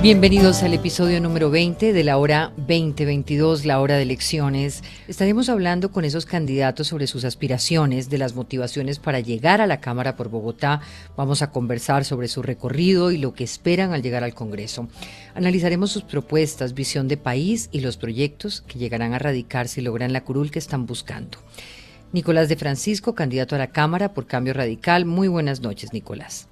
Bienvenidos 0.00 0.62
al 0.62 0.74
episodio 0.74 1.20
número 1.20 1.50
20 1.50 1.92
de 1.92 2.04
la 2.04 2.18
hora 2.18 2.52
2022, 2.56 3.64
la 3.64 3.80
hora 3.80 3.96
de 3.96 4.02
elecciones. 4.02 4.84
Estaremos 5.08 5.48
hablando 5.48 5.90
con 5.90 6.04
esos 6.04 6.24
candidatos 6.24 6.86
sobre 6.86 7.08
sus 7.08 7.24
aspiraciones, 7.24 8.08
de 8.08 8.18
las 8.18 8.36
motivaciones 8.36 9.00
para 9.00 9.18
llegar 9.18 9.60
a 9.60 9.66
la 9.66 9.80
Cámara 9.80 10.14
por 10.14 10.28
Bogotá. 10.28 10.82
Vamos 11.16 11.42
a 11.42 11.50
conversar 11.50 12.04
sobre 12.04 12.28
su 12.28 12.42
recorrido 12.42 13.10
y 13.10 13.18
lo 13.18 13.34
que 13.34 13.42
esperan 13.42 13.92
al 13.92 14.02
llegar 14.02 14.22
al 14.22 14.34
Congreso. 14.34 14.86
Analizaremos 15.34 15.90
sus 15.90 16.04
propuestas, 16.04 16.74
visión 16.74 17.08
de 17.08 17.16
país 17.16 17.68
y 17.72 17.80
los 17.80 17.96
proyectos 17.96 18.60
que 18.60 18.78
llegarán 18.78 19.14
a 19.14 19.18
radicar 19.18 19.66
si 19.66 19.80
logran 19.80 20.12
la 20.12 20.22
curul 20.22 20.52
que 20.52 20.60
están 20.60 20.86
buscando. 20.86 21.38
Nicolás 22.12 22.48
de 22.48 22.54
Francisco, 22.54 23.16
candidato 23.16 23.56
a 23.56 23.58
la 23.58 23.72
Cámara 23.72 24.14
por 24.14 24.28
Cambio 24.28 24.54
Radical. 24.54 25.06
Muy 25.06 25.26
buenas 25.26 25.60
noches, 25.60 25.92
Nicolás. 25.92 26.46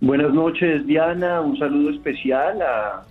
Buenas 0.00 0.32
noches, 0.32 0.86
Diana. 0.86 1.42
Un 1.42 1.58
saludo 1.58 1.90
especial 1.90 2.62
a, 2.62 3.04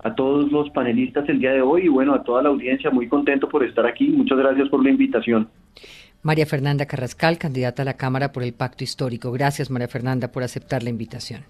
a, 0.00 0.14
todos 0.16 0.50
los 0.50 0.68
panelistas 0.70 1.28
el 1.28 1.38
día 1.38 1.52
de 1.52 1.62
hoy 1.62 1.84
y 1.84 1.88
bueno, 1.88 2.14
a 2.14 2.22
toda 2.24 2.42
la 2.42 2.48
audiencia. 2.48 2.90
Muy 2.90 3.08
contento 3.08 3.48
por 3.48 3.64
estar 3.64 3.86
aquí. 3.86 4.08
Muchas 4.08 4.38
gracias 4.38 4.68
por 4.68 4.82
la 4.82 4.90
invitación. 4.90 5.48
María 6.22 6.46
Fernanda 6.46 6.86
Carrascal, 6.86 7.38
candidata 7.38 7.82
a 7.82 7.84
la 7.84 7.96
Cámara 7.96 8.32
por 8.32 8.42
el 8.42 8.52
Pacto 8.52 8.82
Histórico. 8.82 9.30
Gracias, 9.30 9.70
María 9.70 9.88
Fernanda, 9.88 10.32
por 10.32 10.42
aceptar 10.42 10.82
la 10.82 10.90
invitación. 10.90 11.44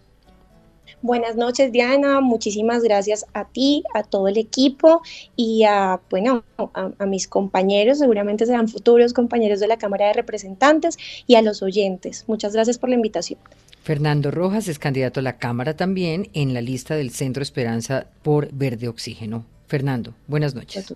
Buenas 1.01 1.37
noches, 1.37 1.73
Diana. 1.73 2.21
Muchísimas 2.21 2.83
gracias 2.83 3.27
a 3.33 3.47
ti, 3.47 3.83
a 3.95 4.03
todo 4.03 4.29
el 4.29 4.37
equipo 4.37 5.03
y 5.37 5.65
a, 5.65 6.01
bueno, 6.11 6.45
a, 6.59 6.91
a, 6.99 7.07
mis 7.07 7.27
compañeros, 7.27 7.99
seguramente 7.99 8.47
serán 8.47 8.69
futuros 8.69 9.13
compañeros 9.13 9.59
de 9.59 9.67
la 9.67 9.79
Cámara 9.79 10.07
de 10.07 10.13
Representantes 10.13 10.99
y 11.27 11.35
a 11.35 11.43
los 11.43 11.63
oyentes. 11.63 12.25
Muchas 12.29 12.53
gracias 12.53 12.79
por 12.79 12.89
la 12.89 12.95
invitación. 12.95 13.41
Fernando 13.83 14.31
Rojas 14.31 14.69
es 14.69 14.79
candidato 14.79 15.19
a 15.19 15.25
la 15.25 15.39
Cámara 15.39 15.75
también 15.75 16.29
en 16.35 16.55
la 16.55 16.61
lista 16.61 16.95
del 16.95 17.11
Centro 17.11 17.43
Esperanza 17.43 18.07
por 18.23 18.47
Verde 18.53 18.87
Oxígeno. 18.87 19.45
Fernando, 19.67 20.13
buenas 20.29 20.55
noches. 20.55 20.95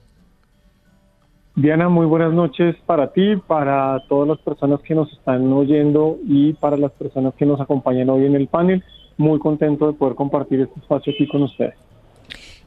Diana, 1.57 1.89
muy 1.89 2.07
buenas 2.07 2.33
noches 2.33 2.77
para 2.87 3.13
ti, 3.13 3.35
para 3.45 4.01
todas 4.09 4.29
las 4.29 4.39
personas 4.39 4.81
que 4.83 4.95
nos 4.95 5.13
están 5.13 5.53
oyendo 5.53 6.19
y 6.29 6.53
para 6.53 6.77
las 6.77 6.93
personas 6.93 7.35
que 7.35 7.45
nos 7.45 7.61
acompañan 7.61 8.09
hoy 8.09 8.25
en 8.25 8.37
el 8.37 8.47
panel. 8.47 8.85
Muy 9.17 9.41
contento 9.41 9.89
de 9.89 9.95
poder 9.95 10.15
compartir 10.15 10.61
este 10.61 10.79
espacio 10.79 11.13
aquí 11.13 11.27
con 11.27 11.43
ustedes. 11.43 11.75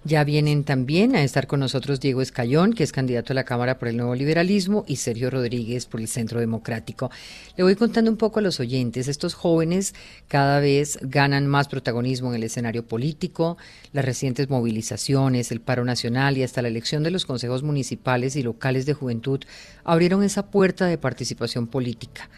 Ya 0.06 0.24
vienen 0.24 0.64
también 0.64 1.14
a 1.14 1.24
estar 1.24 1.46
con 1.46 1.60
nosotros 1.60 2.00
Diego 2.00 2.22
Escayón, 2.22 2.72
que 2.72 2.84
es 2.84 2.94
candidato 2.94 3.34
a 3.34 3.36
la 3.36 3.44
Cámara 3.44 3.78
por 3.78 3.90
el 3.90 3.98
Nuevo 3.98 4.16
Liberalismo, 4.16 4.86
y 4.88 4.96
Sergio 4.96 5.30
Rodríguez 5.30 5.88
por 5.88 6.00
el 6.00 6.08
Centro 6.08 6.40
Democrático. 6.40 7.12
Le 7.58 7.66
voy 7.66 7.76
contando 7.76 8.10
un 8.10 8.16
poco 8.16 8.40
a 8.40 8.42
los 8.42 8.62
oyentes. 8.62 9.10
Estos 9.10 9.34
jóvenes 9.34 9.94
cada 10.30 10.62
vez 10.62 11.00
ganan 11.02 11.48
más 11.48 11.68
protagonismo 11.68 12.30
en 12.30 12.36
el 12.36 12.44
escenario 12.44 12.88
político. 12.88 13.58
Las 13.92 14.06
recientes 14.06 14.50
movilizaciones, 14.50 15.52
el 15.52 15.60
paro 15.60 15.84
nacional 15.84 16.38
y 16.38 16.44
hasta 16.44 16.62
la 16.62 16.70
elección 16.70 17.04
de 17.04 17.12
los 17.12 17.26
consejos 17.26 17.62
municipales 17.62 18.38
y 18.38 18.44
locales 18.44 18.86
de 18.86 18.94
juventud 18.94 19.42
abrieron 19.84 20.24
esa 20.24 20.50
puerta 20.50 20.86
de 20.86 20.98
participación 20.98 21.68
política. 21.68 22.30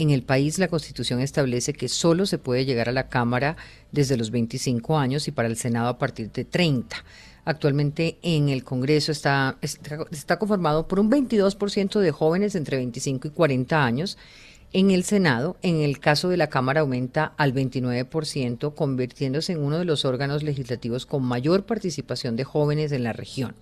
En 0.00 0.08
el 0.08 0.22
país 0.22 0.58
la 0.58 0.68
Constitución 0.68 1.20
establece 1.20 1.74
que 1.74 1.86
solo 1.90 2.24
se 2.24 2.38
puede 2.38 2.64
llegar 2.64 2.88
a 2.88 2.92
la 2.92 3.10
Cámara 3.10 3.58
desde 3.92 4.16
los 4.16 4.30
25 4.30 4.96
años 4.96 5.28
y 5.28 5.30
para 5.30 5.46
el 5.46 5.58
Senado 5.58 5.88
a 5.88 5.98
partir 5.98 6.32
de 6.32 6.46
30. 6.46 7.04
Actualmente 7.44 8.16
en 8.22 8.48
el 8.48 8.64
Congreso 8.64 9.12
está, 9.12 9.58
conformado 10.38 10.88
por 10.88 11.00
un 11.00 11.10
22% 11.10 12.00
de 12.00 12.12
jóvenes 12.12 12.54
entre 12.54 12.78
25 12.78 13.28
y 13.28 13.30
40 13.30 13.84
años. 13.84 14.16
En 14.72 14.90
el 14.90 15.04
Senado, 15.04 15.58
en 15.60 15.82
el 15.82 16.00
caso 16.00 16.30
de 16.30 16.38
la 16.38 16.48
Cámara, 16.48 16.80
aumenta 16.80 17.34
al 17.36 17.52
29%, 17.52 18.74
convirtiéndose 18.74 19.52
en 19.52 19.58
uno 19.58 19.78
de 19.78 19.84
los 19.84 20.06
órganos 20.06 20.42
legislativos 20.42 21.04
con 21.04 21.24
mayor 21.24 21.66
participación 21.66 22.36
de 22.36 22.44
jóvenes 22.44 22.92
en 22.92 23.04
la 23.04 23.12
región. 23.12 23.54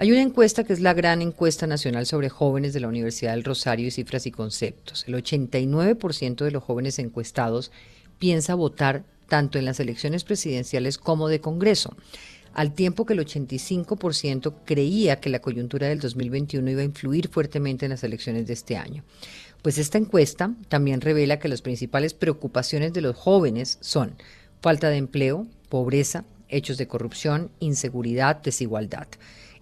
Hay 0.00 0.12
una 0.12 0.22
encuesta 0.22 0.62
que 0.62 0.72
es 0.72 0.78
la 0.78 0.94
gran 0.94 1.22
encuesta 1.22 1.66
nacional 1.66 2.06
sobre 2.06 2.28
jóvenes 2.28 2.72
de 2.72 2.78
la 2.78 2.86
Universidad 2.86 3.32
del 3.32 3.42
Rosario 3.42 3.88
y 3.88 3.90
Cifras 3.90 4.26
y 4.26 4.30
Conceptos. 4.30 5.04
El 5.08 5.14
89% 5.14 6.44
de 6.44 6.52
los 6.52 6.62
jóvenes 6.62 7.00
encuestados 7.00 7.72
piensa 8.20 8.54
votar 8.54 9.02
tanto 9.26 9.58
en 9.58 9.64
las 9.64 9.80
elecciones 9.80 10.22
presidenciales 10.22 10.98
como 10.98 11.26
de 11.26 11.40
Congreso, 11.40 11.96
al 12.54 12.74
tiempo 12.74 13.06
que 13.06 13.14
el 13.14 13.26
85% 13.26 14.54
creía 14.64 15.18
que 15.18 15.30
la 15.30 15.40
coyuntura 15.40 15.88
del 15.88 15.98
2021 15.98 16.70
iba 16.70 16.82
a 16.82 16.84
influir 16.84 17.26
fuertemente 17.26 17.86
en 17.86 17.90
las 17.90 18.04
elecciones 18.04 18.46
de 18.46 18.52
este 18.52 18.76
año. 18.76 19.02
Pues 19.62 19.78
esta 19.78 19.98
encuesta 19.98 20.54
también 20.68 21.00
revela 21.00 21.40
que 21.40 21.48
las 21.48 21.60
principales 21.60 22.14
preocupaciones 22.14 22.92
de 22.92 23.00
los 23.00 23.16
jóvenes 23.16 23.78
son 23.80 24.14
falta 24.60 24.90
de 24.90 24.98
empleo, 24.98 25.48
pobreza, 25.68 26.24
hechos 26.48 26.78
de 26.78 26.86
corrupción, 26.86 27.50
inseguridad, 27.58 28.36
desigualdad. 28.36 29.08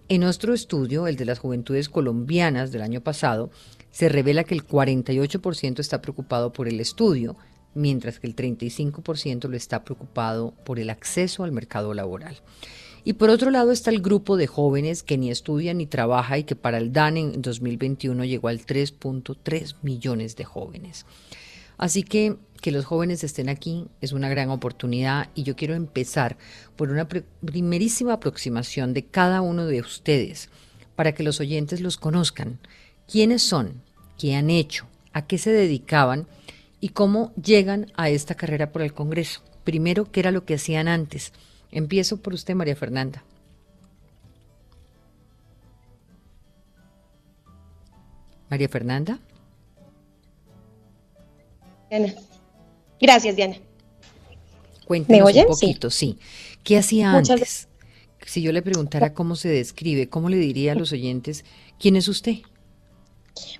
En 0.09 0.21
nuestro 0.21 0.53
estudio, 0.53 1.05
el 1.07 1.17
de 1.17 1.25
las 1.25 1.39
juventudes 1.39 1.89
colombianas 1.89 2.71
del 2.71 2.81
año 2.81 3.01
pasado, 3.01 3.49
se 3.91 4.07
revela 4.07 4.45
que 4.45 4.55
el 4.55 4.65
48% 4.65 5.79
está 5.79 6.01
preocupado 6.01 6.53
por 6.53 6.69
el 6.69 6.79
estudio, 6.79 7.35
mientras 7.73 8.17
que 8.19 8.27
el 8.27 8.35
35% 8.35 9.49
lo 9.49 9.57
está 9.57 9.83
preocupado 9.83 10.53
por 10.63 10.79
el 10.79 10.89
acceso 10.89 11.43
al 11.43 11.51
mercado 11.51 11.93
laboral. 11.93 12.37
Y 13.03 13.13
por 13.13 13.29
otro 13.29 13.51
lado 13.51 13.73
está 13.73 13.89
el 13.89 14.01
grupo 14.01 14.37
de 14.37 14.47
jóvenes 14.47 15.03
que 15.03 15.17
ni 15.17 15.29
estudia 15.29 15.73
ni 15.73 15.85
trabaja 15.85 16.37
y 16.37 16.45
que 16.45 16.55
para 16.55 16.77
el 16.77 16.93
DAN 16.93 17.17
en 17.17 17.41
2021 17.41 18.23
llegó 18.23 18.47
al 18.47 18.65
3.3 18.65 19.75
millones 19.81 20.37
de 20.37 20.45
jóvenes. 20.45 21.05
Así 21.77 22.03
que 22.03 22.37
que 22.57 22.71
los 22.71 22.85
jóvenes 22.85 23.23
estén 23.23 23.49
aquí 23.49 23.87
es 24.01 24.11
una 24.11 24.29
gran 24.29 24.49
oportunidad 24.49 25.29
y 25.35 25.43
yo 25.43 25.55
quiero 25.55 25.75
empezar 25.75 26.37
por 26.75 26.89
una 26.89 27.07
primerísima 27.07 28.13
aproximación 28.13 28.93
de 28.93 29.05
cada 29.05 29.41
uno 29.41 29.65
de 29.65 29.81
ustedes 29.81 30.49
para 30.95 31.13
que 31.13 31.23
los 31.23 31.39
oyentes 31.39 31.81
los 31.81 31.97
conozcan. 31.97 32.59
¿Quiénes 33.07 33.41
son? 33.41 33.81
¿Qué 34.17 34.35
han 34.35 34.49
hecho? 34.49 34.87
¿A 35.13 35.25
qué 35.27 35.37
se 35.37 35.51
dedicaban? 35.51 36.27
¿Y 36.79 36.89
cómo 36.89 37.33
llegan 37.35 37.91
a 37.95 38.09
esta 38.09 38.35
carrera 38.35 38.71
por 38.71 38.81
el 38.81 38.93
Congreso? 38.93 39.41
Primero, 39.63 40.11
¿qué 40.11 40.19
era 40.19 40.31
lo 40.31 40.45
que 40.45 40.55
hacían 40.55 40.87
antes? 40.87 41.33
Empiezo 41.71 42.17
por 42.17 42.33
usted, 42.33 42.55
María 42.55 42.75
Fernanda. 42.75 43.23
María 48.49 48.69
Fernanda. 48.69 49.19
Gracias, 52.99 53.35
Diana. 53.35 53.57
Cuéntenos 54.85 55.35
un 55.35 55.45
poquito, 55.47 55.89
sí. 55.89 56.17
¿Qué 56.63 56.77
hacía 56.77 57.11
antes? 57.11 57.67
Si 58.25 58.41
yo 58.41 58.51
le 58.51 58.61
preguntara 58.61 59.13
cómo 59.13 59.35
se 59.35 59.49
describe, 59.49 60.09
¿cómo 60.09 60.29
le 60.29 60.37
diría 60.37 60.73
a 60.73 60.75
los 60.75 60.91
oyentes 60.91 61.45
quién 61.79 61.95
es 61.95 62.07
usted? 62.07 62.37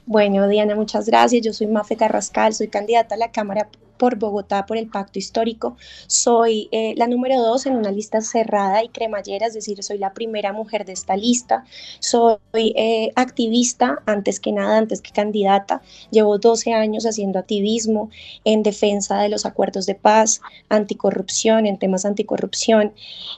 Bueno, 0.06 0.48
Diana, 0.48 0.76
muchas 0.76 1.06
gracias. 1.06 1.46
Yo 1.46 1.54
soy 1.54 1.68
Mafe 1.68 1.96
Carrascal, 1.96 2.54
soy 2.54 2.68
candidata 2.68 3.16
a 3.16 3.18
la 3.18 3.32
Cámara 3.32 3.70
por 3.98 4.18
Bogotá 4.18 4.66
por 4.66 4.78
el 4.78 4.88
Pacto 4.88 5.20
Histórico. 5.20 5.78
Soy 6.08 6.70
eh, 6.72 6.94
la 6.98 7.08
número 7.08 7.42
dos 7.42 7.66
en 7.66 7.76
una 7.76 7.92
lista 7.92 8.22
cerrada 8.22 8.84
y 8.84 8.90
cremallera, 8.90 9.48
es 9.48 9.54
decir, 9.54 9.84
soy 9.84 9.98
la 9.98 10.14
primera 10.14 10.54
mujer 10.54 10.86
de 10.86 10.94
esta 10.94 11.16
lista. 11.16 11.66
Soy 12.00 12.38
eh, 12.56 13.12
activista, 13.16 14.02
antes 14.06 14.40
que 14.40 14.52
nada, 14.52 14.78
antes 14.78 15.02
que 15.02 15.12
candidata. 15.12 15.82
Llevo 16.12 16.38
12 16.38 16.74
años 16.74 17.06
haciendo 17.06 17.40
activismo 17.40 18.10
en 18.44 18.64
defensa 18.64 19.20
de 19.20 19.30
los 19.30 19.46
acuerdos 19.46 19.86
de 19.86 19.96
paz, 19.96 20.42
anticorrupción, 20.70 21.66
en 21.66 21.78
temas 21.78 22.06
anticorrupción. 22.06 22.94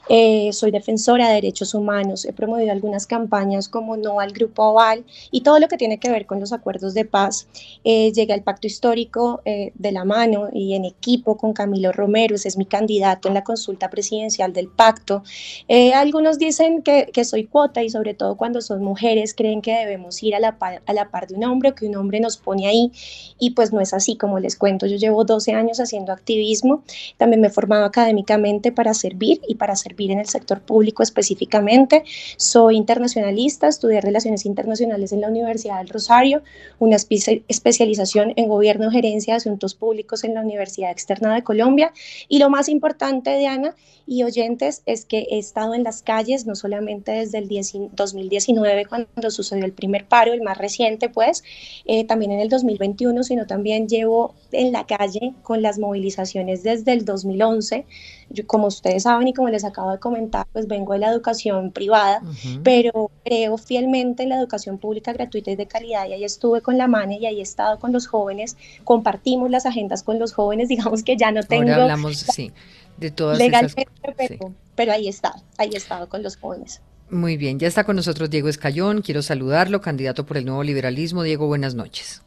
Eh, 0.08 0.52
soy 0.52 0.70
defensora 0.70 1.28
de 1.28 1.34
derechos 1.34 1.74
humanos. 1.74 2.24
He 2.24 2.32
promovido 2.32 2.72
algunas 2.72 3.06
campañas 3.06 3.68
como 3.68 3.96
No 3.96 4.20
al 4.20 4.32
Grupo 4.32 4.64
Oval 4.64 5.04
y 5.30 5.40
todo 5.42 5.58
lo 5.58 5.68
que 5.68 5.76
tiene 5.76 5.98
que 5.98 6.10
ver 6.10 6.26
con 6.26 6.40
los 6.40 6.52
acuerdos 6.52 6.94
de 6.94 7.04
paz. 7.04 7.48
llegué 7.84 8.32
al 8.32 8.42
Pacto 8.42 8.66
Histórico 8.66 9.42
de 9.44 9.92
la 9.92 10.04
mano 10.04 10.49
y 10.52 10.74
en 10.74 10.84
equipo 10.84 11.36
con 11.36 11.52
Camilo 11.52 11.92
Romero, 11.92 12.34
es 12.34 12.56
mi 12.56 12.66
candidato 12.66 13.28
en 13.28 13.34
la 13.34 13.44
consulta 13.44 13.90
presidencial 13.90 14.52
del 14.52 14.68
pacto. 14.68 15.22
Eh, 15.68 15.92
algunos 15.92 16.38
dicen 16.38 16.82
que, 16.82 17.10
que, 17.12 17.24
soy 17.24 17.44
cuota 17.44 17.82
y 17.82 17.90
sobre 17.90 18.14
todo 18.14 18.36
cuando 18.36 18.60
son 18.60 18.82
mujeres 18.82 19.34
creen 19.34 19.62
que 19.62 19.72
debemos 19.72 20.22
ir 20.22 20.34
a 20.34 20.40
la, 20.40 20.58
par, 20.58 20.82
a 20.86 20.92
la 20.92 21.10
par 21.10 21.26
de 21.26 21.34
un 21.34 21.44
hombre 21.44 21.70
o 21.70 21.74
que 21.74 21.86
un 21.86 21.96
hombre 21.96 22.20
nos 22.20 22.36
pone 22.36 22.66
ahí 22.66 22.92
y 23.38 23.50
pues 23.50 23.72
no 23.72 23.80
es 23.80 23.94
así 23.94 24.16
como 24.16 24.38
les 24.38 24.56
cuento. 24.56 24.86
Yo 24.86 24.96
llevo 24.96 25.24
12 25.24 25.52
años 25.52 25.80
haciendo 25.80 26.12
activismo, 26.12 26.82
también 27.16 27.40
me 27.40 27.48
he 27.48 27.50
formado 27.50 27.84
académicamente 27.84 28.72
para 28.72 28.94
servir 28.94 29.40
y 29.46 29.56
para 29.56 29.76
servir 29.76 30.10
en 30.10 30.18
el 30.18 30.26
sector 30.26 30.60
público 30.60 31.02
específicamente. 31.02 32.04
Soy 32.36 32.76
internacionalista, 32.76 33.68
estudié 33.68 34.00
relaciones 34.00 34.46
internacionales 34.46 35.12
en 35.12 35.20
la 35.20 35.28
Universidad 35.28 35.78
del 35.78 35.88
Rosario, 35.88 36.42
una 36.78 36.96
especialización 36.96 38.32
en 38.36 38.48
gobierno, 38.48 38.90
gerencia 38.90 39.34
de 39.34 39.38
asuntos 39.38 39.74
públicos 39.74 40.24
en 40.24 40.34
la 40.34 40.39
Universidad 40.40 40.90
Externa 40.90 41.34
de 41.34 41.42
Colombia. 41.42 41.92
Y 42.28 42.38
lo 42.38 42.50
más 42.50 42.68
importante, 42.68 43.36
Diana 43.38 43.74
y 44.06 44.24
oyentes, 44.24 44.82
es 44.86 45.04
que 45.04 45.26
he 45.30 45.38
estado 45.38 45.74
en 45.74 45.84
las 45.84 46.02
calles, 46.02 46.46
no 46.46 46.56
solamente 46.56 47.12
desde 47.12 47.38
el 47.38 47.48
2019, 47.92 48.86
cuando 48.86 49.30
sucedió 49.30 49.64
el 49.64 49.72
primer 49.72 50.06
paro, 50.06 50.32
el 50.32 50.42
más 50.42 50.58
reciente, 50.58 51.08
pues, 51.08 51.44
eh, 51.84 52.04
también 52.04 52.32
en 52.32 52.40
el 52.40 52.48
2021, 52.48 53.22
sino 53.22 53.46
también 53.46 53.88
llevo 53.88 54.34
en 54.50 54.72
la 54.72 54.86
calle 54.86 55.34
con 55.42 55.62
las 55.62 55.78
movilizaciones 55.78 56.62
desde 56.62 56.92
el 56.92 57.04
2011. 57.04 57.86
Yo, 58.30 58.46
como 58.46 58.66
ustedes 58.68 59.04
saben 59.04 59.28
y 59.28 59.34
como 59.34 59.48
les 59.48 59.64
acabo 59.64 59.90
de 59.92 59.98
comentar, 59.98 60.46
pues 60.52 60.66
vengo 60.66 60.92
de 60.92 61.00
la 61.00 61.10
educación 61.10 61.72
privada, 61.72 62.22
pero 62.62 63.10
creo 63.24 63.58
fielmente 63.58 64.22
en 64.22 64.28
la 64.30 64.38
educación 64.38 64.78
pública 64.78 65.12
gratuita 65.12 65.50
y 65.50 65.56
de 65.56 65.66
calidad 65.66 66.06
y 66.08 66.12
ahí 66.12 66.24
estuve 66.24 66.60
con 66.60 66.78
la 66.78 66.86
MANE 66.86 67.18
y 67.18 67.26
ahí 67.26 67.40
he 67.40 67.42
estado 67.42 67.78
con 67.78 67.92
los 67.92 68.06
jóvenes, 68.06 68.56
compartimos 68.84 69.50
las 69.50 69.66
agendas 69.66 70.02
con 70.02 70.18
los 70.18 70.29
jóvenes, 70.32 70.68
digamos 70.68 71.02
que 71.02 71.16
ya 71.16 71.32
no 71.32 71.42
tengo... 71.42 71.70
Ahora 71.70 71.82
hablamos, 71.82 72.18
sí, 72.18 72.52
de 72.96 73.10
todas 73.10 73.38
legalmente, 73.38 73.86
pero, 74.16 74.54
pero 74.74 74.92
ahí 74.92 75.08
está, 75.08 75.34
ahí 75.58 75.70
he 75.72 75.76
estado 75.76 76.08
con 76.08 76.22
los 76.22 76.36
jóvenes. 76.36 76.80
Muy 77.10 77.36
bien, 77.36 77.58
ya 77.58 77.66
está 77.66 77.84
con 77.84 77.96
nosotros 77.96 78.30
Diego 78.30 78.48
Escayón, 78.48 79.02
quiero 79.02 79.22
saludarlo, 79.22 79.80
candidato 79.80 80.24
por 80.24 80.36
el 80.36 80.44
nuevo 80.44 80.62
liberalismo. 80.62 81.24
Diego, 81.24 81.48
buenas 81.48 81.74
noches. 81.74 82.22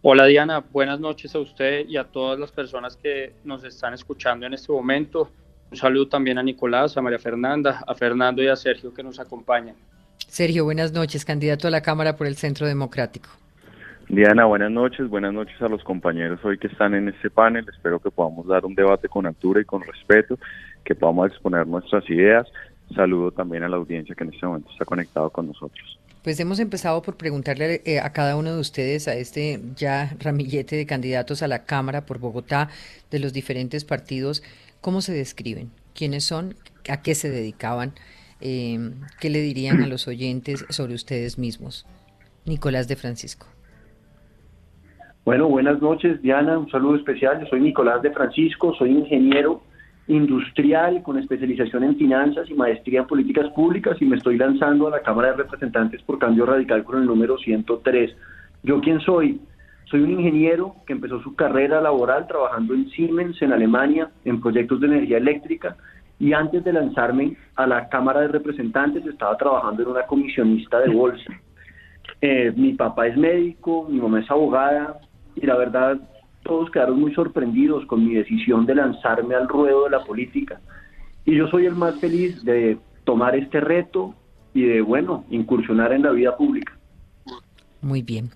Hola 0.00 0.26
Diana, 0.26 0.64
buenas 0.72 1.00
noches 1.00 1.34
a 1.34 1.38
usted 1.38 1.88
y 1.88 1.96
a 1.96 2.04
todas 2.04 2.38
las 2.38 2.50
personas 2.50 2.96
que 2.96 3.34
nos 3.44 3.64
están 3.64 3.94
escuchando 3.94 4.46
en 4.46 4.54
este 4.54 4.70
momento. 4.72 5.30
Un 5.70 5.76
saludo 5.76 6.08
también 6.08 6.38
a 6.38 6.42
Nicolás, 6.42 6.96
a 6.96 7.02
María 7.02 7.18
Fernanda, 7.18 7.82
a 7.86 7.94
Fernando 7.94 8.42
y 8.42 8.48
a 8.48 8.56
Sergio 8.56 8.92
que 8.92 9.02
nos 9.02 9.18
acompañan. 9.18 9.76
Sergio, 10.28 10.64
buenas 10.64 10.92
noches, 10.92 11.24
candidato 11.24 11.68
a 11.68 11.70
la 11.70 11.80
Cámara 11.80 12.16
por 12.16 12.26
el 12.26 12.36
Centro 12.36 12.66
Democrático. 12.66 13.28
Diana, 14.08 14.44
buenas 14.44 14.70
noches, 14.70 15.08
buenas 15.08 15.32
noches 15.32 15.60
a 15.62 15.68
los 15.68 15.82
compañeros 15.82 16.38
hoy 16.44 16.58
que 16.58 16.66
están 16.66 16.94
en 16.94 17.08
este 17.08 17.30
panel. 17.30 17.66
Espero 17.68 17.98
que 17.98 18.10
podamos 18.10 18.46
dar 18.46 18.64
un 18.64 18.74
debate 18.74 19.08
con 19.08 19.26
altura 19.26 19.62
y 19.62 19.64
con 19.64 19.82
respeto, 19.82 20.38
que 20.84 20.94
podamos 20.94 21.30
exponer 21.30 21.66
nuestras 21.66 22.08
ideas. 22.10 22.46
Saludo 22.94 23.30
también 23.30 23.62
a 23.62 23.68
la 23.68 23.76
audiencia 23.76 24.14
que 24.14 24.24
en 24.24 24.34
este 24.34 24.46
momento 24.46 24.70
está 24.70 24.84
conectado 24.84 25.30
con 25.30 25.46
nosotros. 25.46 25.98
Pues 26.22 26.38
hemos 26.38 26.58
empezado 26.58 27.02
por 27.02 27.16
preguntarle 27.16 27.82
eh, 27.84 27.98
a 28.00 28.12
cada 28.12 28.36
uno 28.36 28.54
de 28.54 28.60
ustedes, 28.60 29.08
a 29.08 29.14
este 29.14 29.60
ya 29.74 30.14
ramillete 30.20 30.76
de 30.76 30.86
candidatos 30.86 31.42
a 31.42 31.48
la 31.48 31.64
Cámara 31.64 32.04
por 32.04 32.18
Bogotá 32.18 32.68
de 33.10 33.18
los 33.18 33.32
diferentes 33.32 33.84
partidos, 33.84 34.42
¿cómo 34.80 35.00
se 35.00 35.12
describen? 35.12 35.70
¿Quiénes 35.94 36.24
son? 36.24 36.56
¿A 36.88 37.00
qué 37.02 37.14
se 37.14 37.30
dedicaban? 37.30 37.94
Eh, 38.40 38.90
¿Qué 39.20 39.30
le 39.30 39.40
dirían 39.40 39.82
a 39.82 39.86
los 39.86 40.08
oyentes 40.08 40.66
sobre 40.68 40.94
ustedes 40.94 41.38
mismos? 41.38 41.86
Nicolás 42.44 42.88
de 42.88 42.96
Francisco. 42.96 43.46
Bueno, 45.24 45.48
buenas 45.48 45.80
noches, 45.80 46.20
Diana. 46.20 46.58
Un 46.58 46.70
saludo 46.70 46.96
especial. 46.96 47.40
Yo 47.40 47.46
soy 47.46 47.60
Nicolás 47.60 48.02
de 48.02 48.10
Francisco, 48.10 48.74
soy 48.74 48.90
ingeniero 48.90 49.62
industrial 50.06 51.02
con 51.02 51.18
especialización 51.18 51.82
en 51.82 51.96
finanzas 51.96 52.50
y 52.50 52.52
maestría 52.52 53.00
en 53.00 53.06
políticas 53.06 53.48
públicas 53.52 53.96
y 54.02 54.04
me 54.04 54.16
estoy 54.16 54.36
lanzando 54.36 54.86
a 54.86 54.90
la 54.90 55.00
Cámara 55.00 55.30
de 55.30 55.38
Representantes 55.38 56.02
por 56.02 56.18
Cambio 56.18 56.44
Radical 56.44 56.84
con 56.84 57.00
el 57.00 57.06
número 57.06 57.38
103. 57.38 58.14
¿Yo 58.64 58.82
quién 58.82 59.00
soy? 59.00 59.40
Soy 59.86 60.02
un 60.02 60.10
ingeniero 60.10 60.76
que 60.86 60.92
empezó 60.92 61.18
su 61.22 61.34
carrera 61.34 61.80
laboral 61.80 62.26
trabajando 62.26 62.74
en 62.74 62.90
Siemens 62.90 63.40
en 63.40 63.54
Alemania 63.54 64.10
en 64.26 64.42
proyectos 64.42 64.78
de 64.80 64.88
energía 64.88 65.16
eléctrica 65.16 65.74
y 66.18 66.34
antes 66.34 66.62
de 66.64 66.72
lanzarme 66.74 67.34
a 67.56 67.66
la 67.66 67.88
Cámara 67.88 68.20
de 68.20 68.28
Representantes 68.28 69.06
estaba 69.06 69.38
trabajando 69.38 69.84
en 69.84 69.88
una 69.88 70.02
comisionista 70.02 70.80
de 70.80 70.90
bolsa. 70.90 71.32
Eh, 72.20 72.52
mi 72.54 72.74
papá 72.74 73.06
es 73.06 73.16
médico, 73.16 73.86
mi 73.88 74.00
mamá 74.00 74.20
es 74.20 74.30
abogada, 74.30 74.98
y 75.34 75.46
la 75.46 75.56
verdad 75.56 75.98
todos 76.42 76.70
quedaron 76.70 77.00
muy 77.00 77.14
sorprendidos 77.14 77.86
con 77.86 78.06
mi 78.06 78.14
decisión 78.14 78.66
de 78.66 78.74
lanzarme 78.74 79.34
al 79.34 79.48
ruedo 79.48 79.84
de 79.84 79.90
la 79.90 80.04
política. 80.04 80.60
Y 81.24 81.36
yo 81.36 81.48
soy 81.48 81.66
el 81.66 81.74
más 81.74 81.98
feliz 82.00 82.44
de 82.44 82.78
tomar 83.04 83.34
este 83.34 83.60
reto 83.60 84.14
y 84.52 84.62
de, 84.62 84.80
bueno, 84.82 85.24
incursionar 85.30 85.92
en 85.92 86.02
la 86.02 86.10
vida 86.10 86.36
pública. 86.36 86.78
Muy 87.80 88.02
bien. 88.02 88.30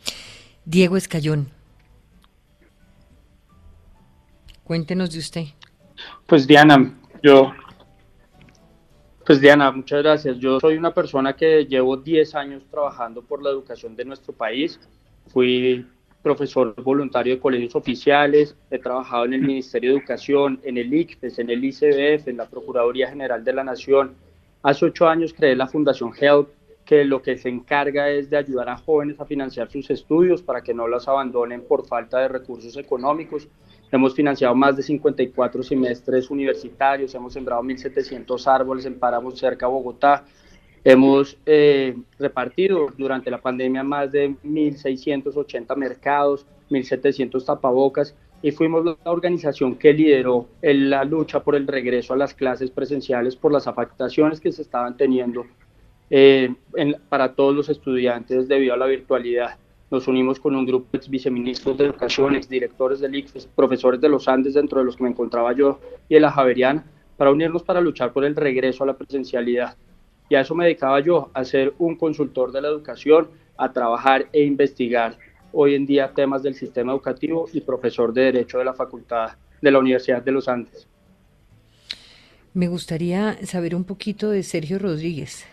Diego 0.64 0.96
Escayón, 0.96 1.48
cuéntenos 4.64 5.12
de 5.12 5.18
usted. 5.18 5.44
Pues 6.26 6.46
Diana, 6.46 6.94
yo, 7.22 7.52
pues 9.24 9.40
Diana, 9.40 9.70
muchas 9.70 10.02
gracias. 10.02 10.38
Yo 10.38 10.60
soy 10.60 10.76
una 10.76 10.92
persona 10.92 11.34
que 11.34 11.64
llevo 11.66 11.96
10 11.96 12.34
años 12.34 12.62
trabajando 12.70 13.22
por 13.22 13.42
la 13.42 13.50
educación 13.50 13.96
de 13.96 14.04
nuestro 14.04 14.34
país. 14.34 14.78
Fui 15.28 15.86
profesor 16.22 16.74
voluntario 16.82 17.34
de 17.34 17.40
colegios 17.40 17.74
oficiales, 17.74 18.56
he 18.70 18.78
trabajado 18.78 19.24
en 19.24 19.34
el 19.34 19.40
Ministerio 19.42 19.90
de 19.90 19.98
Educación, 19.98 20.60
en 20.62 20.76
el 20.76 20.92
ICFES, 20.92 21.38
en 21.38 21.50
el 21.50 21.64
ICBF, 21.64 22.28
en 22.28 22.36
la 22.36 22.46
Procuraduría 22.46 23.08
General 23.08 23.42
de 23.42 23.52
la 23.52 23.64
Nación. 23.64 24.14
Hace 24.62 24.86
ocho 24.86 25.08
años 25.08 25.32
creé 25.32 25.54
la 25.54 25.68
Fundación 25.68 26.12
Help, 26.18 26.48
que 26.84 27.04
lo 27.04 27.20
que 27.20 27.36
se 27.36 27.50
encarga 27.50 28.08
es 28.08 28.30
de 28.30 28.38
ayudar 28.38 28.70
a 28.70 28.78
jóvenes 28.78 29.20
a 29.20 29.26
financiar 29.26 29.70
sus 29.70 29.90
estudios 29.90 30.42
para 30.42 30.62
que 30.62 30.72
no 30.72 30.88
los 30.88 31.06
abandonen 31.06 31.62
por 31.62 31.86
falta 31.86 32.18
de 32.18 32.28
recursos 32.28 32.76
económicos. 32.78 33.46
Hemos 33.92 34.14
financiado 34.14 34.54
más 34.54 34.76
de 34.76 34.82
54 34.82 35.62
semestres 35.62 36.30
universitarios, 36.30 37.14
hemos 37.14 37.34
sembrado 37.34 37.62
1.700 37.62 38.46
árboles 38.46 38.86
en 38.86 38.98
páramos 38.98 39.38
cerca 39.38 39.66
de 39.66 39.72
Bogotá, 39.72 40.24
Hemos 40.84 41.36
eh, 41.46 41.96
repartido 42.18 42.88
durante 42.96 43.30
la 43.30 43.38
pandemia 43.38 43.82
más 43.82 44.12
de 44.12 44.30
1.680 44.30 45.76
mercados, 45.76 46.46
1.700 46.70 47.44
tapabocas 47.44 48.14
y 48.42 48.52
fuimos 48.52 48.84
la 48.84 48.96
organización 49.04 49.76
que 49.76 49.92
lideró 49.92 50.46
en 50.62 50.90
la 50.90 51.04
lucha 51.04 51.42
por 51.42 51.56
el 51.56 51.66
regreso 51.66 52.14
a 52.14 52.16
las 52.16 52.34
clases 52.34 52.70
presenciales 52.70 53.34
por 53.34 53.52
las 53.52 53.66
afectaciones 53.66 54.40
que 54.40 54.52
se 54.52 54.62
estaban 54.62 54.96
teniendo 54.96 55.44
eh, 56.10 56.54
para 57.08 57.34
todos 57.34 57.54
los 57.54 57.68
estudiantes 57.68 58.48
debido 58.48 58.74
a 58.74 58.76
la 58.76 58.86
virtualidad. 58.86 59.56
Nos 59.90 60.06
unimos 60.06 60.38
con 60.38 60.54
un 60.54 60.66
grupo 60.66 60.86
de 60.92 61.00
viceministros 61.08 61.76
de 61.78 61.86
educación, 61.86 62.36
exdirectores 62.36 63.00
del 63.00 63.14
ICFES, 63.14 63.46
profesores 63.46 64.00
de 64.00 64.08
los 64.08 64.28
Andes, 64.28 64.54
dentro 64.54 64.78
de 64.78 64.84
los 64.84 64.96
que 64.96 65.02
me 65.02 65.10
encontraba 65.10 65.52
yo, 65.54 65.80
y 66.08 66.14
de 66.14 66.20
la 66.20 66.30
Javeriana, 66.30 66.84
para 67.16 67.30
unirnos 67.30 67.62
para 67.62 67.80
luchar 67.80 68.12
por 68.12 68.24
el 68.24 68.36
regreso 68.36 68.84
a 68.84 68.86
la 68.86 68.96
presencialidad. 68.96 69.76
Y 70.28 70.34
a 70.34 70.40
eso 70.40 70.54
me 70.54 70.64
dedicaba 70.64 71.00
yo, 71.00 71.30
a 71.34 71.44
ser 71.44 71.72
un 71.78 71.96
consultor 71.96 72.52
de 72.52 72.60
la 72.60 72.68
educación, 72.68 73.28
a 73.56 73.72
trabajar 73.72 74.26
e 74.32 74.42
investigar 74.42 75.16
hoy 75.52 75.74
en 75.74 75.86
día 75.86 76.12
temas 76.14 76.42
del 76.42 76.54
sistema 76.54 76.92
educativo 76.92 77.48
y 77.52 77.60
profesor 77.60 78.12
de 78.12 78.24
Derecho 78.24 78.58
de 78.58 78.64
la 78.64 78.74
Facultad 78.74 79.30
de 79.60 79.70
la 79.70 79.78
Universidad 79.78 80.22
de 80.22 80.32
los 80.32 80.48
Andes. 80.48 80.88
Me 82.54 82.68
gustaría 82.68 83.34
saber 83.44 83.74
un 83.74 83.84
poquito 83.84 84.30
de 84.30 84.42
Sergio 84.42 84.78
Rodríguez. 84.78 85.46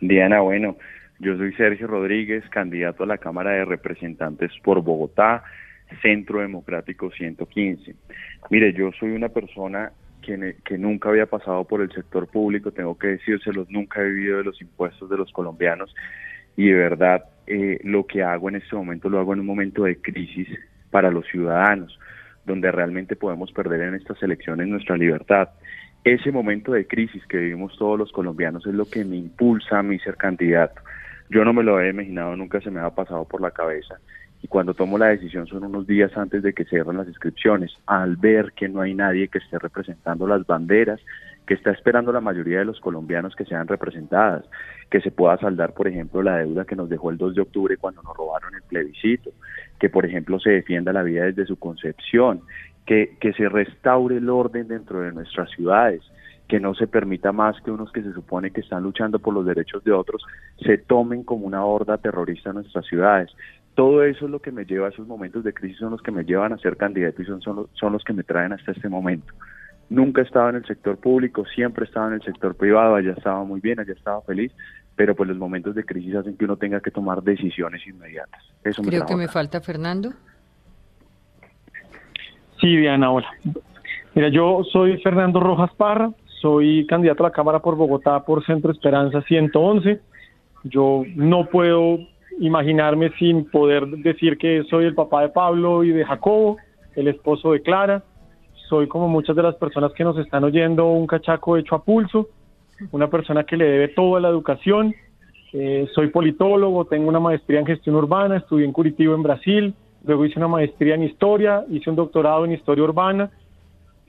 Diana, 0.00 0.40
bueno, 0.40 0.76
yo 1.18 1.36
soy 1.36 1.52
Sergio 1.54 1.86
Rodríguez, 1.86 2.44
candidato 2.50 3.02
a 3.02 3.06
la 3.06 3.18
Cámara 3.18 3.50
de 3.52 3.64
Representantes 3.64 4.52
por 4.62 4.82
Bogotá, 4.82 5.42
Centro 6.02 6.40
Democrático 6.40 7.10
115. 7.10 7.94
Mire, 8.50 8.72
yo 8.72 8.90
soy 8.98 9.10
una 9.10 9.28
persona 9.28 9.92
que, 10.64 10.78
nunca 10.78 11.08
había 11.08 11.26
pasado 11.26 11.64
por 11.64 11.80
el 11.80 11.90
sector 11.92 12.28
público, 12.28 12.70
tengo 12.70 12.98
que 12.98 13.08
decírselos, 13.08 13.70
nunca 13.70 14.02
he 14.02 14.10
vivido 14.10 14.38
de 14.38 14.44
los 14.44 14.60
impuestos 14.60 15.08
de 15.08 15.16
los 15.16 15.32
colombianos 15.32 15.94
y 16.56 16.68
de 16.68 16.74
verdad 16.74 17.24
eh, 17.46 17.78
lo 17.84 18.06
que 18.06 18.22
hago 18.22 18.48
en 18.48 18.56
este 18.56 18.76
momento 18.76 19.08
lo 19.08 19.18
hago 19.18 19.32
en 19.32 19.40
un 19.40 19.46
momento 19.46 19.84
de 19.84 20.00
crisis 20.00 20.48
para 20.90 21.10
los 21.10 21.26
ciudadanos, 21.26 21.98
donde 22.44 22.70
realmente 22.70 23.16
podemos 23.16 23.52
perder 23.52 23.82
en 23.82 23.94
estas 23.94 24.22
elecciones 24.22 24.68
nuestra 24.68 24.96
libertad. 24.96 25.48
Ese 26.04 26.30
momento 26.30 26.72
de 26.72 26.86
crisis 26.86 27.24
que 27.26 27.38
vivimos 27.38 27.76
todos 27.78 27.98
los 27.98 28.12
colombianos 28.12 28.66
es 28.66 28.74
lo 28.74 28.84
que 28.84 29.04
me 29.04 29.16
impulsa 29.16 29.78
a 29.78 29.82
mí 29.82 29.98
ser 29.98 30.16
candidato. 30.16 30.82
Yo 31.30 31.44
no 31.44 31.52
me 31.52 31.62
lo 31.62 31.76
había 31.76 31.90
imaginado, 31.90 32.36
nunca 32.36 32.60
se 32.60 32.70
me 32.70 32.80
ha 32.80 32.90
pasado 32.90 33.26
por 33.26 33.40
la 33.40 33.50
cabeza 33.50 33.98
y 34.42 34.48
cuando 34.48 34.74
tomo 34.74 34.98
la 34.98 35.06
decisión 35.06 35.46
son 35.46 35.64
unos 35.64 35.86
días 35.86 36.16
antes 36.16 36.42
de 36.42 36.52
que 36.52 36.64
cierren 36.64 36.96
las 36.96 37.08
inscripciones, 37.08 37.72
al 37.86 38.16
ver 38.16 38.52
que 38.52 38.68
no 38.68 38.80
hay 38.80 38.94
nadie 38.94 39.28
que 39.28 39.38
esté 39.38 39.58
representando 39.58 40.26
las 40.26 40.46
banderas 40.46 41.00
que 41.48 41.54
está 41.54 41.70
esperando 41.70 42.12
la 42.12 42.20
mayoría 42.20 42.58
de 42.58 42.66
los 42.66 42.78
colombianos 42.78 43.34
que 43.34 43.46
sean 43.46 43.66
representadas, 43.66 44.44
que 44.90 45.00
se 45.00 45.10
pueda 45.10 45.38
saldar, 45.38 45.72
por 45.72 45.88
ejemplo, 45.88 46.22
la 46.22 46.36
deuda 46.36 46.66
que 46.66 46.76
nos 46.76 46.90
dejó 46.90 47.10
el 47.10 47.16
2 47.16 47.36
de 47.36 47.40
octubre 47.40 47.76
cuando 47.78 48.02
nos 48.02 48.14
robaron 48.14 48.54
el 48.54 48.62
plebiscito, 48.62 49.30
que, 49.80 49.88
por 49.88 50.04
ejemplo, 50.04 50.38
se 50.38 50.50
defienda 50.50 50.92
la 50.92 51.02
vida 51.02 51.24
desde 51.24 51.46
su 51.46 51.58
concepción, 51.58 52.42
que, 52.84 53.16
que 53.18 53.32
se 53.32 53.48
restaure 53.48 54.18
el 54.18 54.28
orden 54.28 54.68
dentro 54.68 55.00
de 55.00 55.12
nuestras 55.12 55.50
ciudades, 55.52 56.02
que 56.48 56.60
no 56.60 56.74
se 56.74 56.86
permita 56.86 57.32
más 57.32 57.58
que 57.62 57.70
unos 57.70 57.92
que 57.92 58.02
se 58.02 58.12
supone 58.12 58.50
que 58.50 58.60
están 58.60 58.82
luchando 58.82 59.18
por 59.18 59.32
los 59.32 59.46
derechos 59.46 59.82
de 59.84 59.92
otros 59.92 60.22
se 60.64 60.78
tomen 60.78 61.22
como 61.22 61.46
una 61.46 61.64
horda 61.64 61.98
terrorista 61.98 62.50
en 62.50 62.56
nuestras 62.56 62.86
ciudades. 62.86 63.30
Todo 63.78 64.02
eso 64.02 64.24
es 64.24 64.30
lo 64.32 64.40
que 64.40 64.50
me 64.50 64.64
lleva 64.64 64.88
a 64.88 64.90
esos 64.90 65.06
momentos 65.06 65.44
de 65.44 65.54
crisis, 65.54 65.78
son 65.78 65.92
los 65.92 66.02
que 66.02 66.10
me 66.10 66.24
llevan 66.24 66.52
a 66.52 66.58
ser 66.58 66.76
candidato 66.76 67.22
y 67.22 67.24
son, 67.24 67.40
son, 67.40 67.54
los, 67.54 67.66
son 67.74 67.92
los 67.92 68.02
que 68.02 68.12
me 68.12 68.24
traen 68.24 68.52
hasta 68.52 68.72
este 68.72 68.88
momento. 68.88 69.32
Nunca 69.88 70.20
estaba 70.20 70.50
en 70.50 70.56
el 70.56 70.66
sector 70.66 70.96
público, 70.96 71.44
siempre 71.54 71.84
estaba 71.84 72.08
en 72.08 72.14
el 72.14 72.22
sector 72.22 72.56
privado, 72.56 72.96
allá 72.96 73.12
estaba 73.12 73.44
muy 73.44 73.60
bien, 73.60 73.78
allá 73.78 73.92
estaba 73.92 74.20
feliz, 74.22 74.50
pero 74.96 75.14
pues 75.14 75.28
los 75.28 75.38
momentos 75.38 75.76
de 75.76 75.84
crisis 75.84 76.16
hacen 76.16 76.36
que 76.36 76.44
uno 76.44 76.56
tenga 76.56 76.80
que 76.80 76.90
tomar 76.90 77.22
decisiones 77.22 77.86
inmediatas. 77.86 78.42
Eso 78.64 78.82
Creo 78.82 79.06
que 79.06 79.14
me 79.14 79.28
falta 79.28 79.60
Fernando. 79.60 80.10
Sí, 82.60 82.76
Diana, 82.78 83.12
hola. 83.12 83.28
Mira, 84.16 84.28
yo 84.28 84.64
soy 84.72 85.00
Fernando 85.02 85.38
Rojas 85.38 85.70
Parra, 85.76 86.10
soy 86.40 86.84
candidato 86.88 87.22
a 87.22 87.28
la 87.28 87.32
Cámara 87.32 87.60
por 87.60 87.76
Bogotá 87.76 88.24
por 88.24 88.44
Centro 88.44 88.72
Esperanza 88.72 89.22
111. 89.22 90.00
Yo 90.64 91.04
no 91.14 91.48
puedo 91.48 92.00
imaginarme 92.40 93.10
sin 93.18 93.50
poder 93.50 93.86
decir 93.86 94.38
que 94.38 94.64
soy 94.70 94.84
el 94.84 94.94
papá 94.94 95.22
de 95.22 95.28
Pablo 95.30 95.84
y 95.84 95.90
de 95.90 96.04
Jacobo, 96.04 96.56
el 96.94 97.08
esposo 97.08 97.52
de 97.52 97.62
Clara. 97.62 98.02
Soy 98.68 98.86
como 98.86 99.08
muchas 99.08 99.34
de 99.34 99.42
las 99.42 99.54
personas 99.56 99.92
que 99.92 100.04
nos 100.04 100.18
están 100.18 100.44
oyendo 100.44 100.88
un 100.88 101.06
cachaco 101.06 101.56
hecho 101.56 101.74
a 101.74 101.82
pulso, 101.82 102.28
una 102.92 103.08
persona 103.08 103.44
que 103.44 103.56
le 103.56 103.64
debe 103.64 103.88
todo 103.88 104.16
a 104.16 104.20
la 104.20 104.28
educación. 104.28 104.94
Eh, 105.52 105.88
soy 105.94 106.08
politólogo, 106.08 106.84
tengo 106.84 107.08
una 107.08 107.20
maestría 107.20 107.60
en 107.60 107.66
gestión 107.66 107.96
urbana, 107.96 108.36
estudié 108.36 108.66
en 108.66 108.72
Curitiba 108.72 109.14
en 109.14 109.22
Brasil, 109.22 109.74
luego 110.04 110.26
hice 110.26 110.38
una 110.38 110.48
maestría 110.48 110.94
en 110.94 111.04
historia, 111.04 111.64
hice 111.70 111.88
un 111.88 111.96
doctorado 111.96 112.44
en 112.44 112.52
historia 112.52 112.84
urbana 112.84 113.30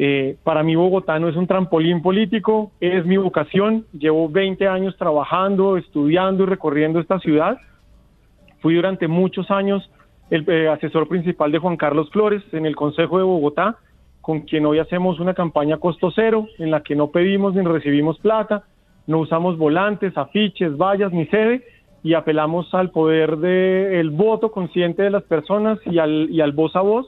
eh, 0.01 0.37
para 0.45 0.63
mí 0.63 0.77
Bogotá 0.77 1.19
no 1.19 1.27
es 1.27 1.35
un 1.35 1.45
trampolín 1.45 2.01
político, 2.01 2.71
es 2.79 3.05
mi 3.05 3.17
vocación. 3.17 3.85
Llevo 3.91 4.29
20 4.29 4.65
años 4.65 4.95
trabajando, 4.97 5.75
estudiando 5.75 6.43
y 6.43 6.45
recorriendo 6.45 7.01
esta 7.01 7.19
ciudad. 7.19 7.57
Fui 8.61 8.75
durante 8.75 9.07
muchos 9.07 9.49
años 9.51 9.89
el 10.29 10.49
eh, 10.49 10.67
asesor 10.69 11.07
principal 11.07 11.51
de 11.51 11.59
Juan 11.59 11.77
Carlos 11.77 12.09
Flores 12.11 12.43
en 12.51 12.65
el 12.65 12.75
Consejo 12.75 13.17
de 13.17 13.23
Bogotá, 13.23 13.77
con 14.21 14.41
quien 14.41 14.65
hoy 14.65 14.79
hacemos 14.79 15.19
una 15.19 15.33
campaña 15.33 15.77
costo 15.77 16.11
cero, 16.13 16.47
en 16.59 16.71
la 16.71 16.81
que 16.81 16.95
no 16.95 17.09
pedimos 17.09 17.55
ni 17.55 17.63
recibimos 17.63 18.19
plata, 18.19 18.63
no 19.07 19.19
usamos 19.19 19.57
volantes, 19.57 20.17
afiches, 20.17 20.77
vallas 20.77 21.11
ni 21.11 21.25
sede, 21.27 21.63
y 22.03 22.13
apelamos 22.13 22.73
al 22.73 22.91
poder 22.91 23.37
del 23.37 24.09
voto 24.11 24.51
consciente 24.51 25.03
de 25.03 25.09
las 25.09 25.23
personas 25.23 25.79
y 25.85 25.97
al, 25.97 26.29
y 26.29 26.41
al 26.41 26.51
voz 26.51 26.75
a 26.75 26.81
voz 26.81 27.07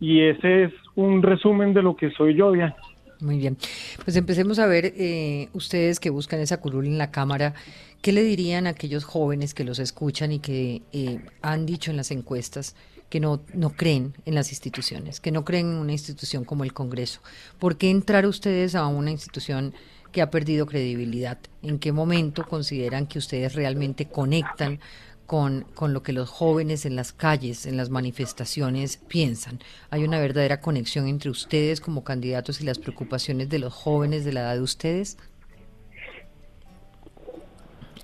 y 0.00 0.20
ese 0.20 0.64
es 0.64 0.72
un 0.96 1.22
resumen 1.22 1.72
de 1.72 1.82
lo 1.82 1.96
que 1.96 2.10
soy 2.10 2.34
yo, 2.34 2.52
Diana. 2.52 2.76
Muy 3.20 3.38
bien, 3.38 3.56
pues 4.02 4.16
empecemos 4.16 4.58
a 4.58 4.66
ver, 4.66 4.94
eh, 4.96 5.48
ustedes 5.52 6.00
que 6.00 6.10
buscan 6.10 6.40
esa 6.40 6.58
curul 6.58 6.86
en 6.86 6.98
la 6.98 7.10
Cámara, 7.10 7.54
¿qué 8.02 8.12
le 8.12 8.22
dirían 8.22 8.66
a 8.66 8.70
aquellos 8.70 9.04
jóvenes 9.04 9.54
que 9.54 9.64
los 9.64 9.78
escuchan 9.78 10.32
y 10.32 10.38
que 10.38 10.82
eh, 10.92 11.20
han 11.42 11.66
dicho 11.66 11.90
en 11.90 11.96
las 11.96 12.10
encuestas 12.10 12.74
que 13.08 13.20
no, 13.20 13.42
no 13.52 13.70
creen 13.70 14.14
en 14.24 14.34
las 14.34 14.50
instituciones, 14.50 15.20
que 15.20 15.30
no 15.30 15.44
creen 15.44 15.68
en 15.68 15.76
una 15.76 15.92
institución 15.92 16.44
como 16.44 16.64
el 16.64 16.72
Congreso? 16.72 17.20
¿Por 17.58 17.76
qué 17.76 17.90
entrar 17.90 18.26
ustedes 18.26 18.74
a 18.74 18.86
una 18.86 19.10
institución 19.10 19.74
que 20.12 20.22
ha 20.22 20.30
perdido 20.30 20.66
credibilidad? 20.66 21.38
¿En 21.62 21.78
qué 21.78 21.92
momento 21.92 22.46
consideran 22.46 23.06
que 23.06 23.18
ustedes 23.18 23.54
realmente 23.54 24.06
conectan 24.06 24.80
con, 25.26 25.62
con, 25.74 25.92
lo 25.92 26.02
que 26.02 26.12
los 26.12 26.28
jóvenes 26.28 26.84
en 26.86 26.96
las 26.96 27.12
calles, 27.12 27.66
en 27.66 27.76
las 27.76 27.90
manifestaciones 27.90 28.98
piensan. 29.08 29.60
Hay 29.90 30.04
una 30.04 30.18
verdadera 30.18 30.60
conexión 30.60 31.08
entre 31.08 31.30
ustedes 31.30 31.80
como 31.80 32.04
candidatos 32.04 32.60
y 32.60 32.64
las 32.64 32.78
preocupaciones 32.78 33.48
de 33.48 33.58
los 33.58 33.72
jóvenes 33.72 34.24
de 34.24 34.32
la 34.32 34.40
edad 34.40 34.54
de 34.54 34.62
ustedes. 34.62 35.16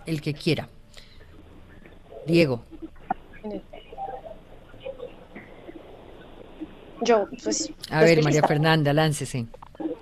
El 0.07 0.21
que 0.21 0.35
quiera. 0.35 0.69
Diego. 2.27 2.65
Yo, 7.03 7.29
pues. 7.43 7.73
A 7.91 8.03
ver, 8.03 8.23
María 8.23 8.43
Fernanda, 8.43 8.93
láncese. 8.93 9.47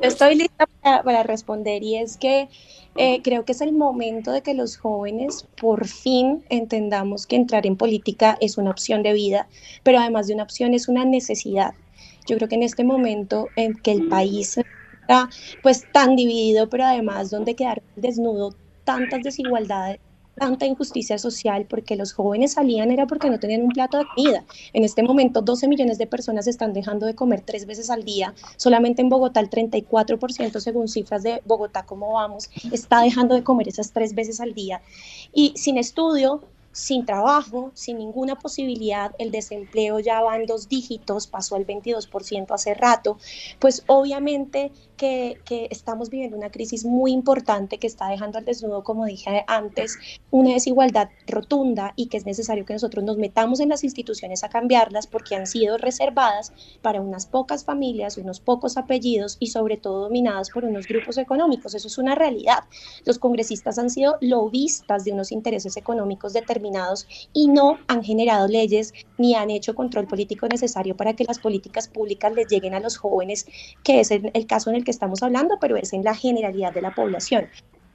Estoy 0.01 0.37
lista 0.37 0.67
para, 0.83 1.25
responder 1.25 1.83
y 1.83 1.97
es 1.97 2.17
que 2.17 2.49
eh, 2.97 3.21
creo 3.23 3.45
que 3.45 3.53
es 3.53 3.61
el 3.61 3.73
momento 3.73 4.31
de 4.31 4.43
que 4.43 4.55
los 4.55 4.77
jóvenes 4.77 5.47
por 5.61 5.89
fin 5.89 6.45
entendamos 6.51 7.27
que 7.27 7.35
entrar 7.35 7.67
en 7.67 7.77
política 7.77 8.39
es 8.41 8.59
una 8.59 8.71
opción 8.71 9.03
de 9.03 9.13
vida, 9.13 9.49
pero 9.83 9.99
además 9.99 10.29
de 10.29 10.35
una 10.35 10.45
opción 10.45 10.73
es 10.73 10.89
una 10.89 11.05
necesidad. 11.05 11.75
Yo 12.29 12.37
creo 12.37 12.49
que 12.49 12.55
en 12.55 12.63
este 12.63 12.85
momento 12.85 13.49
en 13.57 13.75
que 13.75 13.91
el 13.91 14.09
país 14.09 14.59
está 14.59 15.29
pues 15.63 15.85
tan 15.93 16.15
dividido, 16.15 16.69
pero 16.69 16.85
además 16.85 17.31
donde 17.31 17.57
quedar 17.57 17.83
desnudo 17.97 18.55
tantas 18.85 19.23
desigualdades 19.23 19.99
tanta 20.39 20.67
injusticia 20.67 21.19
social 21.19 21.67
porque 21.69 21.97
los 21.97 22.13
jóvenes 22.13 22.53
salían 22.53 22.91
era 22.91 23.07
porque 23.07 23.31
no 23.31 23.39
tenían 23.39 23.63
un 23.63 23.71
plato 23.71 23.99
de 23.99 24.07
comida. 24.15 24.45
En 24.73 24.85
este 24.85 25.03
momento 25.03 25.43
12 25.43 25.69
millones 25.69 25.99
de 25.99 26.07
personas 26.07 26.47
están 26.47 26.73
dejando 26.73 27.07
de 27.07 27.15
comer 27.15 27.43
tres 27.43 27.67
veces 27.67 27.91
al 27.91 28.05
día. 28.05 28.35
Solamente 28.57 29.03
en 29.03 29.09
Bogotá 29.09 29.41
el 29.41 29.51
34% 29.51 30.61
según 30.61 30.89
cifras 30.89 31.23
de 31.23 31.43
Bogotá, 31.45 31.85
¿cómo 31.85 32.15
vamos? 32.15 32.51
Está 32.73 33.03
dejando 33.03 33.35
de 33.35 33.43
comer 33.43 33.69
esas 33.69 33.93
tres 33.93 34.15
veces 34.15 34.41
al 34.41 34.55
día. 34.55 34.81
Y 35.33 35.53
sin 35.57 35.79
estudio, 35.79 36.43
sin 36.79 37.05
trabajo, 37.05 37.73
sin 37.75 37.99
ninguna 37.99 38.37
posibilidad, 38.37 39.11
el 39.19 39.33
desempleo 39.33 39.99
ya 39.99 40.21
va 40.21 40.37
en 40.37 40.47
dos 40.47 40.69
dígitos, 40.69 41.27
pasó 41.27 41.57
al 41.57 41.67
22% 41.67 42.47
hace 42.53 42.73
rato, 42.75 43.19
pues 43.59 43.83
obviamente 43.89 44.71
que, 44.97 45.39
estamos 45.71 46.09
viviendo 46.09 46.37
una 46.37 46.51
crisis 46.51 46.85
muy 46.85 47.13
importante 47.13 47.79
que 47.79 47.87
está 47.87 48.09
dejando 48.09 48.39
al 48.39 48.45
desnudo, 48.45 48.85
como 48.85 49.07
dije 49.07 49.45
antes, 49.49 49.99
una 50.31 50.53
desigualdad 50.53 51.09
rotunda 51.27 51.95
y 51.97 52.07
que 52.07 52.17
es 52.17 52.27
necesario 52.27 52.65
que 52.65 52.75
nosotros 52.75 53.05
nos 53.05 53.17
metamos 53.17 53.59
en 53.61 53.71
las 53.71 53.83
instituciones 53.83 54.45
a 54.45 54.49
cambiarlas 54.49 55.07
porque 55.07 55.35
han 55.35 55.47
sido 55.47 55.79
reservadas 55.79 56.53
para 56.81 57.01
unas 57.01 57.27
pocas 57.27 57.65
familias, 57.65 58.19
unos 58.19 58.39
pocos 58.41 58.77
apellidos 58.77 59.37
y 59.41 59.49
sobre 59.49 59.79
todo 59.79 60.03
dominadas 60.03 60.51
por 60.51 60.65
unos 60.65 60.87
grupos 60.87 61.19
económicos. 61.19 61.75
Eso 61.75 61.89
es 61.89 61.99
una 61.99 62.15
realidad. 62.15 62.65
Los 63.05 63.19
congresistas 63.19 63.79
han 63.79 63.91
sido 63.91 64.17
lobistas 64.21 65.05
de 65.05 65.13
unos 65.13 65.33
intereses 65.33 65.77
económicos 65.77 66.33
determinados 66.33 66.68
y 67.33 67.49
no 67.49 67.79
han 67.87 68.03
generado 68.03 68.49
leyes 68.49 68.93
ni 69.17 69.35
han 69.35 69.51
hecho 69.51 69.75
control 69.75 70.07
político 70.07 70.47
necesario 70.49 70.97
para 70.97 71.15
que 71.15 71.25
las 71.25 71.39
políticas 71.39 71.89
públicas 71.89 72.33
les 72.35 72.49
lleguen 72.49 72.75
a 72.75 72.81
los 72.81 72.97
jóvenes, 72.97 73.47
que 73.83 74.01
es 74.01 74.11
el, 74.11 74.31
el 74.35 74.47
caso 74.47 74.71
en 74.71 74.77
el 74.77 74.85
que 74.85 74.91
estamos 74.91 75.23
hablando, 75.23 75.57
pero 75.61 75.77
es 75.77 75.93
en 75.93 76.05
la 76.05 76.15
generalidad 76.15 76.73
de 76.73 76.83
la 76.83 76.95
población. 76.95 77.49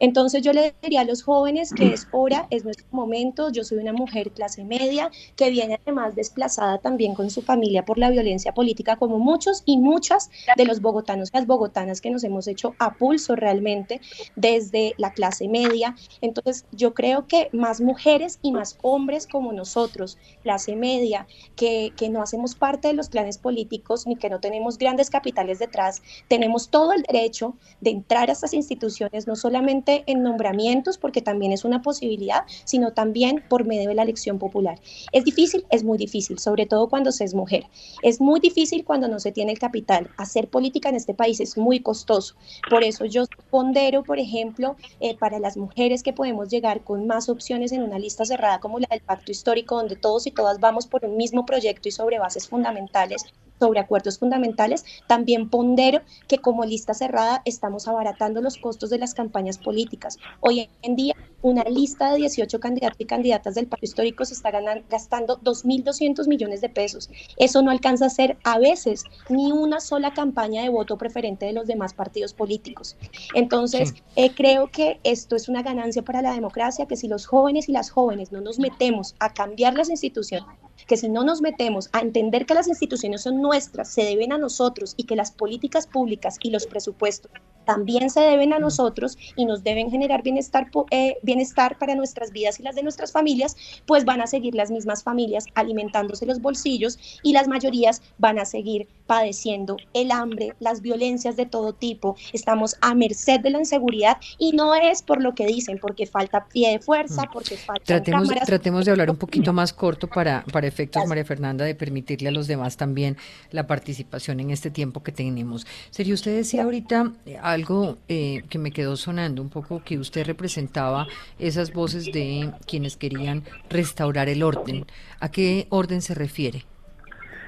Entonces 0.03 0.41
yo 0.41 0.51
le 0.51 0.75
diría 0.81 0.99
a 0.99 1.05
los 1.05 1.23
jóvenes 1.23 1.71
que 1.73 1.93
es 1.93 2.09
hora, 2.11 2.45
es 2.49 2.65
nuestro 2.65 2.85
momento. 2.91 3.49
Yo 3.49 3.63
soy 3.63 3.77
una 3.77 3.93
mujer 3.93 4.31
clase 4.31 4.65
media 4.65 5.09
que 5.37 5.49
viene 5.49 5.79
además 5.81 6.13
desplazada 6.13 6.77
también 6.79 7.13
con 7.13 7.29
su 7.29 7.41
familia 7.41 7.85
por 7.85 7.97
la 7.97 8.09
violencia 8.09 8.53
política, 8.53 8.97
como 8.97 9.17
muchos 9.17 9.63
y 9.65 9.77
muchas 9.77 10.29
de 10.57 10.65
los 10.65 10.81
bogotanos 10.81 11.29
y 11.29 11.37
las 11.37 11.47
bogotanas 11.47 12.01
que 12.01 12.09
nos 12.09 12.25
hemos 12.25 12.49
hecho 12.49 12.75
a 12.79 12.95
pulso 12.95 13.37
realmente 13.37 14.01
desde 14.35 14.93
la 14.97 15.13
clase 15.13 15.47
media. 15.47 15.95
Entonces 16.19 16.65
yo 16.73 16.93
creo 16.93 17.25
que 17.25 17.47
más 17.53 17.79
mujeres 17.79 18.39
y 18.41 18.51
más 18.51 18.77
hombres 18.81 19.25
como 19.25 19.53
nosotros, 19.53 20.17
clase 20.41 20.75
media, 20.75 21.27
que, 21.55 21.93
que 21.95 22.09
no 22.09 22.21
hacemos 22.21 22.55
parte 22.55 22.89
de 22.89 22.93
los 22.93 23.07
planes 23.07 23.37
políticos 23.37 24.05
ni 24.05 24.17
que 24.17 24.29
no 24.29 24.41
tenemos 24.41 24.77
grandes 24.77 25.09
capitales 25.09 25.59
detrás, 25.59 26.01
tenemos 26.27 26.67
todo 26.67 26.91
el 26.91 27.03
derecho 27.03 27.55
de 27.79 27.91
entrar 27.91 28.27
a 28.29 28.33
estas 28.33 28.53
instituciones, 28.53 29.27
no 29.27 29.37
solamente 29.37 29.92
en 30.07 30.23
nombramientos, 30.23 30.97
porque 30.97 31.21
también 31.21 31.51
es 31.51 31.65
una 31.65 31.81
posibilidad, 31.81 32.43
sino 32.63 32.93
también 32.93 33.43
por 33.49 33.65
medio 33.65 33.89
de 33.89 33.95
la 33.95 34.03
elección 34.03 34.39
popular. 34.39 34.79
¿Es 35.11 35.23
difícil? 35.23 35.65
Es 35.69 35.83
muy 35.83 35.97
difícil, 35.97 36.39
sobre 36.39 36.65
todo 36.65 36.89
cuando 36.89 37.11
se 37.11 37.23
es 37.23 37.33
mujer. 37.33 37.65
Es 38.01 38.19
muy 38.19 38.39
difícil 38.39 38.83
cuando 38.83 39.07
no 39.07 39.19
se 39.19 39.31
tiene 39.31 39.51
el 39.51 39.59
capital. 39.59 40.09
Hacer 40.17 40.47
política 40.47 40.89
en 40.89 40.95
este 40.95 41.13
país 41.13 41.39
es 41.39 41.57
muy 41.57 41.79
costoso. 41.79 42.35
Por 42.69 42.83
eso 42.83 43.05
yo 43.05 43.25
pondero, 43.49 44.03
por 44.03 44.19
ejemplo, 44.19 44.75
eh, 44.99 45.15
para 45.17 45.39
las 45.39 45.57
mujeres 45.57 46.03
que 46.03 46.13
podemos 46.13 46.49
llegar 46.49 46.83
con 46.83 47.07
más 47.07 47.29
opciones 47.29 47.71
en 47.71 47.81
una 47.81 47.99
lista 47.99 48.25
cerrada 48.25 48.59
como 48.59 48.79
la 48.79 48.87
del 48.89 49.01
pacto 49.01 49.31
histórico, 49.31 49.75
donde 49.75 49.95
todos 49.95 50.27
y 50.27 50.31
todas 50.31 50.59
vamos 50.59 50.87
por 50.87 51.05
un 51.05 51.17
mismo 51.17 51.45
proyecto 51.45 51.89
y 51.89 51.91
sobre 51.91 52.19
bases 52.19 52.47
fundamentales, 52.47 53.25
sobre 53.59 53.79
acuerdos 53.79 54.19
fundamentales, 54.19 54.85
también 55.07 55.49
pondero 55.49 56.01
que 56.27 56.39
como 56.39 56.65
lista 56.65 56.93
cerrada 56.93 57.41
estamos 57.45 57.87
abaratando 57.87 58.41
los 58.41 58.57
costos 58.57 58.89
de 58.89 58.97
las 58.97 59.13
campañas 59.13 59.57
políticas. 59.57 60.17
Hoy 60.41 60.69
en 60.81 60.95
día 60.95 61.13
una 61.43 61.63
lista 61.65 62.11
de 62.11 62.19
18 62.19 62.59
candidatos 62.59 62.99
y 62.99 63.05
candidatas 63.05 63.55
del 63.55 63.67
pacto 63.67 63.85
histórico 63.85 64.25
se 64.25 64.33
está 64.33 64.49
gastando 64.89 65.39
2.200 65.41 66.27
millones 66.27 66.61
de 66.61 66.69
pesos. 66.69 67.09
Eso 67.37 67.61
no 67.61 67.69
alcanza 67.69 68.05
a 68.05 68.09
ser 68.09 68.37
a 68.43 68.57
veces 68.57 69.03
ni 69.29 69.51
una 69.51 69.81
sola 69.81 70.13
campaña 70.13 70.63
de 70.63 70.69
voto 70.69 70.97
preferente 70.97 71.45
de 71.45 71.53
los 71.53 71.67
demás 71.67 71.93
partidos 71.93 72.33
políticos. 72.33 72.95
Entonces, 73.35 73.93
eh, 74.15 74.33
creo 74.33 74.71
que 74.71 74.99
esto 75.03 75.35
es 75.35 75.49
una 75.49 75.63
ganancia 75.63 76.01
para 76.01 76.21
la 76.21 76.33
democracia, 76.33 76.85
que 76.85 76.95
si 76.95 77.09
los 77.09 77.25
jóvenes 77.25 77.67
y 77.67 77.73
las 77.73 77.89
jóvenes 77.89 78.31
no 78.31 78.39
nos 78.39 78.57
metemos 78.57 79.13
a 79.19 79.33
cambiar 79.33 79.73
las 79.73 79.89
instituciones, 79.89 80.47
que 80.87 80.97
si 80.97 81.09
no 81.09 81.23
nos 81.23 81.41
metemos 81.41 81.89
a 81.93 81.99
entender 81.99 82.45
que 82.45 82.53
las 82.53 82.67
instituciones 82.67 83.21
son 83.21 83.41
nuestras, 83.41 83.89
se 83.89 84.03
deben 84.03 84.33
a 84.33 84.37
nosotros 84.37 84.93
y 84.97 85.05
que 85.05 85.15
las 85.15 85.31
políticas 85.31 85.87
públicas 85.87 86.37
y 86.41 86.49
los 86.49 86.67
presupuestos 86.67 87.31
también 87.65 88.09
se 88.09 88.21
deben 88.21 88.53
a 88.53 88.59
nosotros 88.59 89.17
y 89.35 89.45
nos 89.45 89.63
deben 89.63 89.89
generar 89.89 90.23
bienestar, 90.23 90.69
eh, 90.91 91.17
bienestar 91.23 91.77
para 91.77 91.95
nuestras 91.95 92.31
vidas 92.31 92.59
y 92.59 92.63
las 92.63 92.75
de 92.75 92.83
nuestras 92.83 93.11
familias, 93.11 93.55
pues 93.85 94.05
van 94.05 94.21
a 94.21 94.27
seguir 94.27 94.55
las 94.55 94.71
mismas 94.71 95.03
familias 95.03 95.45
alimentándose 95.55 96.25
los 96.25 96.41
bolsillos 96.41 96.99
y 97.23 97.33
las 97.33 97.47
mayorías 97.47 98.01
van 98.17 98.39
a 98.39 98.45
seguir 98.45 98.87
padeciendo 99.07 99.77
el 99.93 100.11
hambre, 100.11 100.53
las 100.59 100.81
violencias 100.81 101.35
de 101.35 101.45
todo 101.45 101.73
tipo. 101.73 102.15
Estamos 102.31 102.77
a 102.81 102.95
merced 102.95 103.41
de 103.41 103.49
la 103.49 103.59
inseguridad 103.59 104.17
y 104.37 104.53
no 104.53 104.75
es 104.75 105.01
por 105.01 105.21
lo 105.21 105.35
que 105.35 105.45
dicen, 105.45 105.77
porque 105.79 106.05
falta 106.05 106.45
pie 106.45 106.71
de 106.71 106.79
fuerza, 106.79 107.23
mm. 107.23 107.31
porque 107.31 107.57
falta... 107.57 107.83
Tratemos, 107.85 108.29
tratemos 108.45 108.85
de 108.85 108.91
hablar 108.91 109.09
un 109.09 109.17
poquito 109.17 109.53
más 109.53 109.73
corto 109.73 110.07
para, 110.07 110.43
para 110.51 110.67
efectos, 110.67 111.05
María 111.05 111.25
Fernanda, 111.25 111.65
de 111.65 111.75
permitirle 111.75 112.29
a 112.29 112.31
los 112.31 112.47
demás 112.47 112.77
también 112.77 113.17
la 113.51 113.67
participación 113.67 114.39
en 114.39 114.51
este 114.51 114.69
tiempo 114.69 115.03
que 115.03 115.11
tenemos. 115.11 115.67
Sería 115.89 116.13
usted 116.13 116.35
decía 116.35 116.63
ahorita 116.63 117.11
eh, 117.25 117.37
algo 117.53 117.97
eh, 118.07 118.43
que 118.49 118.59
me 118.59 118.71
quedó 118.71 118.95
sonando 118.95 119.41
un 119.41 119.49
poco, 119.49 119.81
que 119.83 119.97
usted 119.97 120.25
representaba 120.25 121.07
esas 121.39 121.71
voces 121.73 122.11
de 122.11 122.51
quienes 122.67 122.97
querían 122.97 123.43
restaurar 123.69 124.27
el 124.29 124.43
orden. 124.43 124.85
¿A 125.19 125.29
qué 125.29 125.67
orden 125.69 126.01
se 126.01 126.13
refiere? 126.13 126.65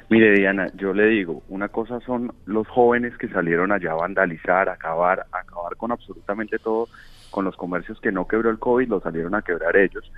Mire, 0.10 0.34
Diana, 0.34 0.68
yo 0.76 0.94
le 0.94 1.08
digo, 1.08 1.42
una 1.50 1.70
cosa 1.70 2.00
son 2.02 2.32
los 2.46 2.68
jóvenes 2.68 3.18
que 3.18 3.28
salieron 3.28 3.72
allá 3.72 3.92
a 3.92 3.96
vandalizar, 3.96 4.70
a 4.70 4.74
acabar, 4.74 5.26
a 5.32 5.40
acabar 5.40 5.76
con 5.78 5.92
absolutamente 5.92 6.60
todo, 6.60 6.88
con 7.32 7.44
los 7.44 7.56
comercios 7.56 8.00
que 8.00 8.12
no 8.12 8.28
quebró 8.28 8.52
el 8.52 8.60
COVID, 8.60 8.88
lo 8.88 9.02
salieron 9.02 9.34
a 9.34 9.42
quebrar 9.42 9.76
ellos. 9.76 10.10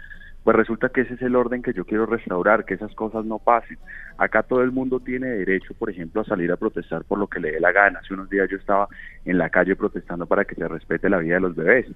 Pues 0.48 0.56
resulta 0.56 0.88
que 0.88 1.02
ese 1.02 1.16
es 1.16 1.22
el 1.24 1.36
orden 1.36 1.62
que 1.62 1.74
yo 1.74 1.84
quiero 1.84 2.06
restaurar, 2.06 2.64
que 2.64 2.76
esas 2.76 2.96
cosas 2.96 3.26
no 3.26 3.38
pasen. 3.38 3.78
Acá 4.18 4.44
todo 4.44 4.62
el 4.62 4.72
mundo 4.72 5.02
tiene 5.02 5.28
derecho, 5.28 5.74
por 5.74 5.90
ejemplo, 5.90 6.22
a 6.22 6.24
salir 6.24 6.50
a 6.54 6.56
protestar 6.56 7.04
por 7.04 7.20
lo 7.20 7.28
que 7.28 7.42
le 7.42 7.52
dé 7.52 7.60
la 7.60 7.74
gana. 7.74 8.00
Hace 8.00 8.14
unos 8.14 8.30
días 8.30 8.50
yo 8.50 8.56
estaba 8.56 8.88
en 9.26 9.38
la 9.40 9.50
calle 9.50 9.76
protestando 9.76 10.26
para 10.26 10.46
que 10.46 10.56
se 10.56 10.66
respete 10.66 11.10
la 11.10 11.18
vida 11.18 11.34
de 11.34 11.42
los 11.42 11.54
bebés, 11.54 11.88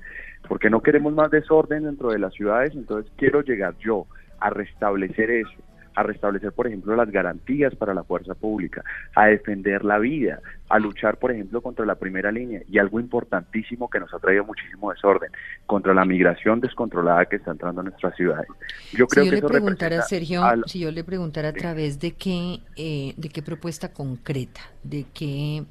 porque 0.49 0.69
no 0.69 0.81
queremos 0.81 1.13
más 1.13 1.31
desorden 1.31 1.85
dentro 1.85 2.09
de 2.09 2.19
las 2.19 2.33
ciudades, 2.33 2.73
entonces 2.75 3.09
quiero 3.15 3.39
llegar 3.39 3.73
yo 3.77 4.05
a 4.41 4.49
restablecer 4.49 5.31
eso 5.31 5.70
a 5.95 6.03
restablecer, 6.03 6.51
por 6.51 6.67
ejemplo, 6.67 6.95
las 6.95 7.11
garantías 7.11 7.75
para 7.75 7.93
la 7.93 8.03
fuerza 8.03 8.33
pública, 8.35 8.83
a 9.15 9.27
defender 9.27 9.83
la 9.83 9.99
vida, 9.99 10.39
a 10.69 10.79
luchar, 10.79 11.17
por 11.17 11.31
ejemplo, 11.31 11.61
contra 11.61 11.85
la 11.85 11.95
primera 11.95 12.31
línea 12.31 12.61
y 12.69 12.77
algo 12.77 12.99
importantísimo 12.99 13.89
que 13.89 13.99
nos 13.99 14.13
ha 14.13 14.19
traído 14.19 14.45
muchísimo 14.45 14.91
desorden, 14.91 15.31
contra 15.65 15.93
la 15.93 16.05
migración 16.05 16.59
descontrolada 16.61 17.25
que 17.25 17.37
está 17.37 17.51
entrando 17.51 17.81
a 17.81 17.83
nuestras 17.83 18.15
ciudades. 18.15 18.47
Yo 18.93 19.07
creo 19.07 19.25
si 19.25 19.29
yo 19.29 19.35
le 19.35 19.41
preguntara, 19.41 20.01
Sergio, 20.03 20.43
si 20.65 20.79
yo 20.79 20.91
le 20.91 21.03
preguntara 21.03 21.49
a 21.49 21.53
través 21.53 21.99
de 21.99 22.11
qué, 22.11 22.59
eh, 22.75 23.13
de 23.17 23.29
qué 23.29 23.41
propuesta 23.41 23.91
concreta, 23.91 24.61
de 24.83 25.05
qué 25.13 25.63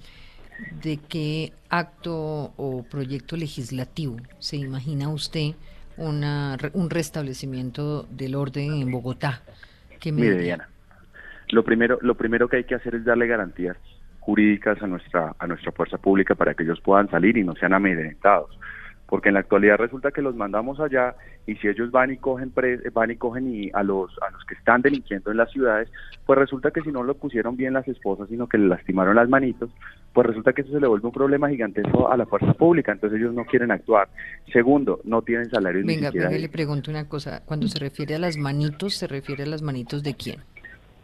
de 0.83 0.99
qué 0.99 1.55
acto 1.71 2.53
o 2.57 2.83
proyecto 2.83 3.35
legislativo 3.35 4.17
se 4.39 4.57
imagina 4.57 5.09
usted 5.09 5.55
una, 5.97 6.59
un 6.75 6.91
restablecimiento 6.91 8.07
del 8.11 8.35
orden 8.35 8.75
en 8.75 8.91
Bogotá 8.91 9.43
Mire, 10.07 10.39
Diana, 10.39 10.69
lo 11.51 11.65
primero, 11.65 11.99
lo 12.01 12.15
primero 12.15 12.49
que 12.49 12.57
hay 12.57 12.65
que 12.65 12.75
hacer 12.75 12.95
es 12.95 13.05
darle 13.05 13.27
garantías 13.27 13.77
jurídicas 14.21 14.81
a 14.83 14.87
nuestra, 14.87 15.35
a 15.39 15.47
nuestra 15.47 15.73
fuerza 15.73 15.99
pública 15.99 16.35
para 16.35 16.55
que 16.55 16.63
ellos 16.63 16.81
puedan 16.81 17.09
salir 17.11 17.37
y 17.37 17.45
no 17.45 17.55
sean 17.55 17.75
amedrentados. 17.75 18.59
Porque 19.11 19.29
en 19.29 19.35
la 19.35 19.41
actualidad 19.41 19.77
resulta 19.77 20.13
que 20.13 20.23
los 20.23 20.37
mandamos 20.37 20.81
allá 20.81 21.17
y 21.47 21.57
si 21.57 21.69
ellos 21.69 21.91
van 21.91 22.13
y 22.13 22.17
cogen 22.17 22.53
van 22.95 23.11
y 23.11 23.17
cogen 23.17 23.53
y 23.53 23.71
a 23.75 23.83
los 23.83 24.11
a 24.23 24.31
los 24.31 24.45
que 24.45 24.55
están 24.55 24.81
delinquiendo 24.81 25.31
en 25.33 25.37
las 25.37 25.51
ciudades, 25.51 25.91
pues 26.25 26.39
resulta 26.39 26.71
que 26.71 26.81
si 26.81 26.93
no 26.93 27.03
lo 27.03 27.15
pusieron 27.15 27.57
bien 27.57 27.75
las 27.75 27.87
esposas, 27.89 28.29
sino 28.29 28.49
que 28.49 28.57
le 28.57 28.69
lastimaron 28.69 29.17
las 29.17 29.29
manitos, 29.29 29.71
pues 30.13 30.27
resulta 30.27 30.53
que 30.53 30.63
eso 30.63 30.73
se 30.73 30.81
le 30.81 30.87
vuelve 30.87 31.07
un 31.07 31.13
problema 31.13 31.49
gigantesco 31.49 32.11
a 32.11 32.17
la 32.17 32.25
fuerza 32.25 32.55
pública, 32.55 32.93
entonces 32.93 33.19
ellos 33.19 33.35
no 33.35 33.45
quieren 33.45 33.71
actuar. 33.71 34.09
Segundo, 34.53 35.01
no 35.05 35.23
tienen 35.23 35.51
salarios 35.51 35.85
Venga, 35.85 36.11
ni 36.11 36.39
le 36.39 36.49
pregunto 36.49 36.91
una 36.91 37.09
cosa, 37.09 37.43
cuando 37.45 37.67
se 37.67 37.79
refiere 37.79 38.15
a 38.15 38.19
las 38.19 38.37
manitos, 38.37 38.95
¿se 38.95 39.07
refiere 39.07 39.43
a 39.43 39.47
las 39.47 39.63
manitos 39.63 40.03
de 40.03 40.15
quién? 40.15 40.41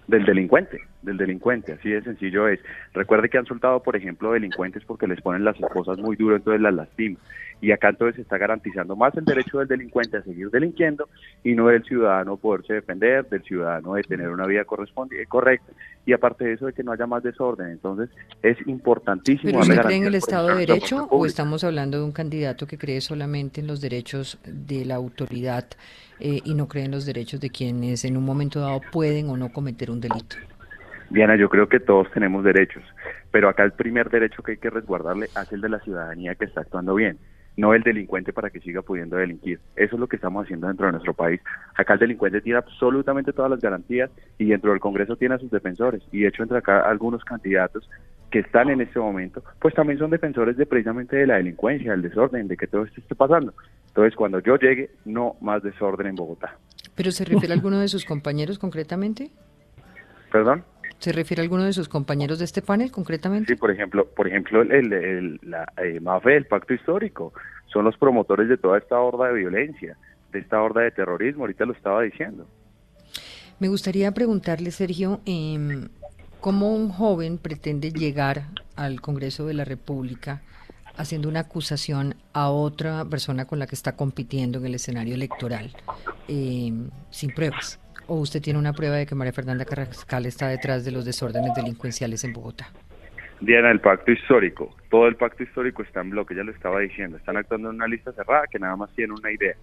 Del 0.07 0.25
delincuente, 0.25 0.81
del 1.03 1.17
delincuente, 1.17 1.73
así 1.73 1.91
de 1.91 2.03
sencillo 2.03 2.49
es. 2.49 2.61
Recuerde 2.95 3.29
que 3.29 3.39
han 3.39 3.47
soltado, 3.47 3.83
por 3.83 3.97
ejemplo, 3.97 4.33
delincuentes 4.33 4.85
porque 4.85 5.07
les 5.07 5.21
ponen 5.21 5.45
las 5.45 5.59
esposas 5.61 5.99
muy 5.99 6.17
duro, 6.17 6.37
entonces 6.37 6.61
las 6.61 6.75
lastiman. 6.75 7.21
Y 7.61 7.73
acá 7.73 7.89
entonces 7.89 8.17
se 8.17 8.23
está 8.23 8.37
garantizando 8.37 8.97
más 8.97 9.17
el 9.17 9.25
derecho 9.25 9.59
del 9.59 9.69
delincuente 9.69 10.19
a 10.19 10.23
seguir 10.23 10.51
delinquiendo 10.51 11.09
y 11.43 11.55
no 11.55 11.69
del 11.69 11.83
ciudadano 11.85 12.37
poderse 12.37 12.75
defender, 12.75 13.27
del 13.29 13.43
ciudadano 13.43 13.95
de 13.95 14.03
tener 14.03 14.29
una 14.29 14.47
vida 14.47 14.65
correspondiente, 14.65 15.27
correcta 15.27 15.73
y 16.05 16.13
aparte 16.13 16.45
de 16.45 16.53
eso 16.53 16.67
de 16.67 16.75
que 16.75 16.83
no 16.83 16.93
haya 16.93 17.07
más 17.07 17.23
desorden. 17.23 17.71
Entonces 17.71 18.11
es 18.43 18.59
importantísimo. 18.67 19.53
¿Pero 19.53 19.61
usted 19.61 19.81
cree 19.81 19.97
en 19.97 20.05
el 20.05 20.15
Estado 20.15 20.49
de 20.49 20.67
Derecho 20.67 21.09
o 21.11 21.25
estamos 21.25 21.65
hablando 21.65 21.99
de 21.99 22.05
un 22.05 22.13
candidato 22.13 22.67
que 22.67 22.77
cree 22.77 23.01
solamente 23.01 23.63
en 23.63 23.67
los 23.67 23.81
derechos 23.81 24.39
de 24.45 24.85
la 24.85 24.97
autoridad 24.97 25.67
eh, 26.21 26.41
y 26.45 26.55
no 26.55 26.69
cree 26.69 26.85
en 26.85 26.91
los 26.91 27.07
derechos 27.07 27.41
de 27.41 27.51
quienes 27.51 28.05
en 28.05 28.17
un 28.17 28.25
momento 28.25 28.61
dado 28.61 28.81
pueden 28.93 29.29
o 29.31 29.37
no 29.37 29.53
cometer 29.53 29.91
un 29.91 30.01
delito? 30.01 30.37
Diana, 31.11 31.37
yo 31.37 31.49
creo 31.49 31.69
que 31.69 31.79
todos 31.79 32.11
tenemos 32.13 32.43
derechos, 32.43 32.83
pero 33.31 33.49
acá 33.49 33.63
el 33.63 33.73
primer 33.73 34.11
derecho 34.11 34.43
que 34.43 34.53
hay 34.53 34.59
que 34.59 34.71
resguardarle 34.71 35.27
es 35.27 35.53
el 35.53 35.61
de 35.61 35.69
la 35.69 35.81
ciudadanía 35.81 36.35
que 36.35 36.47
está 36.47 36.63
actuando 36.63 36.95
bien 36.95 37.19
no 37.57 37.73
el 37.75 37.83
delincuente 37.83 38.33
para 38.33 38.51
que 38.51 38.61
siga 38.61 38.83
pudiendo 38.83 39.17
delinquir. 39.17 39.59
Eso 39.77 39.97
es 39.97 40.01
lo 40.01 40.07
que 40.07 40.17
estamos 40.17 40.45
haciendo 40.45 40.69
dentro 40.69 40.87
de 40.87 40.93
nuestro 40.93 41.15
país. 41.15 41.41
Acá 41.75 41.95
el 41.95 42.01
delincuente 42.01 42.41
tiene 42.41 42.59
absolutamente 42.59 43.33
todas 43.33 43.51
las 43.51 43.61
garantías 43.61 44.11
y 44.39 44.47
dentro 44.47 44.71
del 44.71 44.81
Congreso 44.81 45.17
tiene 45.17 45.37
a 45.37 45.39
sus 45.39 45.51
defensores. 45.51 46.03
Y 46.13 46.21
de 46.21 46.29
hecho 46.29 46.43
entre 46.43 46.59
acá 46.59 46.81
algunos 46.81 47.25
candidatos 47.25 47.89
que 48.31 48.41
están 48.41 48.69
en 48.71 48.81
este 48.81 48.99
momento, 48.99 49.43
pues 49.61 49.75
también 49.75 49.99
son 49.99 50.11
defensores 50.11 50.57
de 50.57 50.67
precisamente 50.67 51.17
de 51.17 51.27
la 51.27 51.37
delincuencia, 51.37 51.93
del 51.93 52.03
desorden, 52.03 52.49
de 52.49 52.57
que 52.57 52.67
todo 52.67 52.85
esto 52.85 53.01
esté 53.01 53.15
pasando. 53.15 53.55
Entonces 53.97 54.15
cuando 54.15 54.41
yo 54.41 54.57
llegue, 54.59 54.91
no 55.07 55.37
más 55.41 55.63
desorden 55.63 56.09
en 56.09 56.17
Bogotá. 56.17 56.59
¿Pero 56.95 57.11
se 57.13 57.25
refiere 57.25 57.55
a 57.55 57.57
alguno 57.57 57.81
de 57.81 57.89
sus 57.89 58.05
compañeros 58.05 58.59
concretamente? 58.59 59.31
¿Perdón? 60.31 60.65
¿Se 60.99 61.13
refiere 61.13 61.41
a 61.41 61.45
alguno 61.45 61.65
de 61.65 61.73
sus 61.73 61.89
compañeros 61.89 62.39
de 62.39 62.45
este 62.45 62.61
panel 62.61 62.93
concretamente? 62.93 63.55
Sí, 63.55 63.59
por 63.59 63.71
ejemplo, 63.71 64.07
por 64.15 64.29
ejemplo 64.29 64.61
el, 64.61 65.41
la 65.43 65.67
eh, 65.83 65.99
MAFE, 65.99 66.37
el 66.37 66.45
Pacto 66.45 66.75
Histórico, 66.75 67.33
son 67.73 67.87
los 67.87 67.97
promotores 67.97 68.51
de 68.51 68.59
toda 68.59 68.77
esta 68.77 69.01
horda 69.01 69.29
de 69.29 69.39
violencia, 69.39 69.97
de 70.31 70.41
esta 70.41 70.61
horda 70.61 70.83
de 70.83 70.91
terrorismo, 70.91 71.45
ahorita 71.45 71.65
lo 71.65 71.73
estaba 71.73 72.03
diciendo. 72.03 72.47
Me 73.61 73.69
gustaría 73.69 74.13
preguntarle, 74.13 74.73
Sergio, 74.73 75.21
eh, 75.25 75.89
¿cómo 76.43 76.75
un 76.75 76.91
joven 76.91 77.39
pretende 77.39 77.93
llegar 77.93 78.43
al 78.77 79.01
Congreso 79.01 79.47
de 79.47 79.55
la 79.55 79.65
República 79.65 80.43
haciendo 80.97 81.29
una 81.29 81.41
acusación 81.41 82.15
a 82.33 82.51
otra 82.51 83.05
persona 83.05 83.45
con 83.45 83.59
la 83.59 83.67
que 83.67 83.75
está 83.75 83.97
compitiendo 83.97 84.59
en 84.59 84.67
el 84.67 84.75
escenario 84.75 85.15
electoral 85.15 85.71
em, 86.29 86.91
sin 87.11 87.31
pruebas? 87.31 87.81
¿O 88.07 88.21
usted 88.21 88.41
tiene 88.41 88.59
una 88.59 88.73
prueba 88.73 88.97
de 88.97 89.07
que 89.07 89.15
María 89.15 89.33
Fernanda 89.33 89.65
Carrascal 89.65 90.27
está 90.27 90.49
detrás 90.49 90.85
de 90.85 90.93
los 90.93 91.05
desórdenes 91.05 91.55
delincuenciales 91.55 92.23
en 92.25 92.33
Bogotá? 92.33 92.69
Diana, 93.41 93.71
el 93.71 93.81
pacto 93.81 94.13
histórico, 94.13 94.75
todo 94.91 95.09
el 95.09 95.17
pacto 95.17 95.43
histórico 95.43 95.83
está 95.83 96.01
en 96.01 96.11
bloque, 96.11 96.35
ya 96.35 96.43
lo 96.43 96.53
estaba 96.53 96.81
diciendo, 96.81 97.19
están 97.19 97.37
actuando 97.37 97.69
en 97.69 97.77
una 97.77 97.87
lista 97.87 98.13
cerrada 98.13 98.47
que 98.51 98.59
nada 98.59 98.77
más 98.77 98.91
tiene 98.95 99.13
una 99.13 99.31
idea. 99.31 99.55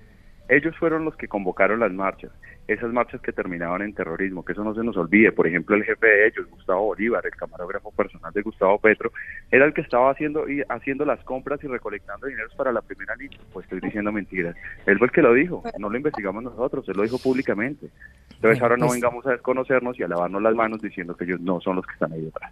Ellos 0.47 0.75
fueron 0.77 1.05
los 1.05 1.15
que 1.15 1.27
convocaron 1.27 1.79
las 1.79 1.91
marchas, 1.91 2.31
esas 2.67 2.93
marchas 2.93 3.21
que 3.21 3.33
terminaban 3.33 3.81
en 3.81 3.93
terrorismo, 3.93 4.43
que 4.43 4.53
eso 4.53 4.63
no 4.63 4.73
se 4.73 4.83
nos 4.83 4.95
olvide. 4.95 5.31
Por 5.31 5.47
ejemplo, 5.47 5.75
el 5.75 5.83
jefe 5.83 6.07
de 6.07 6.27
ellos, 6.27 6.49
Gustavo 6.49 6.85
Bolívar, 6.85 7.25
el 7.25 7.31
camarógrafo 7.31 7.91
personal 7.91 8.31
de 8.33 8.41
Gustavo 8.41 8.79
Petro, 8.79 9.11
era 9.51 9.65
el 9.65 9.73
que 9.73 9.81
estaba 9.81 10.11
haciendo 10.11 10.47
y 10.49 10.63
haciendo 10.69 11.05
las 11.05 11.23
compras 11.23 11.63
y 11.63 11.67
recolectando 11.67 12.27
dineros 12.27 12.53
para 12.55 12.71
la 12.71 12.81
primera 12.81 13.15
línea. 13.15 13.39
Pues 13.51 13.65
estoy 13.65 13.81
diciendo 13.81 14.11
mentiras. 14.11 14.55
Él 14.85 14.97
fue 14.97 15.07
el 15.07 15.13
que 15.13 15.21
lo 15.21 15.33
dijo, 15.33 15.63
no 15.77 15.89
lo 15.89 15.97
investigamos 15.97 16.43
nosotros, 16.43 16.87
él 16.87 16.95
lo 16.95 17.03
dijo 17.03 17.17
públicamente. 17.17 17.87
Entonces 18.35 18.61
ahora 18.61 18.77
no 18.77 18.87
pues 18.87 18.99
vengamos 18.99 19.25
a 19.27 19.31
desconocernos 19.31 19.99
y 19.99 20.03
a 20.03 20.07
lavarnos 20.07 20.41
las 20.41 20.55
manos 20.55 20.81
diciendo 20.81 21.15
que 21.15 21.25
ellos 21.25 21.41
no 21.41 21.59
son 21.59 21.77
los 21.77 21.85
que 21.85 21.93
están 21.93 22.13
ahí 22.13 22.21
detrás. 22.21 22.51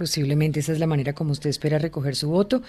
Posiblemente 0.00 0.60
esa 0.60 0.72
es 0.72 0.78
la 0.78 0.86
manera 0.86 1.12
como 1.12 1.32
usted 1.32 1.50
espera 1.50 1.78
recoger 1.78 2.16
su 2.16 2.30
voto 2.30 2.62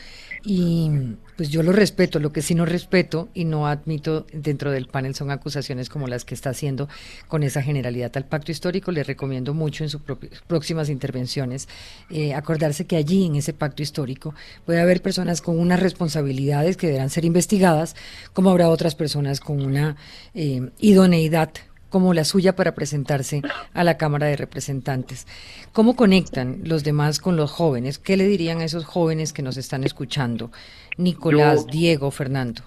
y 0.44 0.92
pues 1.38 1.48
yo 1.48 1.64
lo 1.64 1.72
respeto, 1.72 2.20
lo 2.20 2.34
que 2.34 2.42
sí 2.42 2.56
no 2.56 2.66
respeto 2.66 3.30
y 3.34 3.46
no 3.46 3.68
admito 3.68 4.28
dentro 4.34 4.70
del 4.70 4.88
panel 4.88 5.16
son 5.16 5.32
acusaciones 5.32 5.88
como 5.88 6.08
las 6.08 6.26
que 6.26 6.36
está 6.36 6.50
haciendo 6.50 6.90
con 7.30 7.44
esa 7.44 7.62
generalidad 7.62 8.12
al 8.18 8.26
pacto 8.26 8.52
histórico. 8.52 8.92
Le 8.92 9.06
recomiendo 9.06 9.54
mucho 9.54 9.86
en 9.86 9.90
sus 9.90 10.02
próximas 10.46 10.90
intervenciones 10.90 11.70
eh, 12.10 12.34
acordarse 12.34 12.86
que 12.86 12.98
allí 12.98 13.28
en 13.28 13.38
ese 13.38 13.54
pacto 13.54 13.82
histórico 13.82 14.36
puede 14.66 14.82
haber 14.82 15.02
personas 15.02 15.42
con 15.42 15.58
unas 15.58 15.80
responsabilidades 15.80 16.76
que 16.76 16.88
deberán 16.88 17.10
ser 17.10 17.24
investigadas, 17.24 17.96
como 18.34 18.50
habrá 18.50 18.68
otras 18.68 18.96
personas 18.96 19.40
con 19.40 19.62
una 19.62 19.96
eh, 20.34 20.70
idoneidad 20.80 21.54
como 21.92 22.14
la 22.16 22.24
suya 22.24 22.56
para 22.56 22.74
presentarse 22.74 23.42
a 23.74 23.84
la 23.84 23.98
Cámara 23.98 24.26
de 24.28 24.38
Representantes. 24.38 25.28
¿Cómo 25.74 25.96
conectan 25.96 26.62
los 26.64 26.84
demás 26.84 27.20
con 27.20 27.36
los 27.36 27.52
jóvenes? 27.52 28.00
¿Qué 28.00 28.18
le 28.18 28.26
dirían 28.26 28.62
a 28.62 28.64
esos 28.64 28.86
jóvenes 28.86 29.34
que 29.34 29.44
nos 29.44 29.58
están 29.58 29.84
escuchando? 29.84 30.52
Nicolás, 30.98 31.68
Diego, 31.68 32.10
Fernando. 32.10 32.64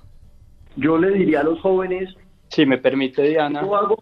Yo 0.77 0.99
le 0.99 1.11
diría 1.11 1.41
a 1.41 1.45
los 1.45 1.59
jóvenes... 1.61 2.15
Si 2.49 2.67
me 2.67 2.79
permite, 2.79 3.23
Diana. 3.23 3.63
Yo, 3.63 3.97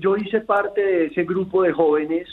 yo 0.00 0.16
hice 0.16 0.40
parte 0.40 0.80
de 0.80 1.06
ese 1.06 1.24
grupo 1.24 1.62
de 1.62 1.72
jóvenes 1.72 2.26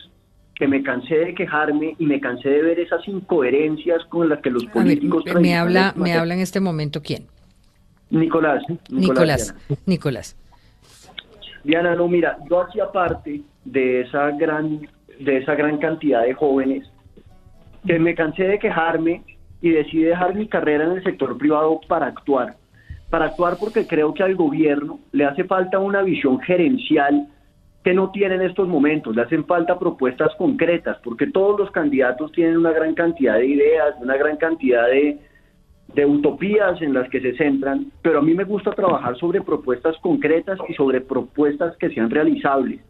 que 0.55 0.67
me 0.67 0.81
cansé 0.81 1.15
de 1.15 1.35
quejarme 1.35 1.95
y 1.99 2.05
me 2.05 2.21
cansé 2.21 2.47
de 2.47 2.61
ver 2.61 2.79
esas 2.79 3.05
incoherencias 3.07 4.05
con 4.05 4.29
las 4.29 4.39
que 4.41 4.49
los 4.49 4.65
políticos... 4.67 5.25
me 5.41 5.55
habla, 5.57 5.93
me 5.97 6.13
habla 6.13 6.35
en 6.35 6.39
este 6.39 6.61
momento 6.61 7.01
quién. 7.01 7.27
Nicolás. 8.09 8.63
Nicolás. 8.89 9.53
Nicolás. 9.85 10.37
Diana, 11.63 11.95
no, 11.95 12.07
mira, 12.07 12.37
yo 12.49 12.61
hacía 12.61 12.91
parte 12.91 13.41
de 13.63 14.01
esa 14.01 14.31
gran, 14.31 14.87
de 15.19 15.37
esa 15.37 15.55
gran 15.55 15.77
cantidad 15.77 16.23
de 16.23 16.33
jóvenes 16.33 16.89
que 17.85 17.99
me 17.99 18.15
cansé 18.15 18.43
de 18.43 18.59
quejarme 18.59 19.23
y 19.61 19.69
decidí 19.69 20.03
dejar 20.03 20.35
mi 20.35 20.47
carrera 20.47 20.85
en 20.85 20.91
el 20.91 21.03
sector 21.03 21.37
privado 21.37 21.79
para 21.87 22.07
actuar. 22.07 22.55
Para 23.09 23.25
actuar 23.25 23.55
porque 23.59 23.87
creo 23.87 24.13
que 24.13 24.23
al 24.23 24.35
gobierno 24.35 24.99
le 25.11 25.25
hace 25.25 25.43
falta 25.45 25.79
una 25.79 26.01
visión 26.01 26.39
gerencial 26.39 27.27
que 27.83 27.93
no 27.93 28.11
tiene 28.11 28.35
en 28.35 28.41
estos 28.41 28.67
momentos, 28.67 29.15
le 29.15 29.23
hacen 29.23 29.45
falta 29.45 29.77
propuestas 29.77 30.33
concretas, 30.37 30.97
porque 31.03 31.27
todos 31.27 31.59
los 31.59 31.71
candidatos 31.71 32.31
tienen 32.31 32.57
una 32.57 32.71
gran 32.71 32.93
cantidad 32.93 33.35
de 33.35 33.45
ideas, 33.45 33.95
una 34.01 34.15
gran 34.15 34.37
cantidad 34.37 34.87
de, 34.87 35.19
de 35.95 36.05
utopías 36.05 36.81
en 36.81 36.93
las 36.93 37.09
que 37.09 37.21
se 37.21 37.35
centran, 37.35 37.91
pero 38.01 38.19
a 38.19 38.21
mí 38.21 38.33
me 38.33 38.45
gusta 38.45 38.71
trabajar 38.71 39.15
sobre 39.17 39.41
propuestas 39.41 39.95
concretas 40.01 40.57
y 40.67 40.73
sobre 40.73 41.01
propuestas 41.01 41.77
que 41.77 41.89
sean 41.89 42.09
realizables. 42.09 42.81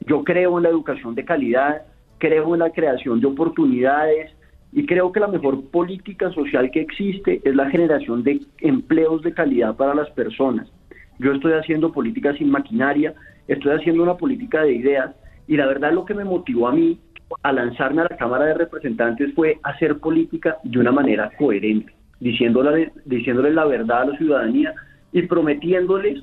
Yo 0.00 0.22
creo 0.22 0.56
en 0.56 0.62
la 0.62 0.68
educación 0.68 1.14
de 1.16 1.24
calidad, 1.24 1.82
creo 2.18 2.54
en 2.54 2.60
la 2.60 2.70
creación 2.70 3.20
de 3.20 3.26
oportunidades 3.26 4.32
y 4.72 4.86
creo 4.86 5.10
que 5.10 5.20
la 5.20 5.26
mejor 5.26 5.70
política 5.70 6.30
social 6.30 6.70
que 6.70 6.80
existe 6.80 7.40
es 7.44 7.54
la 7.56 7.68
generación 7.68 8.22
de 8.22 8.40
empleos 8.60 9.22
de 9.22 9.34
calidad 9.34 9.74
para 9.76 9.94
las 9.94 10.10
personas. 10.10 10.70
Yo 11.18 11.32
estoy 11.32 11.54
haciendo 11.54 11.92
política 11.92 12.32
sin 12.34 12.50
maquinaria, 12.50 13.14
estoy 13.48 13.72
haciendo 13.72 14.04
una 14.04 14.16
política 14.16 14.62
de 14.62 14.74
ideas 14.74 15.16
y 15.48 15.56
la 15.56 15.66
verdad 15.66 15.92
lo 15.92 16.04
que 16.04 16.14
me 16.14 16.24
motivó 16.24 16.68
a 16.68 16.72
mí 16.72 17.00
a 17.42 17.52
lanzarme 17.52 18.02
a 18.02 18.06
la 18.08 18.16
Cámara 18.16 18.44
de 18.44 18.54
Representantes 18.54 19.34
fue 19.34 19.58
hacer 19.64 19.98
política 19.98 20.58
de 20.62 20.78
una 20.78 20.92
manera 20.92 21.32
coherente 21.36 21.96
diciéndole, 22.20 22.92
diciéndoles 23.04 23.54
la 23.54 23.64
verdad 23.64 24.02
a 24.02 24.06
la 24.06 24.16
ciudadanía 24.16 24.74
y 25.12 25.22
prometiéndoles 25.22 26.22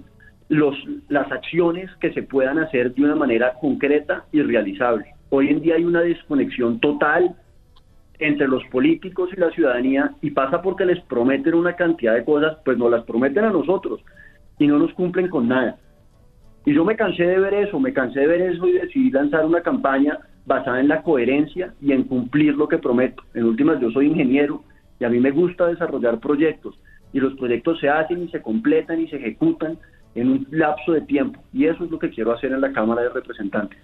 los, 0.49 0.75
las 1.10 1.32
acciones 1.32 1.89
que 1.99 2.13
se 2.13 2.23
puedan 2.23 2.60
hacer 2.60 2.93
de 2.93 3.03
una 3.03 3.15
manera 3.15 3.53
concreta 3.60 4.25
y 4.32 4.41
realizable. 4.41 5.06
Hoy 5.29 5.49
en 5.49 5.62
día 5.62 5.75
hay 5.75 5.84
una 5.84 6.01
desconexión 6.01 6.79
total 6.79 7.36
entre 8.19 8.47
los 8.47 8.63
políticos 8.65 9.29
y 9.36 9.39
la 9.39 9.49
ciudadanía 9.51 10.12
y 10.21 10.32
pasa 10.32 10.62
porque 10.62 10.86
les 10.86 10.99
prometen 11.06 11.56
una 11.56 11.75
cantidad 11.75 12.13
de 12.13 12.23
cosas, 12.23 12.58
pues 12.63 12.77
nos 12.77 12.91
las 12.91 13.03
prometen 13.03 13.45
a 13.45 13.49
nosotros 13.49 14.01
y 14.60 14.67
no 14.67 14.77
nos 14.77 14.93
cumplen 14.93 15.29
con 15.29 15.47
nada. 15.47 15.77
Y 16.65 16.73
yo 16.73 16.86
me 16.86 16.95
cansé 16.95 17.23
de 17.23 17.39
ver 17.39 17.53
eso, 17.53 17.79
me 17.79 17.93
cansé 17.93 18.21
de 18.21 18.27
ver 18.27 18.41
eso 18.41 18.67
y 18.67 18.73
decidí 18.73 19.12
lanzar 19.12 19.45
una 19.45 19.62
campaña 19.62 20.19
basada 20.45 20.79
en 20.79 20.88
la 20.88 21.01
coherencia 21.01 21.73
y 21.82 21.91
en 21.91 22.03
cumplir 22.03 22.56
lo 22.56 22.67
que 22.67 22.77
prometo. 22.77 23.23
En 23.34 23.45
últimas, 23.45 23.79
yo 23.82 23.91
soy 23.91 24.08
ingeniero 24.08 24.63
y 24.99 25.06
a 25.06 25.10
mí 25.10 25.19
me 25.19 25.32
gusta 25.32 25.67
desarrollar 25.67 26.19
proyectos 26.19 26.75
y 27.12 27.19
los 27.19 27.34
proyectos 27.36 27.79
se 27.79 27.89
hacen 27.89 28.23
y 28.23 28.29
se 28.29 28.41
completan 28.41 29.01
y 29.01 29.08
se 29.08 29.17
ejecutan 29.17 29.77
en 30.15 30.29
un 30.29 30.47
lapso 30.51 30.93
de 30.93 31.01
tiempo 31.01 31.41
y 31.53 31.65
eso 31.65 31.84
es 31.84 31.91
lo 31.91 31.99
que 31.99 32.10
quiero 32.10 32.34
hacer 32.34 32.51
en 32.51 32.62
la 32.62 32.71
Cámara 32.71 33.03
de 33.03 33.10
Representantes. 33.10 33.79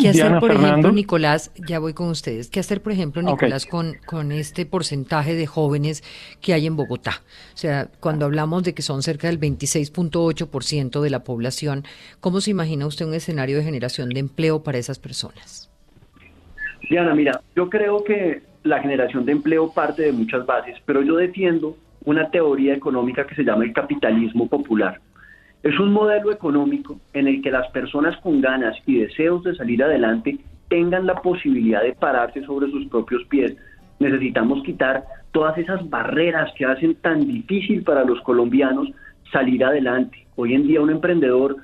¿Qué 0.00 0.08
hacer, 0.08 0.38
por 0.38 0.50
ejemplo, 0.50 0.92
Nicolás? 0.92 1.52
Ya 1.66 1.78
voy 1.78 1.92
con 1.92 2.08
ustedes. 2.08 2.48
¿Qué 2.50 2.60
hacer, 2.60 2.82
por 2.82 2.92
ejemplo, 2.92 3.22
Nicolás, 3.22 3.66
con, 3.66 3.94
con 4.06 4.32
este 4.32 4.66
porcentaje 4.66 5.34
de 5.34 5.46
jóvenes 5.46 6.02
que 6.40 6.52
hay 6.52 6.66
en 6.66 6.76
Bogotá? 6.76 7.22
O 7.54 7.56
sea, 7.56 7.88
cuando 8.00 8.26
hablamos 8.26 8.62
de 8.62 8.74
que 8.74 8.82
son 8.82 9.02
cerca 9.02 9.28
del 9.28 9.40
26.8% 9.40 11.00
de 11.00 11.10
la 11.10 11.24
población, 11.24 11.84
¿cómo 12.20 12.40
se 12.40 12.50
imagina 12.50 12.86
usted 12.86 13.06
un 13.06 13.14
escenario 13.14 13.56
de 13.56 13.64
generación 13.64 14.10
de 14.10 14.20
empleo 14.20 14.62
para 14.62 14.78
esas 14.78 14.98
personas? 14.98 15.70
Diana, 16.88 17.14
mira, 17.14 17.40
yo 17.56 17.68
creo 17.68 18.04
que 18.04 18.42
la 18.62 18.80
generación 18.80 19.24
de 19.24 19.32
empleo 19.32 19.72
parte 19.72 20.02
de 20.02 20.12
muchas 20.12 20.44
bases, 20.46 20.76
pero 20.84 21.02
yo 21.02 21.16
defiendo 21.16 21.76
una 22.04 22.30
teoría 22.30 22.74
económica 22.74 23.26
que 23.26 23.34
se 23.34 23.44
llama 23.44 23.64
el 23.64 23.72
capitalismo 23.72 24.48
popular. 24.48 25.00
Es 25.62 25.78
un 25.78 25.92
modelo 25.92 26.30
económico 26.30 27.00
en 27.12 27.26
el 27.26 27.42
que 27.42 27.50
las 27.50 27.68
personas 27.70 28.16
con 28.18 28.40
ganas 28.40 28.76
y 28.86 29.00
deseos 29.00 29.42
de 29.42 29.56
salir 29.56 29.82
adelante 29.82 30.38
tengan 30.68 31.06
la 31.06 31.16
posibilidad 31.16 31.82
de 31.82 31.94
pararse 31.94 32.42
sobre 32.44 32.70
sus 32.70 32.86
propios 32.86 33.24
pies. 33.24 33.56
Necesitamos 33.98 34.62
quitar 34.62 35.04
todas 35.32 35.58
esas 35.58 35.88
barreras 35.90 36.52
que 36.56 36.64
hacen 36.64 36.94
tan 36.96 37.26
difícil 37.26 37.82
para 37.82 38.04
los 38.04 38.20
colombianos 38.22 38.88
salir 39.32 39.64
adelante. 39.64 40.26
Hoy 40.36 40.54
en 40.54 40.66
día 40.66 40.80
un 40.80 40.90
emprendedor 40.90 41.56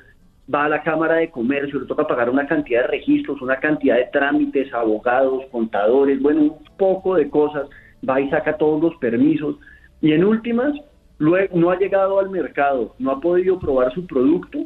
va 0.53 0.65
a 0.65 0.69
la 0.69 0.83
Cámara 0.83 1.17
de 1.17 1.31
Comercio, 1.31 1.81
le 1.81 1.87
toca 1.87 2.07
pagar 2.07 2.29
una 2.29 2.47
cantidad 2.47 2.83
de 2.83 2.89
registros, 2.89 3.41
una 3.41 3.57
cantidad 3.57 3.97
de 3.97 4.09
trámites, 4.13 4.73
abogados, 4.75 5.45
contadores, 5.51 6.21
bueno, 6.21 6.43
un 6.43 6.59
poco 6.77 7.15
de 7.15 7.29
cosas, 7.31 7.69
va 8.09 8.21
y 8.21 8.29
saca 8.31 8.57
todos 8.57 8.83
los 8.83 8.97
permisos 8.97 9.57
y 10.01 10.13
en 10.13 10.25
últimas 10.25 10.75
luego 11.19 11.57
no 11.57 11.71
ha 11.71 11.79
llegado 11.79 12.19
al 12.19 12.29
mercado, 12.29 12.95
no 12.99 13.13
ha 13.13 13.21
podido 13.21 13.59
probar 13.59 13.93
su 13.95 14.07
producto 14.07 14.59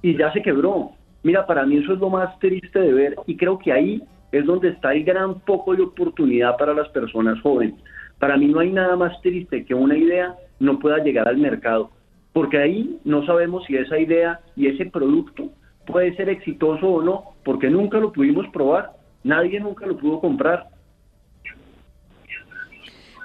y 0.00 0.16
ya 0.16 0.32
se 0.32 0.42
quebró. 0.42 0.92
Mira, 1.22 1.46
para 1.46 1.66
mí 1.66 1.76
eso 1.76 1.92
es 1.92 1.98
lo 1.98 2.08
más 2.08 2.38
triste 2.38 2.78
de 2.78 2.92
ver 2.92 3.16
y 3.26 3.36
creo 3.36 3.58
que 3.58 3.72
ahí 3.72 4.02
es 4.32 4.46
donde 4.46 4.68
está 4.70 4.92
el 4.92 5.04
gran 5.04 5.40
poco 5.40 5.74
de 5.74 5.82
oportunidad 5.82 6.56
para 6.56 6.72
las 6.72 6.88
personas 6.88 7.40
jóvenes. 7.42 7.74
Para 8.18 8.36
mí 8.36 8.46
no 8.46 8.60
hay 8.60 8.72
nada 8.72 8.96
más 8.96 9.20
triste 9.20 9.64
que 9.64 9.74
una 9.74 9.96
idea 9.96 10.34
no 10.60 10.78
pueda 10.78 10.98
llegar 10.98 11.28
al 11.28 11.36
mercado 11.36 11.90
porque 12.32 12.58
ahí 12.58 13.00
no 13.04 13.24
sabemos 13.26 13.64
si 13.66 13.76
esa 13.76 13.98
idea 13.98 14.40
y 14.56 14.68
ese 14.68 14.86
producto 14.86 15.50
puede 15.86 16.14
ser 16.16 16.28
exitoso 16.28 16.86
o 16.86 17.02
no, 17.02 17.34
porque 17.44 17.70
nunca 17.70 17.98
lo 17.98 18.12
pudimos 18.12 18.46
probar, 18.48 18.92
nadie 19.24 19.58
nunca 19.58 19.86
lo 19.86 19.96
pudo 19.96 20.20
comprar. 20.20 20.68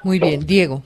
Muy 0.03 0.19
bien, 0.19 0.45
Diego. 0.45 0.81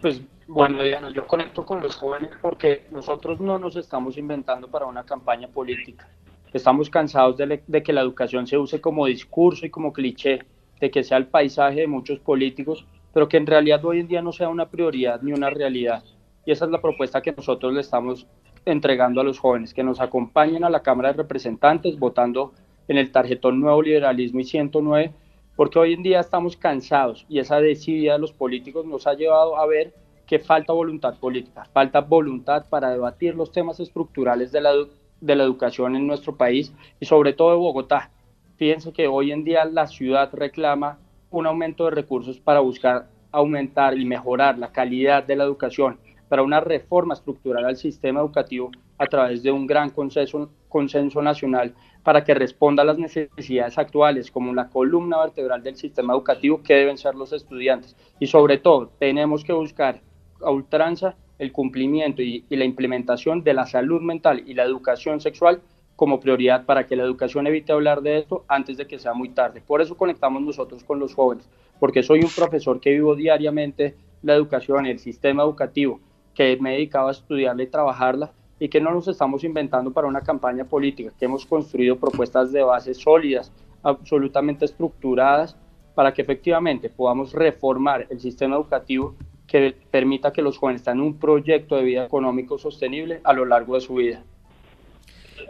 Pues 0.00 0.22
bueno, 0.46 0.82
Diana, 0.82 1.10
yo 1.10 1.26
conecto 1.26 1.64
con 1.64 1.80
los 1.80 1.96
jóvenes 1.96 2.30
porque 2.42 2.86
nosotros 2.90 3.40
no 3.40 3.58
nos 3.58 3.76
estamos 3.76 4.18
inventando 4.18 4.68
para 4.68 4.84
una 4.84 5.04
campaña 5.04 5.48
política. 5.48 6.08
Estamos 6.52 6.90
cansados 6.90 7.36
de, 7.38 7.62
de 7.66 7.82
que 7.82 7.92
la 7.92 8.02
educación 8.02 8.46
se 8.46 8.58
use 8.58 8.80
como 8.80 9.06
discurso 9.06 9.64
y 9.66 9.70
como 9.70 9.92
cliché, 9.92 10.40
de 10.80 10.90
que 10.90 11.02
sea 11.02 11.18
el 11.18 11.26
paisaje 11.26 11.80
de 11.80 11.86
muchos 11.86 12.18
políticos 12.20 12.86
pero 13.14 13.28
que 13.28 13.36
en 13.36 13.46
realidad 13.46 13.82
hoy 13.84 14.00
en 14.00 14.08
día 14.08 14.20
no 14.20 14.32
sea 14.32 14.48
una 14.48 14.68
prioridad 14.68 15.22
ni 15.22 15.32
una 15.32 15.48
realidad. 15.48 16.02
Y 16.44 16.50
esa 16.50 16.66
es 16.66 16.70
la 16.72 16.82
propuesta 16.82 17.22
que 17.22 17.32
nosotros 17.32 17.72
le 17.72 17.80
estamos 17.80 18.26
entregando 18.66 19.20
a 19.20 19.24
los 19.24 19.38
jóvenes, 19.38 19.72
que 19.72 19.84
nos 19.84 20.00
acompañen 20.00 20.64
a 20.64 20.70
la 20.70 20.82
Cámara 20.82 21.12
de 21.12 21.18
Representantes 21.18 21.98
votando 21.98 22.52
en 22.88 22.98
el 22.98 23.12
tarjetón 23.12 23.60
Nuevo 23.60 23.82
Liberalismo 23.82 24.40
y 24.40 24.44
109, 24.44 25.12
porque 25.56 25.78
hoy 25.78 25.92
en 25.94 26.02
día 26.02 26.20
estamos 26.20 26.56
cansados 26.56 27.24
y 27.28 27.38
esa 27.38 27.60
desidia 27.60 28.14
de 28.14 28.18
los 28.18 28.32
políticos 28.32 28.84
nos 28.84 29.06
ha 29.06 29.14
llevado 29.14 29.56
a 29.56 29.66
ver 29.66 29.94
que 30.26 30.38
falta 30.38 30.72
voluntad 30.72 31.14
política, 31.18 31.64
falta 31.72 32.00
voluntad 32.00 32.66
para 32.68 32.90
debatir 32.90 33.34
los 33.34 33.52
temas 33.52 33.78
estructurales 33.78 34.50
de 34.50 34.60
la, 34.60 34.72
de 35.20 35.36
la 35.36 35.44
educación 35.44 35.94
en 35.94 36.06
nuestro 36.06 36.34
país 36.36 36.74
y 36.98 37.06
sobre 37.06 37.32
todo 37.32 37.50
de 37.50 37.56
Bogotá. 37.56 38.10
Fíjense 38.56 38.92
que 38.92 39.06
hoy 39.06 39.32
en 39.32 39.44
día 39.44 39.64
la 39.64 39.86
ciudad 39.86 40.30
reclama 40.32 40.98
un 41.38 41.46
aumento 41.46 41.84
de 41.84 41.90
recursos 41.90 42.38
para 42.38 42.60
buscar 42.60 43.08
aumentar 43.32 43.98
y 43.98 44.04
mejorar 44.04 44.58
la 44.58 44.70
calidad 44.70 45.24
de 45.24 45.36
la 45.36 45.44
educación, 45.44 45.98
para 46.28 46.42
una 46.42 46.60
reforma 46.60 47.14
estructural 47.14 47.64
al 47.64 47.76
sistema 47.76 48.20
educativo 48.20 48.70
a 48.98 49.06
través 49.06 49.42
de 49.42 49.50
un 49.50 49.66
gran 49.66 49.90
consenso, 49.90 50.50
consenso 50.68 51.20
nacional 51.20 51.74
para 52.04 52.22
que 52.22 52.34
responda 52.34 52.82
a 52.82 52.86
las 52.86 52.98
necesidades 52.98 53.76
actuales 53.76 54.30
como 54.30 54.54
la 54.54 54.68
columna 54.68 55.18
vertebral 55.18 55.62
del 55.62 55.76
sistema 55.76 56.12
educativo 56.12 56.62
que 56.62 56.74
deben 56.74 56.98
ser 56.98 57.14
los 57.14 57.32
estudiantes. 57.32 57.96
Y 58.20 58.26
sobre 58.26 58.58
todo, 58.58 58.92
tenemos 58.98 59.42
que 59.42 59.52
buscar 59.52 60.00
a 60.40 60.50
ultranza 60.50 61.16
el 61.38 61.50
cumplimiento 61.50 62.22
y, 62.22 62.44
y 62.48 62.56
la 62.56 62.64
implementación 62.64 63.42
de 63.42 63.54
la 63.54 63.66
salud 63.66 64.00
mental 64.00 64.44
y 64.46 64.54
la 64.54 64.62
educación 64.62 65.20
sexual 65.20 65.60
como 65.96 66.20
prioridad 66.20 66.64
para 66.64 66.86
que 66.86 66.96
la 66.96 67.04
educación 67.04 67.46
evite 67.46 67.72
hablar 67.72 68.02
de 68.02 68.18
esto 68.18 68.44
antes 68.48 68.76
de 68.76 68.86
que 68.86 68.98
sea 68.98 69.14
muy 69.14 69.28
tarde. 69.30 69.62
Por 69.64 69.80
eso 69.80 69.96
conectamos 69.96 70.42
nosotros 70.42 70.82
con 70.84 70.98
los 70.98 71.14
jóvenes, 71.14 71.48
porque 71.78 72.02
soy 72.02 72.20
un 72.20 72.30
profesor 72.30 72.80
que 72.80 72.90
vivo 72.90 73.14
diariamente 73.14 73.94
la 74.22 74.34
educación, 74.34 74.86
el 74.86 74.98
sistema 74.98 75.42
educativo, 75.42 76.00
que 76.34 76.56
me 76.60 76.70
he 76.70 76.76
dedicado 76.76 77.08
a 77.08 77.12
estudiarla 77.12 77.62
y 77.62 77.68
trabajarla 77.68 78.32
y 78.58 78.68
que 78.68 78.80
no 78.80 78.92
nos 78.92 79.08
estamos 79.08 79.44
inventando 79.44 79.92
para 79.92 80.06
una 80.06 80.20
campaña 80.20 80.64
política, 80.64 81.12
que 81.18 81.26
hemos 81.26 81.46
construido 81.46 81.96
propuestas 81.96 82.50
de 82.52 82.62
base 82.62 82.94
sólidas, 82.94 83.52
absolutamente 83.82 84.64
estructuradas, 84.64 85.56
para 85.94 86.12
que 86.12 86.22
efectivamente 86.22 86.88
podamos 86.88 87.32
reformar 87.32 88.06
el 88.10 88.20
sistema 88.20 88.56
educativo 88.56 89.14
que 89.46 89.76
permita 89.90 90.32
que 90.32 90.42
los 90.42 90.58
jóvenes 90.58 90.82
tengan 90.82 91.02
un 91.02 91.18
proyecto 91.18 91.76
de 91.76 91.84
vida 91.84 92.06
económico 92.06 92.58
sostenible 92.58 93.20
a 93.22 93.32
lo 93.32 93.44
largo 93.44 93.74
de 93.74 93.80
su 93.80 93.94
vida. 93.94 94.24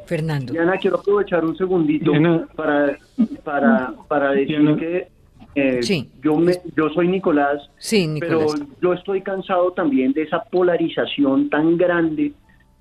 Fernando. 0.07 0.53
Diana, 0.53 0.77
quiero 0.77 0.99
aprovechar 0.99 1.45
un 1.45 1.57
segundito 1.57 2.13
para, 2.55 2.99
para, 3.43 3.95
para 4.09 4.33
decir 4.33 4.77
que 4.77 5.09
eh, 5.55 5.81
yo, 6.21 6.37
me, 6.37 6.55
yo 6.77 6.89
soy 6.91 7.07
Nicolás, 7.09 7.71
pero 8.19 8.47
yo 8.83 8.93
estoy 8.93 9.21
cansado 9.23 9.71
también 9.73 10.13
de 10.13 10.23
esa 10.23 10.43
polarización 10.43 11.49
tan 11.49 11.77
grande 11.77 12.33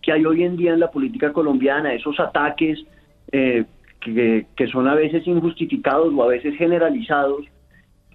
que 0.02 0.12
hay 0.12 0.26
hoy 0.26 0.44
en 0.44 0.58
día 0.58 0.74
en 0.74 0.80
la 0.80 0.90
política 0.90 1.32
colombiana, 1.32 1.94
esos 1.94 2.20
ataques 2.20 2.84
eh, 3.32 3.66
que, 4.02 4.48
que, 4.56 4.68
son 4.68 4.88
a 4.88 4.96
veces 4.96 5.26
injustificados 5.28 6.12
o 6.14 6.24
a 6.24 6.28
veces 6.28 6.56
generalizados. 6.58 7.46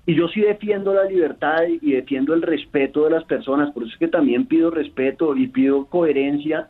Y 0.05 0.15
yo 0.15 0.27
sí 0.29 0.41
defiendo 0.41 0.93
la 0.93 1.05
libertad 1.05 1.63
y 1.69 1.93
defiendo 1.93 2.35
el 2.35 2.43
respeto 2.43 3.05
de 3.05 3.11
las 3.11 3.25
personas, 3.25 3.73
por 3.73 3.85
eso 3.85 3.93
es 3.93 3.99
que 3.99 4.09
también 4.09 4.47
pido 4.47 4.71
respeto 4.71 5.37
y 5.37 5.47
pido 5.47 5.87
coherencia 5.87 6.69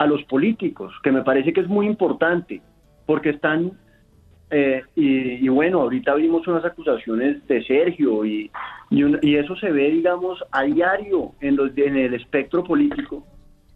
a 0.00 0.06
los 0.06 0.24
políticos, 0.24 0.94
que 1.02 1.12
me 1.12 1.22
parece 1.22 1.52
que 1.52 1.60
es 1.60 1.68
muy 1.68 1.86
importante, 1.86 2.62
porque 3.04 3.28
están, 3.28 3.72
eh, 4.50 4.82
y, 4.96 5.46
bueno, 5.50 5.82
ahorita 5.82 6.14
vimos 6.14 6.48
unas 6.48 6.64
acusaciones 6.64 7.46
de 7.46 7.62
Sergio 7.64 8.24
y, 8.24 8.50
y, 8.88 9.34
eso 9.36 9.54
se 9.56 9.70
ve, 9.70 9.90
digamos, 9.90 10.42
a 10.52 10.62
diario 10.62 11.32
en, 11.42 11.56
los, 11.56 11.76
en 11.76 11.98
el 11.98 12.14
espectro 12.14 12.64
político. 12.64 13.26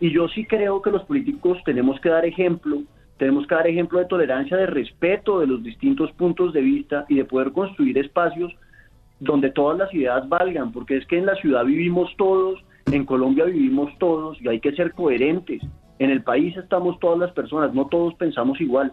Y 0.01 0.13
yo 0.13 0.27
sí 0.29 0.47
creo 0.47 0.81
que 0.81 0.91
los 0.91 1.05
políticos 1.05 1.59
tenemos 1.67 2.01
que 2.01 2.09
dar 2.09 2.25
ejemplo, 2.25 2.79
tenemos 3.19 3.47
que 3.47 3.57
dar 3.57 3.67
ejemplo 3.67 3.99
de 3.99 4.07
tolerancia, 4.07 4.57
de 4.57 4.67
respeto 4.67 5.41
de 5.41 5.47
los 5.47 5.63
distintos 5.63 6.11
puntos 6.13 6.55
de 6.55 6.63
vista 6.63 7.05
y 7.11 7.17
de 7.17 7.27
poder 7.27 7.53
construir 7.53 7.99
espacios 7.99 8.51
donde 9.21 9.51
todas 9.51 9.77
las 9.77 9.93
ideas 9.93 10.27
valgan, 10.27 10.73
porque 10.73 10.97
es 10.97 11.07
que 11.07 11.19
en 11.19 11.27
la 11.27 11.35
ciudad 11.35 11.67
vivimos 11.67 12.17
todos, 12.17 12.65
en 12.91 13.05
Colombia 13.05 13.45
vivimos 13.45 13.91
todos 13.99 14.41
y 14.41 14.49
hay 14.49 14.61
que 14.61 14.73
ser 14.73 14.93
coherentes. 14.93 15.61
En 15.98 16.11
el 16.11 16.22
país 16.22 16.57
estamos 16.57 16.98
todas 16.98 17.18
las 17.18 17.33
personas, 17.33 17.72
no 17.72 17.87
todos 17.87 18.14
pensamos 18.14 18.61
igual. 18.61 18.92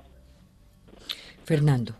Fernando. 1.44 1.94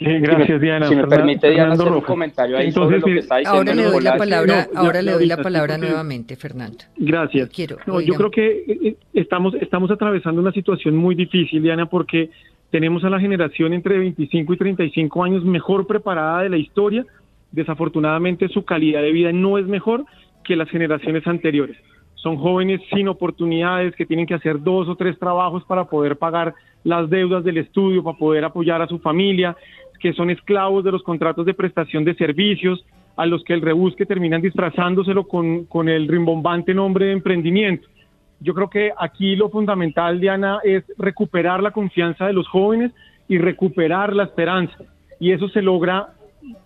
gracias, 0.00 0.60
Diana. 0.60 0.88
Si 0.88 0.96
me 0.96 1.06
permite, 1.06 1.50
Diana, 1.50 1.74
hacer 1.74 1.92
un 1.92 2.00
comentario 2.00 2.58
ahí 2.58 2.72
sobre 2.72 2.98
lo 2.98 3.06
que 3.06 3.18
está 3.18 3.38
diciendo 3.38 3.58
Ahora 3.58 3.74
le 3.74 3.82
doy 3.84 4.02
la 4.02 4.16
palabra, 4.16 4.68
ahora 4.74 5.02
le 5.02 5.12
doy 5.12 5.26
la 5.26 5.36
palabra 5.36 5.78
nuevamente, 5.78 6.36
Fernando. 6.36 6.78
Gracias. 6.96 7.48
Quiero, 7.50 7.78
yo 8.00 8.14
creo 8.14 8.30
que 8.30 8.46
eh, 8.46 8.78
eh, 8.82 8.96
estamos, 9.14 9.54
estamos 9.54 9.90
atravesando 9.90 10.40
una 10.40 10.52
situación 10.52 10.96
muy 10.96 11.14
difícil, 11.14 11.62
Diana, 11.62 11.86
porque 11.86 12.30
tenemos 12.70 13.04
a 13.04 13.10
la 13.10 13.20
generación 13.20 13.72
entre 13.72 13.98
25 13.98 14.52
y 14.52 14.56
35 14.56 15.24
años 15.24 15.44
mejor 15.44 15.86
preparada 15.86 16.42
de 16.42 16.50
la 16.50 16.58
historia. 16.58 17.06
Desafortunadamente, 17.52 18.48
su 18.48 18.64
calidad 18.64 19.00
de 19.00 19.12
vida 19.12 19.32
no 19.32 19.56
es 19.58 19.66
mejor 19.66 20.04
que 20.44 20.56
las 20.56 20.68
generaciones 20.68 21.26
anteriores 21.26 21.76
son 22.22 22.36
jóvenes 22.36 22.80
sin 22.92 23.08
oportunidades 23.08 23.94
que 23.94 24.06
tienen 24.06 24.26
que 24.26 24.34
hacer 24.34 24.60
dos 24.60 24.88
o 24.88 24.96
tres 24.96 25.18
trabajos 25.18 25.64
para 25.64 25.84
poder 25.84 26.16
pagar 26.16 26.54
las 26.84 27.08
deudas 27.08 27.44
del 27.44 27.58
estudio, 27.58 28.02
para 28.02 28.18
poder 28.18 28.44
apoyar 28.44 28.82
a 28.82 28.88
su 28.88 28.98
familia, 28.98 29.56
que 30.00 30.12
son 30.12 30.30
esclavos 30.30 30.84
de 30.84 30.92
los 30.92 31.02
contratos 31.02 31.46
de 31.46 31.54
prestación 31.54 32.04
de 32.04 32.14
servicios, 32.14 32.84
a 33.16 33.26
los 33.26 33.42
que 33.42 33.52
el 33.52 33.62
rebusque 33.62 34.06
terminan 34.06 34.40
disfrazándoselo 34.40 35.26
con, 35.26 35.64
con 35.64 35.88
el 35.88 36.06
rimbombante 36.06 36.72
nombre 36.72 37.06
de 37.06 37.12
emprendimiento. 37.12 37.88
Yo 38.40 38.54
creo 38.54 38.70
que 38.70 38.92
aquí 38.96 39.34
lo 39.34 39.50
fundamental, 39.50 40.20
Diana, 40.20 40.60
es 40.62 40.84
recuperar 40.96 41.60
la 41.60 41.72
confianza 41.72 42.26
de 42.26 42.32
los 42.32 42.46
jóvenes 42.46 42.92
y 43.26 43.38
recuperar 43.38 44.14
la 44.14 44.24
esperanza. 44.24 44.76
Y 45.18 45.32
eso 45.32 45.48
se 45.48 45.62
logra 45.62 46.08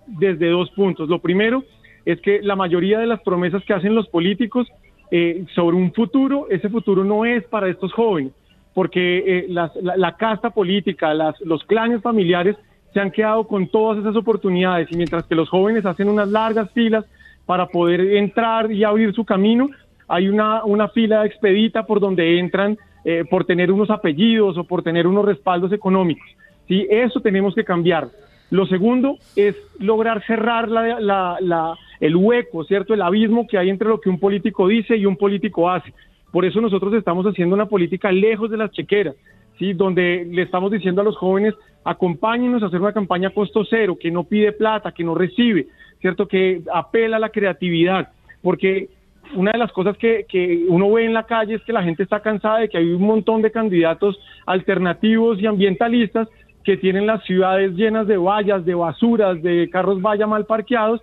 desde 0.06 0.50
dos 0.50 0.70
puntos. 0.72 1.08
Lo 1.08 1.20
primero 1.20 1.64
es 2.04 2.20
que 2.20 2.42
la 2.42 2.56
mayoría 2.56 2.98
de 2.98 3.06
las 3.06 3.22
promesas 3.22 3.64
que 3.64 3.72
hacen 3.72 3.94
los 3.94 4.08
políticos 4.08 4.68
eh, 5.14 5.44
sobre 5.54 5.76
un 5.76 5.92
futuro, 5.92 6.46
ese 6.48 6.70
futuro 6.70 7.04
no 7.04 7.26
es 7.26 7.44
para 7.44 7.68
estos 7.68 7.92
jóvenes, 7.92 8.32
porque 8.72 9.18
eh, 9.18 9.46
la, 9.48 10.16
casta 10.16 10.48
política, 10.48 11.12
los 11.44 11.62
clanes 11.64 12.00
familiares 12.00 12.56
se 12.94 13.00
han 13.00 13.10
quedado 13.10 13.46
con 13.46 13.68
todas 13.68 13.98
esas 13.98 14.16
oportunidades 14.16 14.88
y 14.90 14.96
mientras 14.96 15.26
que 15.26 15.34
los 15.34 15.50
jóvenes 15.50 15.84
hacen 15.84 16.08
unas 16.08 16.28
largas 16.30 16.70
filas 16.72 17.04
para 17.44 17.66
poder 17.66 18.00
entrar 18.16 18.72
y 18.72 18.84
abrir 18.84 19.12
su 19.12 19.26
camino, 19.26 19.68
hay 20.08 20.30
una, 20.30 20.64
una 20.64 20.88
fila 20.88 21.26
expedita 21.26 21.84
por 21.84 22.00
donde 22.00 22.38
entran 22.38 22.78
eh, 23.04 23.24
por 23.28 23.44
tener 23.44 23.70
unos 23.70 23.90
apellidos 23.90 24.56
o 24.56 24.64
por 24.64 24.82
tener 24.82 25.06
unos 25.06 25.26
respaldos 25.26 25.72
económicos. 25.72 26.26
¿sí? 26.68 26.86
Eso 26.88 27.20
tenemos 27.20 27.54
que 27.54 27.64
cambiar. 27.64 28.08
Lo 28.48 28.64
segundo 28.66 29.18
es 29.34 29.56
lograr 29.78 30.24
cerrar 30.26 30.68
la, 30.68 31.76
el 32.02 32.16
hueco, 32.16 32.64
¿cierto? 32.64 32.94
El 32.94 33.00
abismo 33.00 33.46
que 33.46 33.56
hay 33.56 33.70
entre 33.70 33.88
lo 33.88 34.00
que 34.00 34.10
un 34.10 34.18
político 34.18 34.66
dice 34.66 34.96
y 34.96 35.06
un 35.06 35.16
político 35.16 35.70
hace. 35.70 35.94
Por 36.32 36.44
eso 36.44 36.60
nosotros 36.60 36.92
estamos 36.94 37.24
haciendo 37.26 37.54
una 37.54 37.66
política 37.66 38.10
lejos 38.10 38.50
de 38.50 38.56
las 38.56 38.72
chequeras, 38.72 39.14
¿sí? 39.56 39.72
Donde 39.72 40.26
le 40.28 40.42
estamos 40.42 40.72
diciendo 40.72 41.00
a 41.00 41.04
los 41.04 41.16
jóvenes, 41.16 41.54
acompáñenos 41.84 42.60
a 42.60 42.66
hacer 42.66 42.80
una 42.80 42.92
campaña 42.92 43.30
costo 43.30 43.64
cero, 43.64 43.96
que 44.00 44.10
no 44.10 44.24
pide 44.24 44.50
plata, 44.50 44.90
que 44.90 45.04
no 45.04 45.14
recibe, 45.14 45.68
¿cierto? 46.00 46.26
Que 46.26 46.60
apela 46.74 47.18
a 47.18 47.20
la 47.20 47.28
creatividad, 47.28 48.08
porque 48.42 48.88
una 49.36 49.52
de 49.52 49.58
las 49.58 49.70
cosas 49.70 49.96
que, 49.96 50.26
que, 50.28 50.64
uno 50.68 50.90
ve 50.90 51.04
en 51.04 51.14
la 51.14 51.22
calle 51.22 51.54
es 51.54 51.62
que 51.62 51.72
la 51.72 51.84
gente 51.84 52.02
está 52.02 52.18
cansada 52.18 52.58
de 52.58 52.68
que 52.68 52.78
hay 52.78 52.90
un 52.90 53.02
montón 53.02 53.42
de 53.42 53.52
candidatos 53.52 54.18
alternativos 54.44 55.40
y 55.40 55.46
ambientalistas 55.46 56.28
que 56.64 56.76
tienen 56.76 57.06
las 57.06 57.22
ciudades 57.24 57.74
llenas 57.74 58.08
de 58.08 58.16
vallas, 58.16 58.64
de 58.64 58.74
basuras, 58.74 59.40
de 59.40 59.70
carros 59.70 60.02
valla 60.02 60.26
mal 60.26 60.46
parqueados 60.46 61.00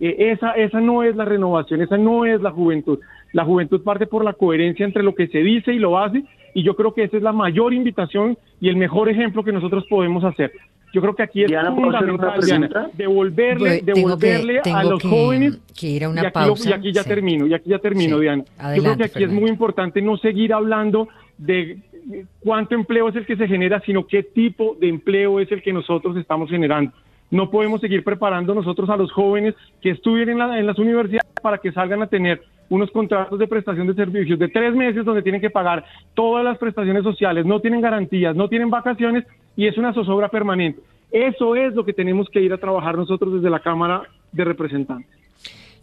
eh, 0.00 0.32
esa, 0.32 0.52
esa 0.52 0.80
no 0.80 1.02
es 1.02 1.14
la 1.14 1.24
renovación, 1.24 1.82
esa 1.82 1.98
no 1.98 2.24
es 2.24 2.40
la 2.40 2.50
juventud. 2.50 2.98
La 3.32 3.44
juventud 3.44 3.82
parte 3.82 4.06
por 4.06 4.24
la 4.24 4.32
coherencia 4.32 4.84
entre 4.84 5.02
lo 5.02 5.14
que 5.14 5.28
se 5.28 5.38
dice 5.38 5.72
y 5.72 5.78
lo 5.78 5.98
hace, 5.98 6.24
y 6.54 6.62
yo 6.62 6.74
creo 6.74 6.94
que 6.94 7.04
esa 7.04 7.16
es 7.16 7.22
la 7.22 7.32
mayor 7.32 7.72
invitación 7.72 8.36
y 8.60 8.68
el 8.68 8.76
mejor 8.76 9.08
ejemplo 9.08 9.44
que 9.44 9.52
nosotros 9.52 9.84
podemos 9.88 10.24
hacer. 10.24 10.52
Yo 10.92 11.00
creo 11.00 11.14
que 11.14 11.22
aquí 11.22 11.44
es 11.44 11.52
fundamental, 11.52 12.90
devolverle, 12.94 13.80
devolverle 13.82 14.60
a 14.64 14.82
los 14.82 15.00
jóvenes 15.00 15.60
que 15.78 15.86
ir 15.86 16.04
a 16.04 16.08
una 16.08 16.22
y 16.22 16.26
aquí, 16.26 16.34
pausa. 16.34 16.70
y 16.70 16.72
aquí 16.72 16.92
ya 16.92 17.04
termino, 17.04 17.46
y 17.46 17.54
aquí 17.54 17.70
ya 17.70 17.78
termino, 17.78 18.18
Diana. 18.18 18.42
yo 18.74 18.82
creo 18.82 18.96
que 18.96 19.04
aquí 19.04 19.22
es 19.22 19.30
muy 19.30 19.48
importante 19.48 20.02
no 20.02 20.16
seguir 20.16 20.52
hablando 20.52 21.08
de 21.38 21.78
cuánto 22.40 22.74
empleo 22.74 23.08
es 23.08 23.16
el 23.16 23.26
que 23.26 23.36
se 23.36 23.46
genera, 23.46 23.80
sino 23.86 24.04
qué 24.06 24.24
tipo 24.24 24.76
de 24.80 24.88
empleo 24.88 25.38
es 25.38 25.52
el 25.52 25.62
que 25.62 25.72
nosotros 25.72 26.16
estamos 26.16 26.50
generando. 26.50 26.92
No 27.30 27.50
podemos 27.50 27.80
seguir 27.80 28.02
preparando 28.02 28.54
nosotros 28.54 28.90
a 28.90 28.96
los 28.96 29.12
jóvenes 29.12 29.54
que 29.80 29.90
estudien 29.90 30.30
en, 30.30 30.40
en 30.40 30.66
las 30.66 30.78
universidades 30.78 31.30
para 31.40 31.58
que 31.58 31.72
salgan 31.72 32.02
a 32.02 32.06
tener 32.06 32.42
unos 32.68 32.90
contratos 32.90 33.38
de 33.38 33.48
prestación 33.48 33.86
de 33.86 33.94
servicios 33.94 34.38
de 34.38 34.48
tres 34.48 34.74
meses 34.74 35.04
donde 35.04 35.22
tienen 35.22 35.40
que 35.40 35.50
pagar 35.50 35.84
todas 36.14 36.44
las 36.44 36.58
prestaciones 36.58 37.02
sociales, 37.02 37.44
no 37.44 37.60
tienen 37.60 37.80
garantías, 37.80 38.34
no 38.34 38.48
tienen 38.48 38.70
vacaciones 38.70 39.24
y 39.56 39.66
es 39.66 39.76
una 39.76 39.92
zozobra 39.92 40.28
permanente. 40.28 40.80
Eso 41.10 41.56
es 41.56 41.74
lo 41.74 41.84
que 41.84 41.92
tenemos 41.92 42.28
que 42.30 42.40
ir 42.40 42.52
a 42.52 42.58
trabajar 42.58 42.96
nosotros 42.96 43.34
desde 43.34 43.50
la 43.50 43.60
Cámara 43.60 44.02
de 44.32 44.44
Representantes. 44.44 45.19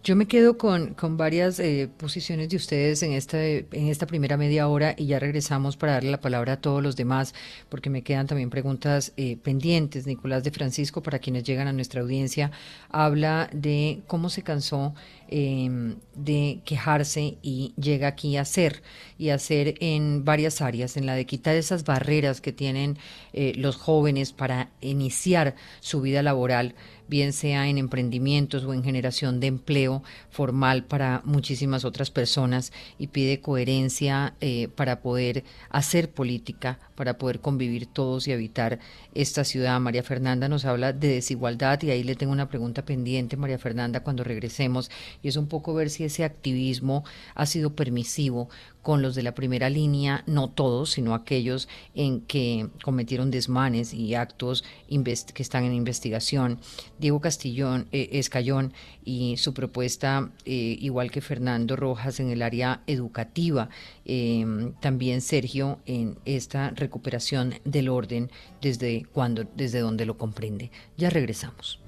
Yo 0.04 0.16
me 0.16 0.26
quedo 0.26 0.58
con, 0.58 0.94
con 0.94 1.18
varias 1.18 1.60
eh, 1.60 1.90
posiciones 1.98 2.48
de 2.48 2.56
ustedes 2.56 3.04
en 3.04 3.12
esta, 3.12 3.44
en 3.44 3.68
esta 3.88 4.06
primera 4.08 4.38
media 4.38 4.70
hora 4.70 4.96
y 4.98 5.08
ya 5.08 5.20
regresamos 5.20 5.76
para 5.76 5.94
darle 5.94 6.12
la 6.12 6.22
palabra 6.22 6.54
a 6.54 6.62
todos 6.62 6.82
los 6.82 6.96
demás, 6.96 7.34
porque 7.68 7.90
me 7.90 8.04
quedan 8.04 8.26
también 8.26 8.50
preguntas 8.50 9.12
eh, 9.18 9.38
pendientes. 9.38 10.08
Nicolás 10.08 10.46
de 10.46 10.52
Francisco, 10.52 11.04
para 11.04 11.20
quienes 11.20 11.44
llegan 11.44 11.68
a 11.68 11.74
nuestra 11.74 12.02
audiencia, 12.02 12.52
habla 12.90 13.50
de 13.52 14.02
cómo 14.08 14.30
se 14.30 14.44
cansó 14.44 14.94
em, 15.30 15.98
de 16.16 16.62
quejarse 16.66 17.38
y 17.42 17.74
llega 17.80 18.08
aquí 18.08 18.38
a 18.38 18.42
hacer, 18.42 18.82
y 19.18 19.30
hacer 19.30 19.76
en 19.80 20.26
varias 20.26 20.62
áreas, 20.62 20.98
en 20.98 21.06
la 21.06 21.16
de 21.16 21.26
quitar 21.26 21.56
esas 21.56 21.84
barreras 21.84 22.42
que 22.42 22.54
tienen 22.54 22.98
eh, 23.34 23.54
los 23.56 23.76
jóvenes 23.76 24.34
para 24.34 24.70
iniciar 24.82 25.56
su 25.80 26.02
vida 26.02 26.24
laboral 26.24 26.76
bien 27.08 27.34
sea 27.34 27.68
en 27.68 27.78
emprendimientos 27.78 28.64
o 28.64 28.74
en 28.74 28.84
generación 28.84 29.40
de 29.40 29.48
empleo 29.48 30.04
formal 30.30 30.84
para 30.84 31.22
muchísimas 31.26 31.86
otras 31.86 32.12
personas 32.12 32.72
y 32.98 33.08
pide 33.08 33.42
coherencia 33.42 34.36
eh, 34.42 34.68
para 34.76 35.02
poder 35.02 35.44
hacer 35.70 36.12
política, 36.12 36.80
para 36.96 37.18
poder 37.18 37.40
convivir 37.40 37.88
todos 37.88 38.28
y 38.28 38.34
habitar 38.34 38.80
esta 39.14 39.44
ciudad. 39.44 39.80
María 39.80 40.04
Fernanda 40.04 40.48
nos 40.50 40.66
habla 40.66 40.94
de 40.94 41.08
desigualdad 41.08 41.82
y 41.82 41.92
ahí 41.92 42.04
le 42.04 42.16
tengo 42.16 42.34
una 42.34 42.50
pregunta 42.50 42.86
pendiente, 42.86 43.38
María 43.38 43.58
Fernanda, 43.58 44.02
cuando 44.02 44.24
regresemos, 44.24 44.92
y 45.22 45.28
es 45.28 45.38
un 45.38 45.48
poco 45.48 45.74
ver 45.74 45.90
si 45.90 46.04
ese 46.04 46.24
activismo 46.24 47.04
ha 47.36 47.46
sido 47.46 47.76
permisivo 47.76 48.50
con 48.88 49.02
los 49.02 49.16
de 49.16 49.24
la 49.24 49.36
primera 49.36 49.70
línea, 49.70 50.24
no 50.28 50.50
todos, 50.50 50.92
sino 50.92 51.14
aquellos 51.14 51.68
en 51.94 52.22
que 52.22 52.70
cometieron 52.84 53.32
desmanes 53.32 53.94
y 53.94 54.16
actos 54.16 54.64
que 54.88 55.44
están 55.44 55.66
en 55.66 55.74
investigación. 55.74 56.60
Diego 56.98 57.20
Castillón, 57.20 57.88
eh, 57.92 58.08
Escayón 58.14 58.72
y 59.04 59.36
su 59.36 59.54
propuesta, 59.54 60.30
eh, 60.46 60.78
igual 60.80 61.12
que 61.12 61.20
Fernando 61.20 61.76
Rojas 61.76 62.22
en 62.22 62.30
el 62.30 62.42
área 62.42 62.82
educativa, 62.88 63.68
em, 64.06 64.72
también 64.80 65.20
Sergio 65.20 65.80
en 65.86 66.18
esta 66.24 66.70
recuperación 66.70 67.56
del 67.66 67.90
orden 67.90 68.32
desde 68.62 69.04
cuando, 69.12 69.44
desde 69.54 69.80
donde 69.80 70.06
lo 70.06 70.18
comprende. 70.18 70.72
Ya 70.96 71.10
regresamos. 71.10 71.82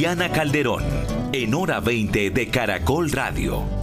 Diana 0.00 0.30
Calderón, 0.32 0.82
en 1.30 1.52
hora 1.52 1.78
20 1.78 2.30
de 2.30 2.48
Caracol 2.48 3.12
Radio. 3.12 3.79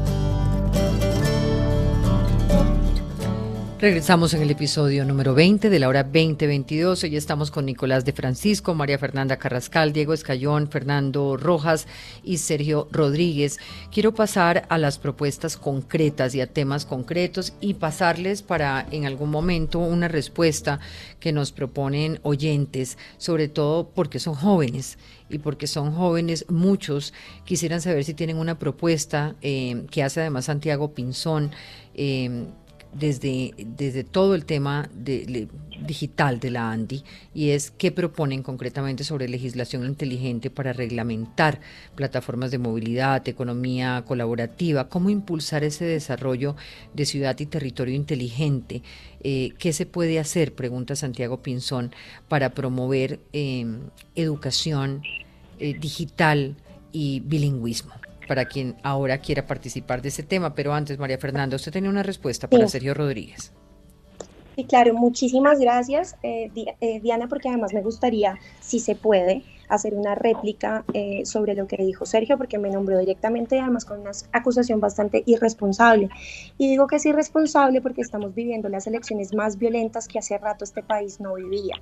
Regresamos 3.79 4.33
en 4.33 4.41
el 4.41 4.49
episodio 4.49 5.05
número 5.05 5.35
20 5.35 5.69
de 5.69 5.77
la 5.77 5.87
hora 5.87 6.01
2022. 6.03 7.03
Hoy 7.03 7.15
estamos 7.15 7.51
con 7.51 7.67
Nicolás 7.67 8.05
de 8.05 8.11
Francisco, 8.11 8.73
María 8.73 8.97
Fernanda 8.97 9.37
Carrascal, 9.37 9.93
Diego 9.93 10.13
Escayón, 10.13 10.67
Fernando 10.67 11.37
Rojas 11.37 11.85
y 12.23 12.39
Sergio 12.39 12.87
Rodríguez. 12.91 13.59
Quiero 13.91 14.15
pasar 14.15 14.65
a 14.69 14.79
las 14.79 14.97
propuestas 14.97 15.57
concretas 15.57 16.33
y 16.33 16.41
a 16.41 16.51
temas 16.51 16.87
concretos 16.87 17.53
y 17.61 17.75
pasarles 17.75 18.41
para 18.41 18.83
en 18.89 19.05
algún 19.05 19.29
momento 19.29 19.77
una 19.77 20.07
respuesta 20.07 20.79
que 21.19 21.31
nos 21.31 21.51
proponen 21.51 22.19
oyentes, 22.23 22.97
sobre 23.19 23.47
todo 23.47 23.89
porque 23.89 24.17
son 24.17 24.33
jóvenes 24.33 24.97
y 25.29 25.37
porque 25.37 25.67
son 25.67 25.93
jóvenes, 25.93 26.45
muchos 26.49 27.13
quisieran 27.45 27.81
saber 27.81 28.05
si 28.05 28.15
tienen 28.15 28.37
una 28.37 28.57
propuesta 28.57 29.35
eh, 29.43 29.85
que 29.91 30.01
hace 30.01 30.21
además 30.21 30.45
Santiago 30.45 30.95
Pinzón. 30.95 31.51
Eh, 31.93 32.47
desde, 32.97 33.53
desde 33.57 34.03
todo 34.03 34.35
el 34.35 34.45
tema 34.45 34.89
de, 34.93 35.47
digital 35.85 36.39
de 36.39 36.51
la 36.51 36.71
ANDI 36.71 37.03
y 37.33 37.49
es 37.51 37.71
qué 37.71 37.91
proponen 37.91 38.43
concretamente 38.43 39.03
sobre 39.03 39.29
legislación 39.29 39.85
inteligente 39.85 40.49
para 40.49 40.73
reglamentar 40.73 41.59
plataformas 41.95 42.51
de 42.51 42.57
movilidad, 42.57 43.27
economía 43.27 44.03
colaborativa, 44.05 44.89
cómo 44.89 45.09
impulsar 45.09 45.63
ese 45.63 45.85
desarrollo 45.85 46.55
de 46.93 47.05
ciudad 47.05 47.37
y 47.39 47.45
territorio 47.45 47.95
inteligente. 47.95 48.81
Eh, 49.23 49.53
¿Qué 49.59 49.73
se 49.73 49.85
puede 49.85 50.19
hacer, 50.19 50.55
pregunta 50.55 50.95
Santiago 50.95 51.41
Pinzón, 51.41 51.91
para 52.27 52.51
promover 52.51 53.19
em, 53.33 53.81
educación 54.15 55.03
eh, 55.59 55.77
digital 55.79 56.55
y 56.91 57.21
bilingüismo? 57.21 57.91
Para 58.27 58.45
quien 58.45 58.75
ahora 58.83 59.17
quiera 59.19 59.45
participar 59.45 60.01
de 60.01 60.09
ese 60.09 60.23
tema. 60.23 60.53
Pero 60.53 60.73
antes, 60.73 60.97
María 60.99 61.17
Fernanda, 61.17 61.55
usted 61.55 61.71
tenía 61.71 61.89
una 61.89 62.03
respuesta 62.03 62.49
para 62.49 62.67
Sergio 62.67 62.93
Rodríguez. 62.93 63.53
Sí, 64.55 64.63
claro, 64.63 64.95
muchísimas 64.95 65.59
gracias, 65.59 66.15
eh, 66.23 66.49
eh, 66.81 66.99
Diana, 66.99 67.27
porque 67.27 67.47
además 67.47 67.73
me 67.73 67.81
gustaría, 67.81 68.39
si 68.59 68.79
se 68.79 68.95
puede, 68.95 69.43
hacer 69.69 69.93
una 69.93 70.15
réplica 70.15 70.83
eh, 70.93 71.25
sobre 71.25 71.55
lo 71.55 71.67
que 71.67 71.77
dijo 71.77 72.05
Sergio, 72.05 72.37
porque 72.37 72.57
me 72.57 72.69
nombró 72.69 72.97
directamente, 72.97 73.59
además 73.59 73.85
con 73.85 74.01
una 74.01 74.11
acusación 74.31 74.79
bastante 74.79 75.23
irresponsable. 75.25 76.09
Y 76.57 76.69
digo 76.69 76.87
que 76.87 76.97
es 76.97 77.05
irresponsable 77.05 77.81
porque 77.81 78.01
estamos 78.01 78.33
viviendo 78.33 78.69
las 78.69 78.87
elecciones 78.87 79.33
más 79.33 79.57
violentas 79.57 80.07
que 80.07 80.19
hace 80.19 80.37
rato 80.37 80.63
este 80.63 80.83
país 80.83 81.19
no 81.19 81.35
vivía. 81.35 81.75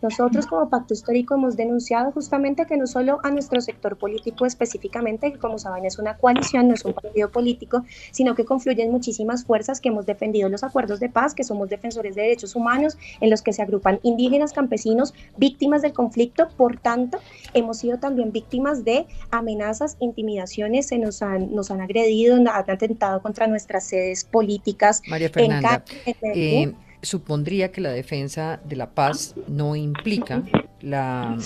Nosotros 0.00 0.46
como 0.46 0.68
Pacto 0.68 0.94
Histórico 0.94 1.34
hemos 1.34 1.56
denunciado 1.56 2.12
justamente 2.12 2.66
que 2.66 2.76
no 2.76 2.86
solo 2.86 3.18
a 3.22 3.30
nuestro 3.30 3.60
sector 3.60 3.96
político 3.96 4.46
específicamente, 4.46 5.32
que 5.32 5.38
como 5.38 5.58
saben 5.58 5.84
es 5.84 5.98
una 5.98 6.16
coalición, 6.16 6.68
no 6.68 6.74
es 6.74 6.84
un 6.84 6.92
partido 6.92 7.30
político, 7.30 7.84
sino 8.10 8.34
que 8.34 8.44
confluyen 8.44 8.90
muchísimas 8.90 9.44
fuerzas 9.44 9.80
que 9.80 9.88
hemos 9.88 10.06
defendido 10.06 10.48
los 10.48 10.62
acuerdos 10.62 11.00
de 11.00 11.08
paz, 11.08 11.34
que 11.34 11.44
somos 11.44 11.68
defensores 11.68 12.14
de 12.14 12.22
derechos 12.22 12.56
humanos, 12.56 12.96
en 13.20 13.30
los 13.30 13.42
que 13.42 13.52
se 13.52 13.62
agrupan 13.62 14.00
indígenas, 14.02 14.52
campesinos, 14.52 15.14
víctimas 15.36 15.82
del 15.82 15.92
conflicto. 15.92 16.48
Por 16.56 16.78
tanto, 16.78 17.18
hemos 17.54 17.78
sido 17.78 17.98
también 17.98 18.32
víctimas 18.32 18.84
de 18.84 19.06
amenazas, 19.30 19.96
intimidaciones, 20.00 20.86
se 20.86 20.98
nos 20.98 21.22
han, 21.22 21.54
nos 21.54 21.70
han 21.70 21.80
agredido, 21.80 22.36
han 22.36 22.48
atentado 22.48 23.22
contra 23.22 23.46
nuestras 23.46 23.84
sedes 23.84 24.24
políticas. 24.24 25.02
María 25.06 25.30
Fernanda, 25.30 25.84
eh, 26.22 26.72
supondría 27.02 27.72
que 27.72 27.80
la 27.80 27.90
defensa 27.90 28.60
de 28.64 28.76
la 28.76 28.90
paz 28.90 29.34
no 29.48 29.76
implica 29.76 30.42
la... 30.80 31.36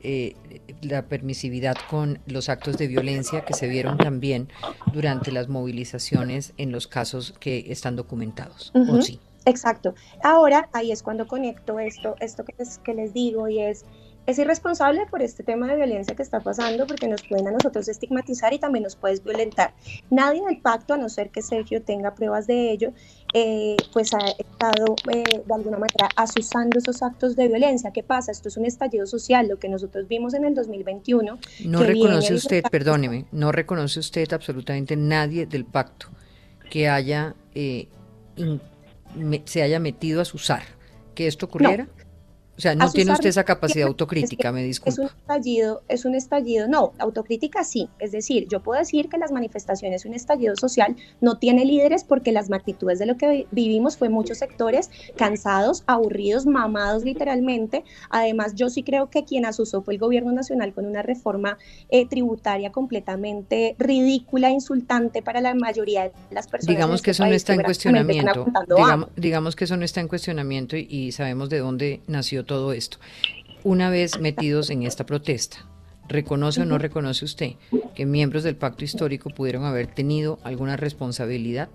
Eh, 0.00 0.36
la 0.80 1.06
permisividad 1.06 1.76
con 1.90 2.20
los 2.26 2.48
actos 2.48 2.78
de 2.78 2.86
violencia 2.86 3.44
que 3.44 3.52
se 3.52 3.66
vieron 3.66 3.98
también 3.98 4.48
durante 4.92 5.32
las 5.32 5.48
movilizaciones 5.48 6.52
en 6.56 6.70
los 6.70 6.86
casos 6.86 7.34
que 7.40 7.66
están 7.68 7.96
documentados. 7.96 8.72
¿o 8.74 9.02
sí? 9.02 9.18
Exacto. 9.44 9.94
Ahora 10.22 10.68
ahí 10.72 10.92
es 10.92 11.02
cuando 11.02 11.26
conecto 11.26 11.78
esto, 11.78 12.16
esto 12.20 12.44
que, 12.44 12.54
que 12.84 12.94
les 12.94 13.14
digo 13.14 13.48
y 13.48 13.60
es 13.60 13.84
es 14.28 14.38
irresponsable 14.38 15.06
por 15.10 15.22
este 15.22 15.42
tema 15.42 15.66
de 15.68 15.76
violencia 15.76 16.14
que 16.14 16.22
está 16.22 16.40
pasando 16.40 16.86
porque 16.86 17.08
nos 17.08 17.22
pueden 17.22 17.48
a 17.48 17.50
nosotros 17.50 17.88
estigmatizar 17.88 18.52
y 18.52 18.58
también 18.58 18.82
nos 18.82 18.94
puedes 18.94 19.24
violentar. 19.24 19.72
Nadie 20.10 20.44
del 20.44 20.60
pacto, 20.60 20.92
a 20.92 20.98
no 20.98 21.08
ser 21.08 21.30
que 21.30 21.40
Sergio 21.40 21.80
tenga 21.80 22.14
pruebas 22.14 22.46
de 22.46 22.70
ello, 22.70 22.92
eh, 23.32 23.74
pues 23.90 24.12
ha 24.12 24.18
estado 24.38 24.96
eh, 25.10 25.42
de 25.46 25.54
alguna 25.54 25.78
manera 25.78 26.10
asusando 26.14 26.78
esos 26.78 27.02
actos 27.02 27.36
de 27.36 27.48
violencia. 27.48 27.90
¿Qué 27.90 28.02
pasa? 28.02 28.30
Esto 28.30 28.48
es 28.48 28.58
un 28.58 28.66
estallido 28.66 29.06
social, 29.06 29.48
lo 29.48 29.58
que 29.58 29.70
nosotros 29.70 30.06
vimos 30.06 30.34
en 30.34 30.44
el 30.44 30.54
2021. 30.54 31.38
No 31.64 31.82
reconoce 31.82 32.34
usted, 32.34 32.62
perdóneme, 32.70 33.24
no 33.32 33.50
reconoce 33.50 33.98
usted 33.98 34.30
absolutamente 34.34 34.94
nadie 34.94 35.46
del 35.46 35.64
pacto 35.64 36.08
que 36.70 36.86
haya 36.86 37.34
eh, 37.54 37.88
se 39.46 39.62
haya 39.62 39.80
metido 39.80 40.18
a 40.18 40.22
asusar 40.22 40.64
que 41.14 41.26
esto 41.26 41.46
ocurriera. 41.46 41.88
O 42.58 42.60
sea, 42.60 42.74
no 42.74 42.90
tiene 42.90 43.12
usted 43.12 43.28
esa 43.28 43.44
capacidad 43.44 43.86
autocrítica, 43.86 44.50
me 44.50 44.64
disculpa. 44.64 44.90
Es 44.90 44.98
un 44.98 45.06
estallido, 45.06 45.82
es 45.86 46.04
un 46.04 46.16
estallido, 46.16 46.66
no, 46.66 46.92
autocrítica 46.98 47.62
sí, 47.62 47.88
es 48.00 48.10
decir, 48.10 48.48
yo 48.48 48.64
puedo 48.64 48.80
decir 48.80 49.08
que 49.08 49.16
las 49.16 49.30
manifestaciones, 49.30 50.04
un 50.04 50.14
estallido 50.14 50.56
social 50.56 50.96
no 51.20 51.38
tiene 51.38 51.64
líderes 51.64 52.02
porque 52.02 52.32
las 52.32 52.50
magnitudes 52.50 52.98
de 52.98 53.06
lo 53.06 53.16
que 53.16 53.46
vivimos 53.52 53.96
fue 53.96 54.08
muchos 54.08 54.38
sectores 54.38 54.90
cansados, 55.16 55.84
aburridos, 55.86 56.46
mamados 56.46 57.04
literalmente. 57.04 57.84
Además, 58.10 58.56
yo 58.56 58.70
sí 58.70 58.82
creo 58.82 59.08
que 59.08 59.24
quien 59.24 59.46
asusó 59.46 59.82
fue 59.82 59.94
el 59.94 60.00
gobierno 60.00 60.32
nacional 60.32 60.74
con 60.74 60.84
una 60.84 61.02
reforma 61.02 61.58
eh, 61.90 62.08
tributaria 62.08 62.72
completamente 62.72 63.76
ridícula, 63.78 64.50
insultante 64.50 65.22
para 65.22 65.40
la 65.40 65.54
mayoría 65.54 66.04
de 66.04 66.12
las 66.32 66.48
personas. 66.48 66.74
Digamos 66.74 67.02
que 67.02 67.12
este 67.12 67.22
eso 67.22 67.30
no 67.30 67.36
está 67.36 67.54
en 67.54 67.62
cuestionamiento. 67.62 68.46
Digamos, 68.68 69.08
digamos, 69.14 69.54
que 69.54 69.62
eso 69.62 69.76
no 69.76 69.84
está 69.84 70.00
en 70.00 70.08
cuestionamiento 70.08 70.76
y 70.76 71.12
sabemos 71.12 71.48
de 71.50 71.58
dónde 71.58 72.00
nació 72.08 72.47
todo 72.48 72.72
esto. 72.72 72.98
Una 73.62 73.90
vez 73.90 74.18
metidos 74.18 74.70
en 74.70 74.82
esta 74.82 75.06
protesta, 75.06 75.58
¿reconoce 76.08 76.62
o 76.62 76.64
no 76.64 76.78
reconoce 76.78 77.24
usted 77.24 77.52
que 77.94 78.06
miembros 78.06 78.42
del 78.42 78.56
pacto 78.56 78.84
histórico 78.84 79.30
pudieron 79.30 79.64
haber 79.64 79.86
tenido 79.86 80.40
alguna 80.42 80.76
responsabilidad? 80.76 81.68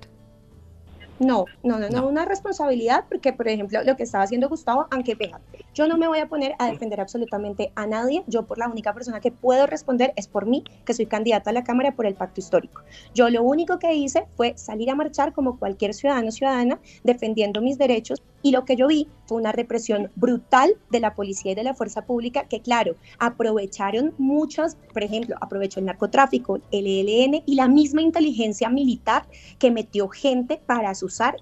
No, 1.23 1.45
no, 1.63 1.79
no, 1.79 1.89
no, 1.89 2.07
una 2.07 2.25
responsabilidad, 2.25 3.05
porque 3.09 3.33
por 3.33 3.47
ejemplo 3.47 3.83
lo 3.83 3.95
que 3.95 4.03
estaba 4.03 4.23
haciendo 4.23 4.49
Gustavo, 4.49 4.87
aunque 4.91 5.15
venga, 5.15 5.41
yo 5.73 5.87
no 5.87 5.97
me 5.97 6.07
voy 6.07 6.19
a 6.19 6.27
poner 6.27 6.55
a 6.59 6.67
defender 6.67 7.01
absolutamente 7.01 7.71
a 7.75 7.87
nadie, 7.87 8.23
yo 8.27 8.45
por 8.45 8.57
la 8.57 8.67
única 8.67 8.93
persona 8.93 9.19
que 9.19 9.31
puedo 9.31 9.65
responder 9.67 10.13
es 10.15 10.27
por 10.27 10.45
mí, 10.45 10.63
que 10.85 10.93
soy 10.93 11.05
candidata 11.05 11.49
a 11.49 11.53
la 11.53 11.63
Cámara 11.63 11.95
por 11.95 12.05
el 12.05 12.15
Pacto 12.15 12.39
Histórico. 12.39 12.81
Yo 13.13 13.29
lo 13.29 13.43
único 13.43 13.79
que 13.79 13.93
hice 13.93 14.25
fue 14.35 14.53
salir 14.57 14.89
a 14.89 14.95
marchar 14.95 15.33
como 15.33 15.57
cualquier 15.57 15.93
ciudadano 15.93 16.29
o 16.29 16.31
ciudadana, 16.31 16.79
defendiendo 17.03 17.61
mis 17.61 17.77
derechos 17.77 18.21
y 18.41 18.51
lo 18.51 18.65
que 18.65 18.75
yo 18.75 18.87
vi 18.87 19.07
fue 19.25 19.37
una 19.37 19.53
represión 19.53 20.11
brutal 20.15 20.75
de 20.91 20.99
la 20.99 21.15
policía 21.15 21.53
y 21.53 21.55
de 21.55 21.63
la 21.63 21.73
fuerza 21.73 22.05
pública 22.05 22.43
que, 22.43 22.61
claro, 22.61 22.95
aprovecharon 23.17 24.13
muchos, 24.17 24.75
por 24.91 25.01
ejemplo, 25.01 25.37
aprovechó 25.39 25.79
el 25.79 25.85
narcotráfico, 25.85 26.59
el 26.71 26.85
ELN 26.85 27.41
y 27.45 27.55
la 27.55 27.69
misma 27.69 28.01
inteligencia 28.01 28.69
militar 28.69 29.25
que 29.59 29.71
metió 29.71 30.09
gente 30.09 30.61
para 30.65 30.93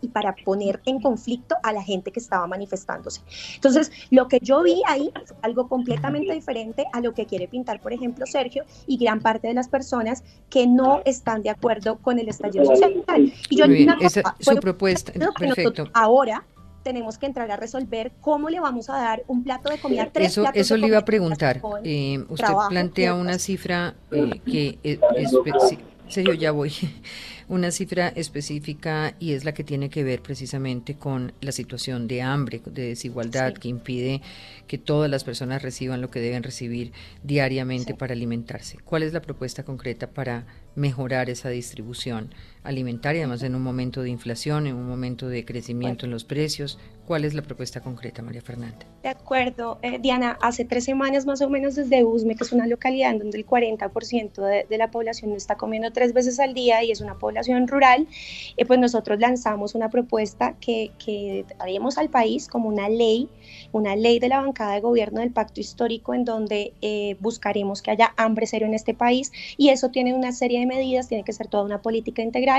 y 0.02 0.08
para 0.10 0.36
poner 0.36 0.82
en 0.86 1.02
conflicto 1.02 1.56
a 1.64 1.74
la 1.74 1.84
gente 1.84 2.12
que 2.12 2.20
estaba 2.20 2.48
manifestándose. 2.48 3.22
Entonces, 3.56 3.92
lo 4.10 4.28
que 4.28 4.40
yo 4.42 4.64
vi 4.64 4.82
ahí 4.88 5.12
fue 5.26 5.38
algo 5.42 5.68
completamente 5.68 6.34
diferente 6.34 6.86
a 6.94 7.02
lo 7.02 7.14
que 7.14 7.26
quiere 7.26 7.48
pintar, 7.48 7.80
por 7.80 7.94
ejemplo, 7.94 8.26
Sergio 8.26 8.64
y 8.88 8.98
gran 8.98 9.22
parte 9.22 9.48
de 9.48 9.54
las 9.54 9.68
personas 9.68 10.24
que 10.50 10.68
no 10.68 11.02
están 11.06 11.42
de 11.42 11.50
acuerdo 11.50 11.98
con 11.98 12.20
el 12.20 12.30
estallido 12.30 12.66
social. 12.66 13.04
Y 13.50 13.56
yo 13.56 13.68
Muy 13.68 13.78
bien, 13.78 13.94
esa, 14.02 14.36
su 14.40 14.56
propuesta, 14.56 15.12
perfecto. 15.38 15.86
Ahora 15.94 16.44
tenemos 16.84 17.18
que 17.18 17.26
entrar 17.26 17.50
a 17.52 17.56
resolver 17.56 18.12
cómo 18.22 18.50
le 18.50 18.60
vamos 18.60 18.90
a 18.90 18.98
dar 18.98 19.24
un 19.28 19.44
plato 19.44 19.70
de 19.70 19.78
comida. 19.78 20.10
Tres 20.12 20.32
eso 20.32 20.46
eso 20.54 20.78
le 20.78 20.88
iba 20.88 20.98
a 20.98 21.06
preguntar. 21.06 21.62
Eh, 21.84 22.24
usted 22.30 22.54
plantea 22.70 23.14
una 23.14 23.38
cifra 23.40 23.96
eh, 24.12 24.42
que 24.46 24.80
es, 24.84 25.00
serio, 26.12 26.34
ya 26.34 26.52
voy. 26.52 26.72
Una 27.48 27.72
cifra 27.72 28.10
específica 28.10 29.16
y 29.20 29.34
es 29.34 29.44
la 29.44 29.54
que 29.54 29.64
tiene 29.64 29.90
que 29.90 30.04
ver 30.04 30.22
precisamente 30.22 30.96
con 30.96 31.34
la 31.42 31.52
situación 31.52 32.08
de 32.08 32.22
hambre, 32.22 32.62
de 32.66 32.88
desigualdad 32.88 33.54
que 33.54 33.68
impide 33.68 34.22
que 34.68 34.78
todas 34.78 35.10
las 35.10 35.24
personas 35.24 35.62
reciban 35.62 36.00
lo 36.00 36.10
que 36.10 36.22
deben 36.22 36.44
recibir 36.44 36.94
diariamente 37.24 37.94
para 37.94 38.14
alimentarse. 38.14 38.78
¿Cuál 38.86 39.04
es 39.04 39.12
la 39.12 39.22
propuesta 39.22 39.64
concreta 39.64 40.10
para 40.12 40.46
mejorar 40.76 41.30
esa 41.30 41.50
distribución 41.50 42.34
alimentaria, 42.64 43.22
además 43.22 43.44
en 43.44 43.56
un 43.56 43.64
momento 43.64 44.02
de 44.02 44.10
inflación, 44.10 44.68
en 44.68 44.76
un 44.76 44.88
momento 44.88 45.28
de 45.28 45.46
crecimiento 45.46 46.06
en 46.06 46.12
los 46.12 46.24
precios? 46.24 46.78
¿Cuál 47.06 47.26
es 47.26 47.34
la 47.34 47.42
propuesta 47.42 47.82
concreta, 47.82 48.22
María 48.22 48.42
Fernanda? 48.42 48.86
De 49.04 49.10
acuerdo, 49.10 49.80
eh, 49.82 49.98
Diana, 50.00 50.38
hace 50.42 50.64
tres 50.64 50.86
semanas 50.86 51.26
más 51.26 51.42
o 51.42 51.50
menos 51.50 51.76
desde 51.76 52.04
Usme, 52.04 52.36
que 52.36 52.44
es 52.44 52.52
una 52.54 52.68
localidad 52.68 53.12
en 53.12 53.20
donde 53.20 53.38
el 53.40 53.46
40% 53.46 54.34
de, 54.46 54.66
de, 54.70 54.78
la 54.78 54.92
población 54.92 55.32
está 55.34 55.58
comiendo 55.58 55.92
tres 55.92 56.14
veces 56.14 56.40
al 56.40 56.54
día 56.54 56.84
y 56.84 56.92
es 56.92 57.02
una 57.02 57.18
población 57.18 57.68
rural, 57.68 58.08
eh, 58.56 58.66
pues 58.66 58.80
nosotros 58.80 59.20
lanzamos 59.20 59.74
una 59.76 59.90
propuesta 59.90 60.56
que, 60.62 60.92
que 61.04 61.44
haríamos 61.60 61.98
al 61.98 62.10
país 62.10 62.48
como 62.48 62.70
una 62.70 62.88
ley, 62.88 63.28
una 63.72 63.96
ley 63.96 64.20
de 64.20 64.30
la 64.30 64.40
bancada 64.40 64.76
de 64.76 64.82
gobierno 64.82 65.22
del 65.22 65.32
pacto 65.32 65.60
histórico 65.60 66.14
en 66.14 66.24
donde 66.24 66.74
eh, 66.82 67.18
buscaremos 67.20 67.82
que 67.82 67.92
haya 67.92 68.14
hambre 68.16 68.46
cero 68.46 68.68
en 68.68 68.74
este 68.74 68.94
país 68.94 69.32
y 69.58 69.70
eso 69.70 69.90
tiene 69.90 70.14
una 70.14 70.32
serie 70.32 70.60
de 70.60 70.66
medidas, 70.68 71.10
tiene 71.10 71.24
que 71.24 71.34
ser 71.34 71.48
toda 71.48 71.64
una 71.64 71.82
política 71.82 72.22
integral 72.22 72.51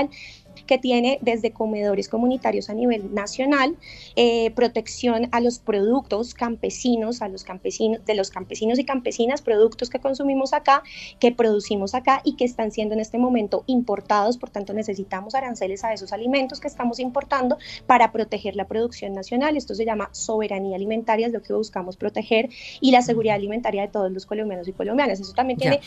que 0.65 0.77
tiene 0.77 1.19
desde 1.21 1.51
comedores 1.51 2.07
comunitarios 2.07 2.69
a 2.69 2.73
nivel 2.73 3.13
nacional, 3.13 3.75
eh, 4.15 4.51
protección 4.51 5.27
a 5.31 5.39
los 5.39 5.59
productos 5.59 6.33
campesinos, 6.33 7.21
a 7.21 7.27
los 7.27 7.43
campesinos, 7.43 8.05
de 8.05 8.15
los 8.15 8.29
campesinos 8.29 8.79
y 8.79 8.85
campesinas, 8.85 9.41
productos 9.41 9.89
que 9.89 9.99
consumimos 9.99 10.53
acá, 10.53 10.83
que 11.19 11.31
producimos 11.31 11.95
acá 11.95 12.21
y 12.23 12.35
que 12.35 12.45
están 12.45 12.71
siendo 12.71 12.93
en 12.93 13.01
este 13.01 13.17
momento 13.17 13.63
importados, 13.67 14.37
por 14.37 14.49
tanto 14.49 14.73
necesitamos 14.73 15.35
aranceles 15.35 15.83
a 15.83 15.93
esos 15.93 16.13
alimentos 16.13 16.59
que 16.59 16.67
estamos 16.67 16.99
importando 16.99 17.57
para 17.85 18.11
proteger 18.11 18.55
la 18.55 18.67
producción 18.67 19.13
nacional. 19.13 19.57
Esto 19.57 19.75
se 19.75 19.85
llama 19.85 20.09
soberanía 20.11 20.75
alimentaria, 20.75 21.27
es 21.27 21.33
lo 21.33 21.41
que 21.41 21.53
buscamos 21.53 21.97
proteger 21.97 22.49
y 22.79 22.91
la 22.91 23.01
seguridad 23.01 23.35
alimentaria 23.35 23.83
de 23.83 23.87
todos 23.87 24.11
los 24.11 24.25
colombianos 24.25 24.67
y 24.67 24.73
colombianas. 24.73 25.19
Eso 25.19 25.33
también 25.33 25.59
tiene... 25.59 25.81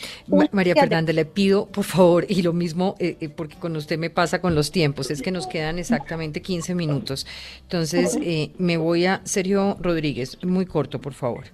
María 0.51 0.75
Fernanda, 0.75 1.13
le 1.13 1.25
pido, 1.25 1.65
por 1.67 1.83
favor, 1.83 2.25
y 2.27 2.41
lo 2.41 2.53
mismo, 2.53 2.95
eh, 2.99 3.17
eh, 3.19 3.29
porque 3.29 3.55
con 3.55 3.75
usted 3.75 3.96
me 3.97 4.09
pasa 4.09 4.41
con 4.41 4.55
los 4.55 4.71
tiempos, 4.71 5.11
es 5.11 5.21
que 5.21 5.31
nos 5.31 5.47
quedan 5.47 5.79
exactamente 5.79 6.41
15 6.41 6.75
minutos. 6.75 7.27
Entonces, 7.63 8.17
eh, 8.21 8.51
me 8.57 8.77
voy 8.77 9.05
a 9.05 9.21
Sergio 9.25 9.77
Rodríguez, 9.79 10.43
muy 10.43 10.65
corto, 10.65 10.99
por 10.99 11.13
favor. 11.13 11.45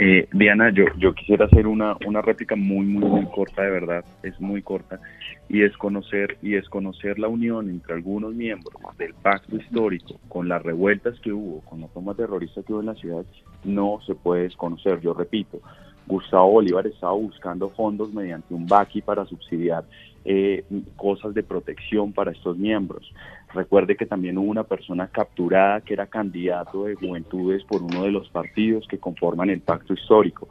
Eh, 0.00 0.28
Diana, 0.32 0.70
yo, 0.72 0.84
yo 0.96 1.12
quisiera 1.12 1.46
hacer 1.46 1.66
una, 1.66 1.96
una 2.06 2.22
réplica 2.22 2.54
muy, 2.54 2.86
muy, 2.86 3.04
muy 3.04 3.26
corta, 3.26 3.62
de 3.62 3.70
verdad, 3.70 4.04
es 4.22 4.40
muy 4.40 4.62
corta, 4.62 5.00
y 5.48 5.64
es 5.64 5.76
conocer, 5.76 6.38
y 6.40 6.54
es 6.54 6.68
conocer 6.68 7.18
la 7.18 7.26
unión 7.26 7.68
entre 7.68 7.94
algunos 7.94 8.32
miembros 8.32 8.74
del 8.96 9.12
pacto 9.14 9.56
histórico 9.56 10.20
con 10.28 10.48
las 10.48 10.62
revueltas 10.62 11.18
que 11.18 11.32
hubo, 11.32 11.62
con 11.62 11.80
la 11.80 11.88
toma 11.88 12.14
terrorista 12.14 12.62
que 12.62 12.72
hubo 12.72 12.80
en 12.80 12.86
la 12.86 12.94
ciudad, 12.94 13.24
no 13.64 13.98
se 14.06 14.14
puede 14.14 14.44
desconocer. 14.44 15.00
Yo 15.00 15.14
repito, 15.14 15.60
Gustavo 16.06 16.52
Bolívar 16.52 16.86
estaba 16.86 17.14
buscando 17.14 17.68
fondos 17.68 18.12
mediante 18.12 18.54
un 18.54 18.66
BACI 18.66 19.02
para 19.02 19.26
subsidiar 19.26 19.84
eh, 20.24 20.64
cosas 20.96 21.34
de 21.34 21.42
protección 21.42 22.12
para 22.12 22.32
estos 22.32 22.56
miembros. 22.56 23.12
Recuerde 23.54 23.96
que 23.96 24.06
también 24.06 24.36
hubo 24.36 24.50
una 24.50 24.64
persona 24.64 25.08
capturada 25.08 25.80
que 25.80 25.94
era 25.94 26.06
candidato 26.06 26.84
de 26.84 26.94
juventudes 26.96 27.64
por 27.64 27.82
uno 27.82 28.02
de 28.02 28.10
los 28.10 28.28
partidos 28.28 28.86
que 28.88 28.98
conforman 28.98 29.50
el 29.50 29.60
pacto 29.60 29.94
histórico. 29.94 30.48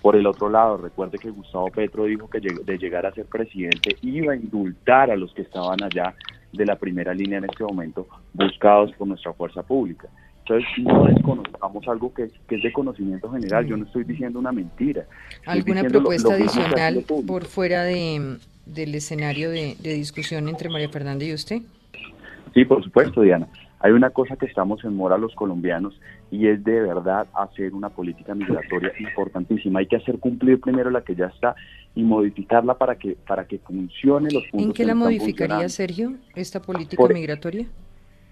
Por 0.00 0.14
el 0.14 0.26
otro 0.26 0.48
lado, 0.48 0.76
recuerde 0.76 1.18
que 1.18 1.30
Gustavo 1.30 1.70
Petro 1.70 2.04
dijo 2.04 2.30
que 2.30 2.40
de 2.40 2.78
llegar 2.78 3.06
a 3.06 3.12
ser 3.12 3.26
presidente 3.26 3.96
iba 4.02 4.34
a 4.34 4.36
indultar 4.36 5.10
a 5.10 5.16
los 5.16 5.32
que 5.34 5.42
estaban 5.42 5.82
allá 5.82 6.14
de 6.52 6.64
la 6.64 6.76
primera 6.76 7.12
línea 7.12 7.38
en 7.38 7.46
este 7.46 7.64
momento, 7.64 8.06
buscados 8.32 8.92
por 8.92 9.08
nuestra 9.08 9.32
fuerza 9.32 9.62
pública. 9.64 10.08
Entonces, 10.40 10.68
no 10.84 11.06
desconozcamos 11.06 11.88
algo 11.88 12.14
que, 12.14 12.30
es 12.48 12.62
de 12.62 12.72
conocimiento 12.72 13.28
general. 13.32 13.66
Yo 13.66 13.76
no 13.76 13.84
estoy 13.84 14.04
diciendo 14.04 14.38
una 14.38 14.52
mentira. 14.52 15.04
¿Alguna 15.44 15.82
propuesta 15.82 16.34
adicional 16.34 17.04
por 17.26 17.44
fuera 17.46 17.82
de, 17.82 18.38
del 18.66 18.94
escenario 18.94 19.50
de, 19.50 19.76
discusión 19.82 20.48
entre 20.48 20.68
María 20.68 20.88
Fernanda 20.88 21.24
y 21.24 21.32
usted? 21.32 21.62
Sí, 22.52 22.64
por 22.64 22.82
supuesto, 22.84 23.22
Diana. 23.22 23.48
Hay 23.80 23.92
una 23.92 24.10
cosa 24.10 24.36
que 24.36 24.46
estamos 24.46 24.84
en 24.84 24.96
mora 24.96 25.16
los 25.18 25.34
colombianos 25.34 25.98
y 26.30 26.48
es 26.48 26.64
de 26.64 26.80
verdad 26.80 27.26
hacer 27.34 27.74
una 27.74 27.90
política 27.90 28.34
migratoria 28.34 28.92
importantísima. 28.98 29.80
Hay 29.80 29.86
que 29.86 29.96
hacer 29.96 30.18
cumplir 30.18 30.60
primero 30.60 30.90
la 30.90 31.02
que 31.02 31.14
ya 31.14 31.26
está 31.26 31.54
y 31.94 32.02
modificarla 32.02 32.74
para 32.74 32.96
que 32.96 33.16
para 33.26 33.46
que 33.46 33.58
funcione 33.58 34.30
los 34.30 34.44
puntos. 34.48 34.68
¿En 34.68 34.72
qué 34.72 34.84
la 34.84 34.94
modificaría, 34.94 35.68
Sergio, 35.68 36.14
esta 36.34 36.60
política 36.60 37.06
migratoria? 37.06 37.66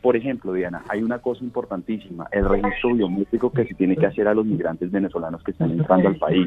Por 0.04 0.16
ejemplo, 0.16 0.52
Diana, 0.52 0.82
hay 0.90 1.02
una 1.02 1.20
cosa 1.20 1.42
importantísima, 1.42 2.26
el 2.30 2.46
registro 2.46 2.94
biométrico 2.94 3.50
que 3.50 3.64
se 3.64 3.72
tiene 3.72 3.96
que 3.96 4.04
hacer 4.04 4.28
a 4.28 4.34
los 4.34 4.44
migrantes 4.44 4.90
venezolanos 4.90 5.42
que 5.42 5.52
están 5.52 5.70
entrando 5.70 6.08
al 6.10 6.16
país. 6.16 6.46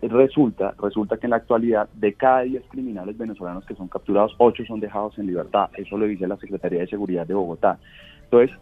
resulta, 0.00 0.74
resulta 0.80 1.18
que 1.18 1.26
en 1.26 1.32
la 1.32 1.36
actualidad 1.36 1.86
de 1.92 2.14
cada 2.14 2.44
10 2.44 2.62
criminales 2.70 3.18
venezolanos 3.18 3.66
que 3.66 3.74
son 3.74 3.88
capturados, 3.88 4.34
8 4.38 4.64
son 4.66 4.80
dejados 4.80 5.18
en 5.18 5.26
libertad. 5.26 5.68
Eso 5.76 5.98
lo 5.98 6.06
dice 6.06 6.26
la 6.26 6.38
Secretaría 6.38 6.80
de 6.80 6.86
Seguridad 6.86 7.26
de 7.26 7.34
Bogotá. 7.34 7.78
Entonces, 8.30 8.56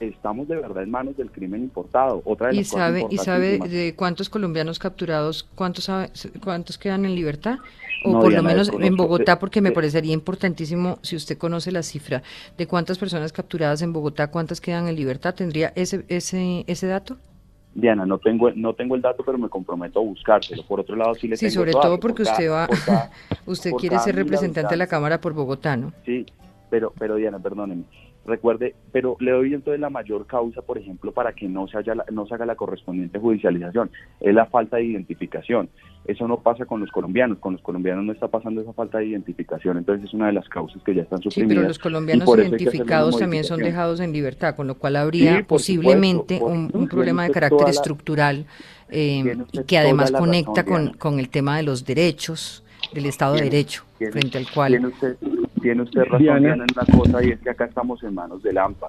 estamos 0.00 0.48
de 0.48 0.56
verdad 0.56 0.82
en 0.82 0.90
manos 0.90 1.16
del 1.16 1.30
crimen 1.30 1.62
importado. 1.62 2.22
Otra 2.24 2.48
de 2.48 2.56
¿Y 2.56 2.64
sabe, 2.64 3.06
¿Y 3.10 3.18
sabe 3.18 3.58
de 3.58 3.94
cuántos 3.94 4.30
colombianos 4.30 4.78
capturados, 4.78 5.44
cuántos, 5.54 5.90
cuántos 6.42 6.78
quedan 6.78 7.04
en 7.04 7.14
libertad? 7.14 7.58
O 8.04 8.18
por 8.18 8.32
lo 8.32 8.42
menos 8.42 8.72
en 8.80 8.96
Bogotá, 8.96 9.38
porque 9.38 9.60
me 9.60 9.70
parecería 9.70 10.14
importantísimo, 10.14 10.98
si 11.02 11.14
usted 11.14 11.36
conoce 11.36 11.70
la 11.70 11.82
cifra 11.82 12.22
de 12.56 12.66
cuántas 12.66 12.98
personas 12.98 13.32
capturadas 13.32 13.82
en 13.82 13.92
Bogotá, 13.92 14.30
cuántas 14.30 14.60
quedan 14.60 14.88
en 14.88 14.96
libertad, 14.96 15.34
¿tendría 15.34 15.72
ese, 15.76 16.04
ese, 16.08 16.64
ese 16.66 16.86
dato? 16.86 17.18
Diana, 17.74 18.04
no 18.04 18.18
tengo, 18.18 18.50
no 18.52 18.74
tengo 18.74 18.96
el 18.96 19.02
dato, 19.02 19.22
pero 19.24 19.38
me 19.38 19.48
comprometo 19.48 20.00
a 20.00 20.02
buscárselo. 20.02 20.62
Por 20.66 20.80
otro 20.80 20.96
lado, 20.96 21.14
sí 21.14 21.28
le 21.28 21.36
sí, 21.36 21.50
sobre 21.50 21.72
todo 21.72 21.98
porque 22.00 22.22
usted 22.22 22.50
va, 22.50 22.68
usted 23.46 23.72
quiere 23.72 23.98
ser 23.98 24.16
representante 24.16 24.74
de 24.74 24.78
la 24.78 24.86
Cámara 24.86 25.20
por 25.20 25.32
Bogotá, 25.32 25.76
¿no? 25.76 25.92
Sí, 26.04 26.26
pero, 26.70 26.92
pero 26.98 27.16
Diana, 27.16 27.38
perdóneme. 27.38 27.84
Recuerde, 28.24 28.76
pero 28.92 29.16
le 29.18 29.32
doy 29.32 29.52
entonces 29.52 29.80
la 29.80 29.90
mayor 29.90 30.26
causa, 30.26 30.62
por 30.62 30.78
ejemplo, 30.78 31.10
para 31.10 31.32
que 31.32 31.48
no 31.48 31.66
se, 31.66 31.76
haya 31.76 31.94
no 32.12 32.24
se 32.26 32.34
haga 32.34 32.46
la 32.46 32.54
correspondiente 32.54 33.18
judicialización, 33.18 33.90
es 34.20 34.32
la 34.32 34.46
falta 34.46 34.76
de 34.76 34.84
identificación. 34.84 35.68
Eso 36.04 36.28
no 36.28 36.40
pasa 36.40 36.64
con 36.64 36.80
los 36.80 36.90
colombianos, 36.90 37.38
con 37.38 37.54
los 37.54 37.62
colombianos 37.62 38.04
no 38.04 38.12
está 38.12 38.28
pasando 38.28 38.60
esa 38.60 38.72
falta 38.74 38.98
de 38.98 39.06
identificación, 39.06 39.78
entonces 39.78 40.06
es 40.08 40.14
una 40.14 40.26
de 40.26 40.34
las 40.34 40.48
causas 40.48 40.80
que 40.84 40.94
ya 40.94 41.02
están 41.02 41.20
suprimidas. 41.20 41.50
Sí, 41.50 41.56
pero 41.56 41.68
los 41.68 41.78
colombianos 41.80 42.28
identificados 42.38 43.18
también 43.18 43.42
son 43.42 43.58
dejados 43.58 43.98
en 43.98 44.12
libertad, 44.12 44.54
con 44.54 44.68
lo 44.68 44.76
cual 44.76 44.96
habría 44.96 45.44
posiblemente 45.44 46.40
un, 46.40 46.88
problema 46.88 47.24
de 47.24 47.30
carácter 47.30 47.68
estructural 47.68 48.46
eh, 48.88 49.36
y 49.50 49.64
que 49.64 49.78
además 49.78 50.12
conecta 50.12 50.64
con, 50.64 50.92
con 50.94 51.18
el 51.18 51.28
tema 51.28 51.56
de 51.56 51.64
los 51.64 51.84
derechos, 51.84 52.62
del 52.92 53.06
Estado 53.06 53.34
de 53.34 53.42
Derecho, 53.42 53.84
frente 53.98 54.38
al 54.38 54.50
cual 54.50 54.92
tiene 55.62 55.82
usted 55.82 56.02
razón 56.04 56.44
en 56.44 56.60
una 56.60 56.84
cosa 56.96 57.24
y 57.24 57.30
es 57.30 57.40
que 57.40 57.50
acá 57.50 57.64
estamos 57.66 58.02
en 58.02 58.14
manos 58.14 58.42
del 58.42 58.58
AMPA 58.58 58.88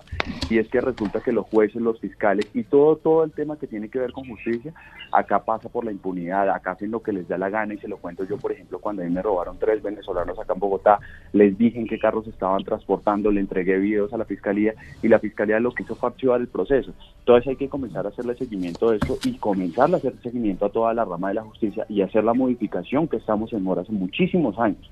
y 0.50 0.58
es 0.58 0.68
que 0.68 0.82
resulta 0.82 1.22
que 1.22 1.32
los 1.32 1.46
jueces, 1.46 1.82
los 1.82 2.00
fiscales 2.00 2.50
y 2.54 2.64
todo 2.64 2.98
todo 2.98 3.24
el 3.24 3.32
tema 3.32 3.58
que 3.58 3.68
tiene 3.68 3.90
que 3.90 4.00
ver 4.00 4.12
con 4.12 4.28
justicia 4.28 4.74
acá 5.12 5.44
pasa 5.44 5.70
por 5.70 5.86
la 5.86 5.92
impunidad, 5.92 6.50
acá 6.50 6.72
hacen 6.72 6.92
lo 6.92 7.02
que 7.02 7.14
les 7.14 7.28
da 7.28 7.38
la 7.38 7.50
gana 7.50 7.76
y 7.76 7.78
se 7.78 7.88
lo 7.88 7.98
cuento 7.98 8.24
yo 8.26 8.38
por 8.38 8.52
ejemplo 8.52 8.80
cuando 8.80 9.04
a 9.04 9.06
mí 9.06 9.12
me 9.12 9.22
robaron 9.22 9.58
tres 9.60 9.82
venezolanos 9.82 10.38
acá 10.40 10.54
en 10.54 10.60
Bogotá, 10.60 11.00
les 11.32 11.58
dije 11.58 11.80
en 11.80 11.88
qué 11.88 12.00
carros 12.00 12.28
estaban 12.28 12.64
transportando, 12.64 13.32
le 13.32 13.40
entregué 13.40 13.78
videos 13.78 14.12
a 14.14 14.18
la 14.18 14.26
fiscalía 14.26 14.74
y 15.02 15.08
la 15.08 15.20
fiscalía 15.20 15.60
lo 15.60 15.72
que 15.72 15.84
hizo 15.84 15.96
fue 15.96 16.10
archivar 16.10 16.42
el 16.42 16.48
proceso. 16.48 16.92
Entonces 17.20 17.48
hay 17.50 17.56
que 17.56 17.70
comenzar 17.70 18.06
a 18.06 18.10
hacerle 18.10 18.36
seguimiento 18.36 18.90
de 18.90 18.98
esto 18.98 19.18
y 19.24 19.38
comenzar 19.38 19.94
a 19.94 19.98
hacer 19.98 20.14
seguimiento 20.24 20.66
a 20.66 20.70
toda 20.70 20.94
la 20.94 21.06
rama 21.06 21.30
de 21.30 21.36
la 21.36 21.44
justicia 21.44 21.86
y 21.88 22.02
hacer 22.02 22.24
la 22.24 22.34
modificación 22.34 23.08
que 23.08 23.18
estamos 23.18 23.54
en 23.54 23.64
mora 23.64 23.82
hace 23.82 23.92
muchísimos 23.92 24.58
años. 24.58 24.90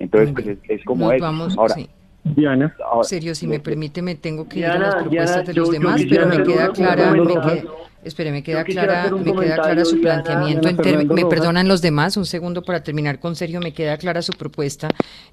Entonces, 0.00 0.32
pues, 0.32 0.58
es, 0.68 0.84
como 0.84 1.12
es. 1.12 1.22
Ahora, 1.22 1.76
Diana. 2.24 2.74
Serio, 3.02 3.34
si 3.34 3.46
me 3.46 3.60
permite, 3.60 4.02
me 4.02 4.14
tengo 4.14 4.48
que 4.48 4.60
ir 4.60 4.66
a 4.66 4.78
las 4.78 4.94
propuestas 4.96 5.46
de 5.46 5.54
los 5.54 5.70
demás, 5.70 6.00
pero 6.08 6.26
me 6.26 6.42
queda 6.42 6.72
clara, 6.72 7.12
me 7.12 7.26
queda, 7.26 7.62
espere, 8.02 8.32
me 8.32 8.42
queda 8.42 8.64
clara, 8.64 9.10
me 9.10 9.32
queda 9.32 9.56
clara 9.56 9.84
su 9.84 10.00
planteamiento. 10.00 10.68
me 11.14 11.26
perdonan 11.26 11.68
los 11.68 11.82
demás, 11.82 12.16
un 12.16 12.26
segundo 12.26 12.62
para 12.62 12.82
terminar 12.82 13.20
con 13.20 13.36
Sergio, 13.36 13.60
me 13.60 13.72
queda 13.72 13.98
clara 13.98 14.22
su 14.22 14.32
propuesta, 14.32 14.88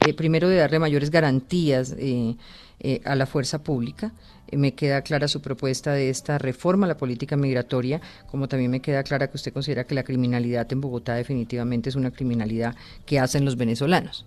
eh, 0.05 0.13
primero 0.13 0.49
de 0.49 0.57
darle 0.57 0.79
mayores 0.79 1.11
garantías 1.11 1.95
eh, 1.97 2.35
eh, 2.79 3.01
a 3.05 3.15
la 3.15 3.25
fuerza 3.25 3.63
pública. 3.63 4.11
me 4.51 4.73
queda 4.73 5.01
clara 5.01 5.27
su 5.27 5.41
propuesta 5.41 5.91
de 5.91 6.09
esta 6.09 6.37
reforma 6.37 6.85
a 6.85 6.89
la 6.89 6.97
política 6.97 7.35
migratoria, 7.35 7.99
como 8.31 8.47
también 8.47 8.71
me 8.71 8.81
queda 8.81 9.03
clara 9.03 9.27
que 9.27 9.37
usted 9.37 9.53
considera 9.53 9.85
que 9.85 9.95
la 9.95 10.03
criminalidad 10.03 10.71
en 10.71 10.79
Bogotá 10.79 11.15
definitivamente 11.15 11.89
es 11.89 11.95
una 11.95 12.11
criminalidad 12.11 12.75
que 13.05 13.19
hacen 13.19 13.43
los 13.43 13.57
venezolanos. 13.57 14.25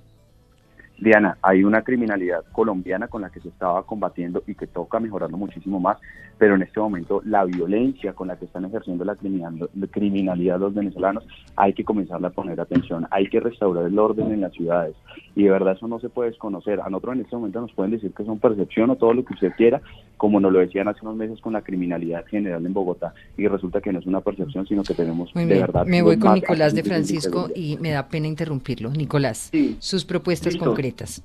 Diana, 1.00 1.38
hay 1.40 1.64
una 1.64 1.82
criminalidad 1.82 2.44
colombiana 2.52 3.08
con 3.08 3.22
la 3.22 3.30
que 3.30 3.40
se 3.40 3.48
estaba 3.48 3.84
combatiendo 3.84 4.42
y 4.46 4.54
que 4.54 4.66
toca 4.66 5.00
mejorarlo 5.00 5.38
muchísimo 5.38 5.80
más, 5.80 5.96
pero 6.40 6.54
en 6.54 6.62
este 6.62 6.80
momento 6.80 7.20
la 7.26 7.44
violencia 7.44 8.14
con 8.14 8.28
la 8.28 8.36
que 8.36 8.46
están 8.46 8.64
ejerciendo 8.64 9.04
la 9.04 9.14
criminalidad 9.14 10.58
los 10.58 10.72
venezolanos 10.72 11.22
hay 11.54 11.74
que 11.74 11.84
comenzarle 11.84 12.28
a 12.28 12.30
poner 12.30 12.58
atención, 12.58 13.06
hay 13.10 13.28
que 13.28 13.40
restaurar 13.40 13.84
el 13.84 13.98
orden 13.98 14.32
en 14.32 14.40
las 14.40 14.54
ciudades 14.54 14.96
y 15.36 15.44
de 15.44 15.50
verdad 15.50 15.74
eso 15.76 15.86
no 15.86 16.00
se 16.00 16.08
puede 16.08 16.30
desconocer. 16.30 16.80
A 16.80 16.88
nosotros 16.88 17.16
en 17.16 17.20
este 17.20 17.36
momento 17.36 17.60
nos 17.60 17.72
pueden 17.72 17.92
decir 17.92 18.12
que 18.12 18.24
son 18.24 18.38
percepción 18.38 18.88
o 18.88 18.96
todo 18.96 19.12
lo 19.12 19.22
que 19.22 19.34
usted 19.34 19.52
quiera, 19.54 19.82
como 20.16 20.40
nos 20.40 20.50
lo 20.50 20.60
decían 20.60 20.88
hace 20.88 21.00
unos 21.02 21.16
meses 21.16 21.38
con 21.42 21.52
la 21.52 21.60
criminalidad 21.60 22.24
general 22.24 22.64
en 22.64 22.72
Bogotá 22.72 23.12
y 23.36 23.46
resulta 23.46 23.82
que 23.82 23.92
no 23.92 23.98
es 23.98 24.06
una 24.06 24.22
percepción, 24.22 24.66
sino 24.66 24.82
que 24.82 24.94
tenemos 24.94 25.34
de 25.34 25.44
verdad. 25.44 25.84
Me 25.84 26.00
voy 26.00 26.18
con 26.18 26.32
Nicolás 26.32 26.74
de 26.74 26.82
Francisco 26.82 27.50
y 27.54 27.76
me 27.82 27.90
da 27.90 28.08
pena 28.08 28.28
interrumpirlo. 28.28 28.88
Nicolás, 28.90 29.52
sus 29.78 30.06
propuestas 30.06 30.56
concretas 30.56 31.22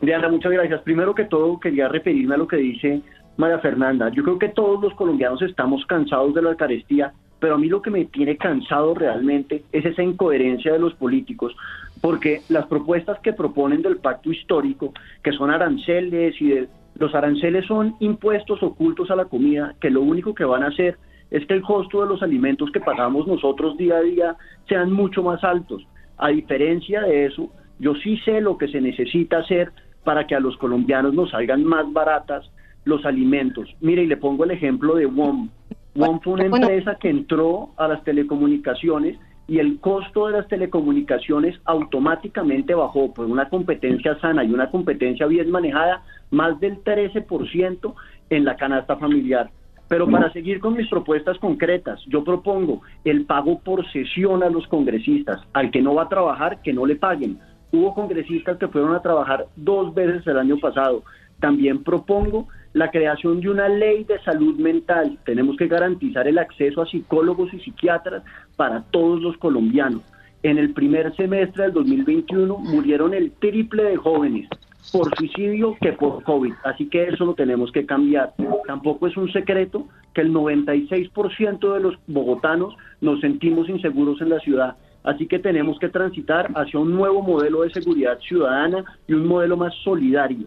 Diana, 0.00 0.28
muchas 0.28 0.52
gracias. 0.52 0.80
Primero 0.82 1.14
que 1.14 1.24
todo, 1.24 1.58
quería 1.58 1.88
referirme 1.88 2.34
a 2.34 2.38
lo 2.38 2.46
que 2.46 2.56
dice 2.56 3.00
María 3.38 3.60
Fernanda. 3.60 4.10
Yo 4.10 4.24
creo 4.24 4.38
que 4.38 4.48
todos 4.48 4.82
los 4.82 4.92
colombianos 4.94 5.40
estamos 5.42 5.86
cansados 5.86 6.34
de 6.34 6.42
la 6.42 6.50
Eucaristía, 6.50 7.12
pero 7.38 7.54
a 7.54 7.58
mí 7.58 7.68
lo 7.68 7.80
que 7.80 7.90
me 7.90 8.04
tiene 8.04 8.36
cansado 8.36 8.94
realmente 8.94 9.62
es 9.70 9.84
esa 9.84 10.02
incoherencia 10.02 10.72
de 10.72 10.80
los 10.80 10.92
políticos, 10.94 11.56
porque 12.00 12.40
las 12.48 12.66
propuestas 12.66 13.20
que 13.20 13.32
proponen 13.32 13.80
del 13.80 13.98
pacto 13.98 14.32
histórico, 14.32 14.92
que 15.22 15.30
son 15.30 15.52
aranceles 15.52 16.34
y 16.42 16.48
de, 16.48 16.68
los 16.96 17.14
aranceles 17.14 17.64
son 17.66 17.94
impuestos 18.00 18.60
ocultos 18.60 19.08
a 19.12 19.16
la 19.16 19.26
comida, 19.26 19.72
que 19.80 19.88
lo 19.88 20.02
único 20.02 20.34
que 20.34 20.44
van 20.44 20.64
a 20.64 20.68
hacer 20.68 20.98
es 21.30 21.46
que 21.46 21.54
el 21.54 21.62
costo 21.62 22.02
de 22.02 22.08
los 22.08 22.22
alimentos 22.24 22.72
que 22.72 22.80
pagamos 22.80 23.28
nosotros 23.28 23.76
día 23.76 23.98
a 23.98 24.02
día 24.02 24.36
sean 24.68 24.90
mucho 24.90 25.22
más 25.22 25.44
altos. 25.44 25.86
A 26.16 26.30
diferencia 26.30 27.02
de 27.02 27.26
eso, 27.26 27.52
yo 27.78 27.94
sí 27.94 28.16
sé 28.24 28.40
lo 28.40 28.58
que 28.58 28.66
se 28.66 28.80
necesita 28.80 29.38
hacer 29.38 29.70
para 30.02 30.26
que 30.26 30.34
a 30.34 30.40
los 30.40 30.56
colombianos 30.56 31.14
nos 31.14 31.30
salgan 31.30 31.62
más 31.62 31.92
baratas 31.92 32.50
los 32.88 33.04
alimentos. 33.04 33.68
Mire, 33.80 34.02
y 34.02 34.06
le 34.06 34.16
pongo 34.16 34.44
el 34.44 34.50
ejemplo 34.50 34.94
de 34.94 35.06
WOM. 35.06 35.50
WOM 35.94 36.20
fue 36.20 36.32
una 36.34 36.44
empresa 36.44 36.96
que 36.96 37.10
entró 37.10 37.70
a 37.76 37.86
las 37.86 38.02
telecomunicaciones 38.04 39.18
y 39.46 39.58
el 39.58 39.78
costo 39.80 40.26
de 40.26 40.32
las 40.32 40.48
telecomunicaciones 40.48 41.58
automáticamente 41.64 42.74
bajó 42.74 43.12
por 43.14 43.26
una 43.26 43.48
competencia 43.48 44.18
sana 44.20 44.44
y 44.44 44.52
una 44.52 44.70
competencia 44.70 45.26
bien 45.26 45.50
manejada, 45.50 46.02
más 46.30 46.58
del 46.60 46.82
13% 46.84 47.94
en 48.30 48.44
la 48.44 48.56
canasta 48.56 48.96
familiar. 48.96 49.50
Pero 49.88 50.06
para 50.06 50.30
seguir 50.32 50.60
con 50.60 50.74
mis 50.74 50.88
propuestas 50.88 51.38
concretas, 51.38 51.98
yo 52.08 52.22
propongo 52.22 52.82
el 53.04 53.24
pago 53.24 53.58
por 53.60 53.90
sesión 53.90 54.42
a 54.42 54.50
los 54.50 54.66
congresistas. 54.66 55.40
Al 55.54 55.70
que 55.70 55.80
no 55.80 55.94
va 55.94 56.02
a 56.02 56.08
trabajar, 56.10 56.60
que 56.62 56.74
no 56.74 56.84
le 56.84 56.96
paguen. 56.96 57.38
Hubo 57.72 57.94
congresistas 57.94 58.58
que 58.58 58.68
fueron 58.68 58.94
a 58.94 59.00
trabajar 59.00 59.46
dos 59.56 59.94
veces 59.94 60.26
el 60.26 60.38
año 60.38 60.58
pasado. 60.58 61.04
También 61.40 61.84
propongo 61.84 62.48
la 62.72 62.90
creación 62.90 63.40
de 63.40 63.50
una 63.50 63.68
ley 63.68 64.04
de 64.04 64.18
salud 64.20 64.56
mental. 64.58 65.18
Tenemos 65.24 65.56
que 65.56 65.68
garantizar 65.68 66.28
el 66.28 66.38
acceso 66.38 66.82
a 66.82 66.86
psicólogos 66.86 67.52
y 67.54 67.60
psiquiatras 67.60 68.22
para 68.56 68.82
todos 68.90 69.20
los 69.20 69.36
colombianos. 69.38 70.02
En 70.42 70.58
el 70.58 70.72
primer 70.72 71.14
semestre 71.16 71.64
del 71.64 71.72
2021 71.72 72.58
murieron 72.58 73.14
el 73.14 73.32
triple 73.32 73.84
de 73.84 73.96
jóvenes 73.96 74.48
por 74.92 75.14
suicidio 75.16 75.76
que 75.80 75.92
por 75.92 76.22
COVID. 76.22 76.52
Así 76.64 76.88
que 76.88 77.04
eso 77.08 77.24
lo 77.24 77.34
tenemos 77.34 77.72
que 77.72 77.84
cambiar. 77.84 78.34
Tampoco 78.66 79.06
es 79.06 79.16
un 79.16 79.30
secreto 79.32 79.88
que 80.14 80.20
el 80.20 80.32
96% 80.32 81.74
de 81.74 81.80
los 81.80 81.98
bogotanos 82.06 82.74
nos 83.00 83.20
sentimos 83.20 83.68
inseguros 83.68 84.20
en 84.20 84.30
la 84.30 84.38
ciudad 84.40 84.76
Así 85.08 85.26
que 85.26 85.38
tenemos 85.38 85.78
que 85.78 85.88
transitar 85.88 86.50
hacia 86.54 86.78
un 86.78 86.94
nuevo 86.94 87.22
modelo 87.22 87.62
de 87.62 87.70
seguridad 87.70 88.18
ciudadana 88.20 88.84
y 89.06 89.14
un 89.14 89.26
modelo 89.26 89.56
más 89.56 89.74
solidario. 89.82 90.46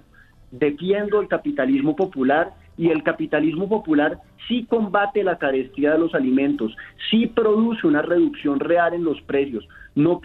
Defiendo 0.51 1.21
el 1.21 1.27
capitalismo 1.27 1.95
popular 1.95 2.53
y 2.77 2.89
el 2.89 3.03
capitalismo 3.03 3.69
popular 3.69 4.19
sí 4.47 4.65
combate 4.65 5.23
la 5.23 5.37
carestía 5.37 5.93
de 5.93 5.99
los 5.99 6.13
alimentos, 6.13 6.75
sí 7.09 7.27
produce 7.27 7.87
una 7.87 8.01
reducción 8.01 8.59
real 8.59 8.93
en 8.93 9.03
los 9.03 9.21
precios, 9.21 9.67
no, 9.95 10.19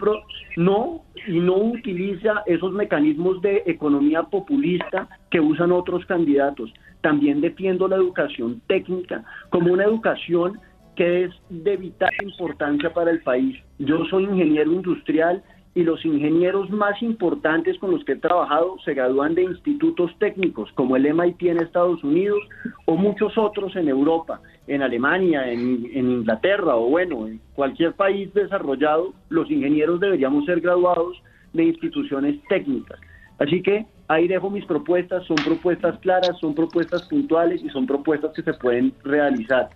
no 0.56 1.02
y 1.26 1.38
no 1.38 1.56
utiliza 1.56 2.42
esos 2.46 2.72
mecanismos 2.72 3.40
de 3.42 3.62
economía 3.66 4.22
populista 4.24 5.08
que 5.30 5.40
usan 5.40 5.72
otros 5.72 6.04
candidatos. 6.06 6.72
También 7.02 7.40
defiendo 7.40 7.88
la 7.88 7.96
educación 7.96 8.60
técnica 8.66 9.24
como 9.50 9.72
una 9.72 9.84
educación 9.84 10.58
que 10.96 11.24
es 11.24 11.30
de 11.50 11.76
vital 11.76 12.10
importancia 12.22 12.92
para 12.92 13.10
el 13.10 13.20
país. 13.22 13.56
Yo 13.78 14.04
soy 14.06 14.24
ingeniero 14.24 14.72
industrial 14.72 15.42
y 15.76 15.82
los 15.82 16.02
ingenieros 16.06 16.70
más 16.70 17.02
importantes 17.02 17.78
con 17.78 17.90
los 17.90 18.02
que 18.06 18.12
he 18.12 18.16
trabajado 18.16 18.78
se 18.82 18.94
gradúan 18.94 19.34
de 19.34 19.42
institutos 19.42 20.10
técnicos 20.18 20.72
como 20.72 20.96
el 20.96 21.12
MIT 21.12 21.42
en 21.42 21.58
Estados 21.58 22.02
Unidos 22.02 22.38
o 22.86 22.96
muchos 22.96 23.36
otros 23.36 23.76
en 23.76 23.86
Europa, 23.86 24.40
en 24.68 24.80
Alemania, 24.80 25.52
en, 25.52 25.84
Inglaterra 25.94 26.76
o 26.76 26.88
bueno, 26.88 27.26
en 27.26 27.42
cualquier 27.54 27.92
país 27.92 28.32
desarrollado, 28.32 29.12
los 29.28 29.50
ingenieros 29.50 30.00
deberíamos 30.00 30.46
ser 30.46 30.62
graduados 30.62 31.22
de 31.52 31.64
instituciones 31.64 32.42
técnicas. 32.48 32.98
Así 33.38 33.60
que 33.60 33.84
ahí 34.08 34.28
dejo 34.28 34.48
mis 34.48 34.64
propuestas, 34.64 35.26
son 35.26 35.36
propuestas 35.36 35.98
claras, 35.98 36.38
son 36.40 36.54
propuestas 36.54 37.02
puntuales 37.02 37.62
y 37.62 37.68
son 37.68 37.86
propuestas 37.86 38.32
que 38.32 38.40
se 38.40 38.54
pueden 38.54 38.94
realizar. 39.04 39.68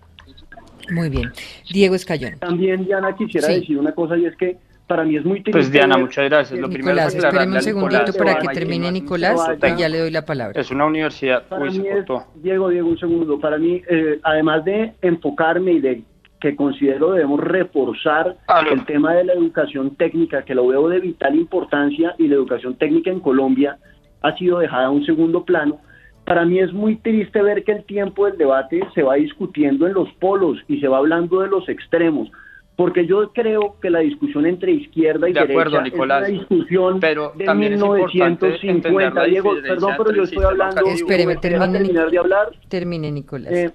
Muy 0.91 1.11
bien. 1.11 1.31
Diego 1.71 1.95
Escayón. 1.95 2.39
También, 2.39 2.87
Diana, 2.87 3.15
quisiera 3.15 3.49
decir 3.49 3.77
una 3.77 3.93
cosa 3.93 4.17
y 4.17 4.25
es 4.25 4.35
que 4.37 4.57
para 4.91 5.05
mí 5.05 5.15
es 5.15 5.25
muy 5.25 5.41
triste. 5.41 5.53
Pues 5.53 5.71
Diana, 5.71 5.97
muchas 5.97 6.29
gracias. 6.29 6.59
Lo 6.59 6.67
Nicolás, 6.67 7.15
espérame 7.15 7.53
un 7.53 7.63
segundito 7.63 8.13
para 8.19 8.35
que 8.41 8.49
termine 8.49 8.91
Nicolás 8.91 9.39
y 9.63 9.81
ya 9.81 9.89
le 9.89 9.99
doy 10.01 10.11
la 10.11 10.25
palabra. 10.25 10.61
Es 10.61 10.69
una 10.73 10.85
universidad. 10.85 11.45
Para 11.47 11.67
mí 11.67 11.79
Diego, 12.43 12.69
Diego, 12.69 12.89
un 12.89 12.99
segundo. 12.99 13.39
Para 13.39 13.57
mí, 13.57 13.81
eh, 13.89 14.19
además 14.25 14.65
de 14.65 14.95
enfocarme 15.01 15.75
y 15.75 15.81
de 15.81 16.03
que 16.41 16.57
considero 16.57 17.13
debemos 17.13 17.39
reforzar 17.39 18.37
el 18.69 18.85
tema 18.85 19.15
de 19.15 19.25
la 19.27 19.35
educación 19.35 19.95
técnica, 19.95 20.43
que 20.43 20.57
lo 20.57 20.67
veo 20.67 20.89
de 20.89 20.99
vital 20.99 21.37
importancia 21.37 22.17
y 22.19 22.27
la 22.27 22.35
educación 22.35 22.75
técnica 22.75 23.11
en 23.11 23.21
Colombia 23.21 23.79
ha 24.23 24.37
sido 24.37 24.59
dejada 24.59 24.87
a 24.87 24.91
un 24.91 25.07
segundo 25.07 25.45
plano 25.45 25.79
para 26.31 26.45
mí 26.45 26.61
es 26.61 26.73
muy 26.73 26.95
triste 26.95 27.43
ver 27.43 27.65
que 27.65 27.73
el 27.73 27.85
tiempo 27.85 28.27
del 28.27 28.39
debate 28.39 28.81
se 28.95 29.03
va 29.03 29.17
discutiendo 29.17 29.89
en 29.89 29.95
los 29.95 30.09
polos 30.21 30.59
y 30.69 30.79
se 30.79 30.87
va 30.87 30.99
hablando 30.99 31.41
de 31.41 31.49
los 31.49 31.69
extremos, 31.69 32.31
porque 32.81 33.07
yo 33.07 33.31
creo 33.35 33.77
que 33.79 33.91
la 33.91 33.99
discusión 33.99 34.47
entre 34.47 34.73
izquierda 34.73 35.29
y 35.29 35.35
derecha 35.35 35.83
es 35.85 35.93
una 35.93 36.23
discusión 36.23 36.99
pero 36.99 37.35
de 37.37 37.55
1950. 37.55 39.25
Diego, 39.25 39.53
perdón, 39.61 39.93
pero 39.99 40.17
yo 40.17 40.23
estoy 40.23 40.43
hablando. 40.43 40.87
Espéreme, 40.87 41.37
termine, 41.37 41.79
terminar 41.79 42.11
de 42.11 42.19
hablar. 42.19 42.49
Termine, 42.69 43.13
Nicolás. 43.13 43.53
Eh, 43.53 43.71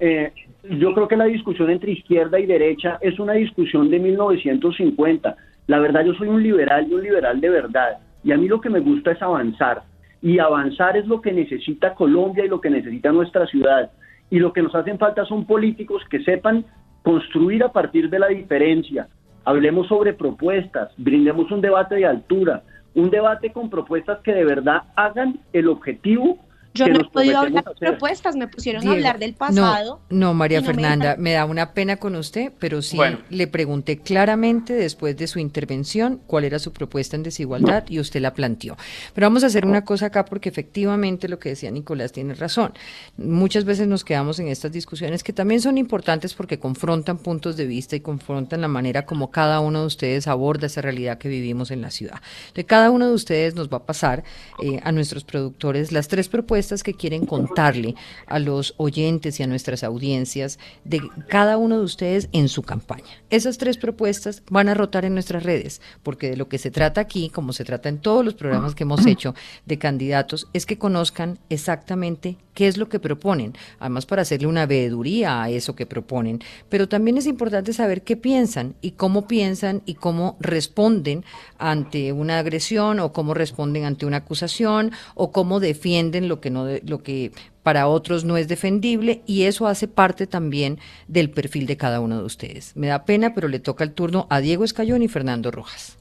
eh, 0.00 0.32
yo 0.68 0.92
creo 0.92 1.08
que 1.08 1.16
la 1.16 1.24
discusión 1.24 1.70
entre 1.70 1.92
izquierda 1.92 2.38
y 2.38 2.44
derecha 2.44 2.98
es 3.00 3.18
una 3.18 3.32
discusión 3.32 3.88
de 3.88 4.00
1950. 4.00 5.34
La 5.68 5.78
verdad, 5.78 6.04
yo 6.04 6.12
soy 6.12 6.28
un 6.28 6.42
liberal 6.42 6.86
y 6.90 6.92
un 6.92 7.04
liberal 7.04 7.40
de 7.40 7.48
verdad. 7.48 8.00
Y 8.22 8.32
a 8.32 8.36
mí 8.36 8.48
lo 8.48 8.60
que 8.60 8.68
me 8.68 8.80
gusta 8.80 9.12
es 9.12 9.22
avanzar 9.22 9.84
y 10.20 10.40
avanzar 10.40 10.98
es 10.98 11.06
lo 11.06 11.22
que 11.22 11.32
necesita 11.32 11.94
Colombia 11.94 12.44
y 12.44 12.48
lo 12.48 12.60
que 12.60 12.68
necesita 12.68 13.12
nuestra 13.12 13.46
ciudad. 13.46 13.92
Y 14.28 14.40
lo 14.40 14.52
que 14.52 14.60
nos 14.60 14.74
hacen 14.74 14.98
falta 14.98 15.24
son 15.24 15.46
políticos 15.46 16.02
que 16.10 16.22
sepan 16.22 16.66
construir 17.06 17.62
a 17.62 17.70
partir 17.70 18.10
de 18.10 18.18
la 18.18 18.26
diferencia. 18.26 19.06
Hablemos 19.44 19.86
sobre 19.86 20.12
propuestas, 20.12 20.90
brindemos 20.96 21.52
un 21.52 21.60
debate 21.60 21.94
de 21.94 22.04
altura, 22.04 22.64
un 22.96 23.10
debate 23.10 23.52
con 23.52 23.70
propuestas 23.70 24.18
que 24.24 24.32
de 24.32 24.44
verdad 24.44 24.82
hagan 24.96 25.38
el 25.52 25.68
objetivo 25.68 26.36
yo 26.76 26.88
no 26.88 27.00
he 27.00 27.04
podido 27.04 27.38
hablar 27.38 27.64
de 27.64 27.74
propuestas, 27.74 28.36
me 28.36 28.48
pusieron 28.48 28.86
a 28.86 28.92
hablar 28.92 29.18
del 29.18 29.34
pasado. 29.34 30.00
No, 30.10 30.34
María 30.34 30.62
Fernanda, 30.62 31.16
me, 31.18 31.32
da 31.32 31.44
una 31.44 31.72
pena 31.72 31.96
con 31.96 32.16
usted, 32.16 32.52
pero 32.58 32.82
sí 32.82 32.98
le 33.30 33.46
pregunté 33.46 33.98
claramente 33.98 34.72
después 34.74 35.16
de 35.16 35.26
su 35.26 35.38
intervención 35.38 36.20
cuál 36.26 36.44
era 36.44 36.58
su 36.58 36.72
propuesta 36.72 37.16
en 37.16 37.22
desigualdad 37.22 37.84
y 37.88 38.00
usted 38.00 38.20
la 38.20 38.34
planteó. 38.34 38.76
Pero 39.14 39.26
vamos 39.26 39.44
a 39.44 39.48
hacer 39.48 39.66
una 39.66 39.84
cosa 39.84 40.06
acá 40.06 40.24
porque 40.24 40.48
efectivamente 40.48 41.28
lo 41.28 41.38
que 41.38 41.50
decía 41.50 41.70
Nicolás 41.70 42.12
tiene 42.12 42.34
razón. 42.34 42.72
Muchas 43.16 43.64
veces 43.64 43.88
nos 43.88 44.04
quedamos 44.04 44.38
en 44.38 44.48
estas 44.48 44.72
discusiones 44.72 45.22
que 45.22 45.32
también 45.32 45.60
son 45.60 45.78
importantes 45.78 46.34
porque 46.34 46.58
confrontan 46.58 47.18
puntos 47.18 47.56
de 47.56 47.66
vista 47.66 47.96
y 47.96 48.00
confrontan 48.00 48.60
la 48.60 48.68
manera 48.68 49.06
como 49.06 49.30
cada 49.30 49.60
uno 49.60 49.80
de 49.80 49.86
ustedes 49.86 50.26
aborda 50.26 50.66
esa 50.66 50.82
realidad 50.82 51.18
que 51.18 51.28
vivimos 51.28 51.70
en 51.70 51.80
la 51.80 51.90
ciudad. 51.90 52.20
De 52.54 52.64
cada 52.64 52.90
uno 52.90 53.06
de 53.06 53.14
ustedes 53.14 53.54
nos 53.54 53.68
va 53.68 53.78
a 53.78 53.86
pasar 53.86 54.24
eh, 54.62 54.80
a 54.82 54.92
nuestros 54.92 55.24
productores 55.24 55.92
las 55.92 56.08
tres 56.08 56.28
propuestas 56.28 56.65
propuestas 56.66 56.82
que 56.82 56.94
quieren 56.94 57.26
contarle 57.26 57.94
a 58.26 58.38
los 58.38 58.74
oyentes 58.76 59.38
y 59.38 59.42
a 59.42 59.46
nuestras 59.46 59.84
audiencias 59.84 60.58
de 60.84 61.00
cada 61.28 61.58
uno 61.58 61.78
de 61.78 61.84
ustedes 61.84 62.28
en 62.32 62.48
su 62.48 62.62
campaña. 62.62 63.04
Esas 63.30 63.58
tres 63.58 63.76
propuestas 63.76 64.42
van 64.50 64.68
a 64.68 64.74
rotar 64.74 65.04
en 65.04 65.14
nuestras 65.14 65.44
redes, 65.44 65.80
porque 66.02 66.30
de 66.30 66.36
lo 66.36 66.48
que 66.48 66.58
se 66.58 66.72
trata 66.72 67.00
aquí, 67.00 67.30
como 67.30 67.52
se 67.52 67.64
trata 67.64 67.88
en 67.88 67.98
todos 67.98 68.24
los 68.24 68.34
programas 68.34 68.74
que 68.74 68.82
hemos 68.82 69.06
hecho 69.06 69.34
de 69.64 69.78
candidatos, 69.78 70.48
es 70.52 70.66
que 70.66 70.76
conozcan 70.76 71.38
exactamente 71.50 72.36
qué 72.56 72.66
es 72.66 72.78
lo 72.78 72.88
que 72.88 72.98
proponen, 72.98 73.52
además 73.78 74.06
para 74.06 74.22
hacerle 74.22 74.48
una 74.48 74.66
veeduría 74.66 75.42
a 75.42 75.50
eso 75.50 75.76
que 75.76 75.84
proponen, 75.84 76.40
pero 76.70 76.88
también 76.88 77.18
es 77.18 77.26
importante 77.26 77.74
saber 77.74 78.02
qué 78.02 78.16
piensan 78.16 78.74
y 78.80 78.92
cómo 78.92 79.28
piensan 79.28 79.82
y 79.84 79.94
cómo 79.94 80.36
responden 80.40 81.22
ante 81.58 82.12
una 82.12 82.38
agresión 82.38 82.98
o 82.98 83.12
cómo 83.12 83.34
responden 83.34 83.84
ante 83.84 84.06
una 84.06 84.18
acusación 84.18 84.90
o 85.14 85.32
cómo 85.32 85.60
defienden 85.60 86.28
lo 86.28 86.40
que 86.40 86.50
no 86.50 86.55
lo 86.64 87.02
que 87.02 87.32
para 87.62 87.88
otros 87.88 88.24
no 88.24 88.36
es 88.36 88.48
defendible 88.48 89.22
y 89.26 89.44
eso 89.44 89.66
hace 89.66 89.88
parte 89.88 90.26
también 90.26 90.78
del 91.08 91.30
perfil 91.30 91.66
de 91.66 91.76
cada 91.76 92.00
uno 92.00 92.18
de 92.18 92.24
ustedes. 92.24 92.76
Me 92.76 92.86
da 92.86 93.04
pena, 93.04 93.34
pero 93.34 93.48
le 93.48 93.58
toca 93.58 93.84
el 93.84 93.92
turno 93.92 94.26
a 94.30 94.40
Diego 94.40 94.64
Escayón 94.64 95.02
y 95.02 95.08
Fernando 95.08 95.50
Rojas. 95.50 95.98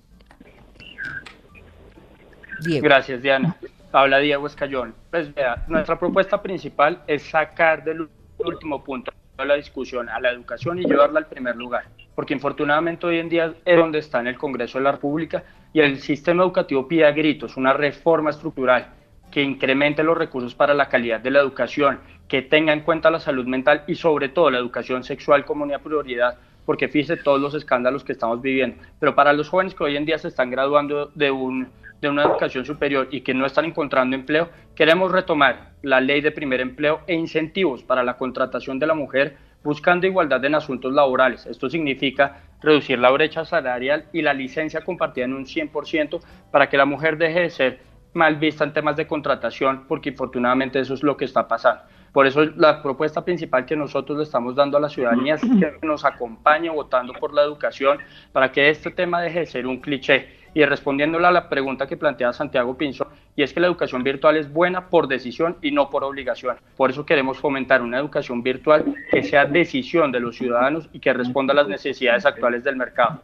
Diego. 2.62 2.84
Gracias, 2.84 3.22
Diana. 3.22 3.58
Habla 3.92 4.20
Diego 4.20 4.48
Escayón. 4.48 4.94
Pues 5.10 5.34
vea, 5.34 5.66
nuestra 5.68 5.98
propuesta 5.98 6.42
principal 6.42 7.02
es 7.08 7.24
sacar 7.24 7.84
del 7.84 8.08
último 8.38 8.84
punto 8.84 9.12
de 9.38 9.46
la 9.46 9.56
discusión 9.56 10.10
a 10.10 10.20
la 10.20 10.32
educación 10.32 10.80
y 10.80 10.86
llevarla 10.86 11.20
al 11.20 11.28
primer 11.28 11.56
lugar, 11.56 11.86
porque 12.14 12.34
infortunadamente 12.34 13.06
hoy 13.06 13.20
en 13.20 13.30
día 13.30 13.54
es 13.66 13.78
donde 13.78 14.00
está 14.00 14.20
en 14.20 14.28
el 14.28 14.38
Congreso 14.38 14.78
de 14.78 14.84
la 14.84 14.92
República 14.94 15.44
y 15.74 15.82
el 15.82 16.00
sistema 16.00 16.44
educativo 16.44 16.88
pide 16.88 17.06
a 17.06 17.12
gritos 17.12 17.58
una 17.58 17.74
reforma 17.74 18.30
estructural 18.30 18.94
que 19.36 19.44
incremente 19.44 20.02
los 20.02 20.18
recursos 20.18 20.56
para 20.56 20.74
la 20.74 20.88
calidad 20.88 21.20
de 21.20 21.30
la 21.30 21.42
educación, 21.42 22.00
que 22.30 22.42
tenga 22.42 22.72
en 22.72 22.80
cuenta 22.80 23.12
la 23.12 23.20
salud 23.20 23.46
mental 23.46 23.84
y 23.86 23.96
sobre 23.96 24.30
todo 24.30 24.50
la 24.50 24.60
educación 24.60 25.04
sexual 25.04 25.44
como 25.44 25.66
una 25.66 25.80
prioridad, 25.80 26.38
porque 26.66 26.88
fíjese 26.88 27.22
todos 27.22 27.42
los 27.42 27.54
escándalos 27.54 28.06
que 28.06 28.14
estamos 28.14 28.42
viviendo. 28.42 28.82
Pero 28.98 29.14
para 29.14 29.34
los 29.34 29.50
jóvenes 29.50 29.76
que 29.76 29.84
hoy 29.84 29.98
en 29.98 30.06
día 30.06 30.18
se 30.20 30.30
están 30.30 30.52
graduando 30.52 31.12
de, 31.16 31.32
un, 31.32 31.68
de 32.00 32.08
una 32.08 32.24
educación 32.24 32.64
superior 32.64 33.10
y 33.12 33.20
que 33.22 33.34
no 33.34 33.46
están 33.46 33.66
encontrando 33.66 34.16
empleo, 34.16 34.48
queremos 34.74 35.12
retomar 35.12 35.72
la 35.82 36.00
ley 36.00 36.22
de 36.22 36.32
primer 36.32 36.62
empleo 36.62 37.02
e 37.06 37.14
incentivos 37.14 37.84
para 37.84 38.04
la 38.04 38.16
contratación 38.16 38.80
de 38.80 38.88
la 38.88 38.94
mujer 38.94 39.36
buscando 39.66 40.08
igualdad 40.08 40.46
en 40.46 40.56
asuntos 40.56 40.94
laborales. 40.94 41.46
Esto 41.46 41.70
significa 41.70 42.42
reducir 42.62 43.00
la 43.00 43.12
brecha 43.12 43.44
salarial 43.44 44.06
y 44.14 44.22
la 44.22 44.34
licencia 44.34 44.86
compartida 44.86 45.26
en 45.26 45.34
un 45.34 45.46
100% 45.46 46.22
para 46.52 46.70
que 46.70 46.78
la 46.78 46.86
mujer 46.86 47.18
deje 47.18 47.42
de 47.42 47.50
ser 47.50 47.95
mal 48.16 48.38
vista 48.38 48.64
en 48.64 48.74
temas 48.74 48.96
de 48.96 49.06
contratación, 49.06 49.86
porque 49.88 50.10
infortunadamente 50.10 50.80
eso 50.80 50.94
es 50.94 51.04
lo 51.04 51.16
que 51.16 51.26
está 51.26 51.48
pasando. 51.48 51.84
Por 52.12 52.26
eso 52.26 52.46
la 52.46 52.82
propuesta 52.82 53.26
principal 53.26 53.66
que 53.66 53.76
nosotros 53.76 54.18
le 54.18 54.24
estamos 54.24 54.56
dando 54.56 54.78
a 54.78 54.80
la 54.80 54.88
ciudadanía 54.88 55.36
es 55.36 55.42
que 55.42 55.86
nos 55.86 56.06
acompañe 56.06 56.70
votando 56.70 57.12
por 57.12 57.34
la 57.34 57.44
educación 57.44 57.98
para 58.32 58.54
que 58.54 58.70
este 58.70 58.90
tema 58.90 59.22
deje 59.22 59.42
de 59.42 59.46
ser 59.46 59.68
un 59.68 59.82
cliché. 59.82 60.30
Y 60.54 60.64
respondiéndole 60.64 61.28
a 61.28 61.32
la 61.32 61.50
pregunta 61.50 61.86
que 61.86 61.98
plantea 61.98 62.32
Santiago 62.32 62.78
Pinzo, 62.78 63.10
y 63.36 63.44
es 63.44 63.52
que 63.52 63.60
la 63.60 63.68
educación 63.68 64.02
virtual 64.02 64.38
es 64.38 64.50
buena 64.50 64.88
por 64.88 65.10
decisión 65.10 65.58
y 65.62 65.72
no 65.72 65.90
por 65.90 66.06
obligación. 66.06 66.56
Por 66.78 66.90
eso 66.90 67.06
queremos 67.06 67.38
fomentar 67.38 67.82
una 67.82 68.00
educación 68.00 68.42
virtual 68.42 68.96
que 69.12 69.22
sea 69.22 69.44
decisión 69.44 70.14
de 70.14 70.22
los 70.22 70.38
ciudadanos 70.38 70.88
y 70.94 71.00
que 71.00 71.12
responda 71.12 71.52
a 71.52 71.58
las 71.58 71.68
necesidades 71.68 72.26
actuales 72.26 72.64
del 72.64 72.78
mercado. 72.78 73.22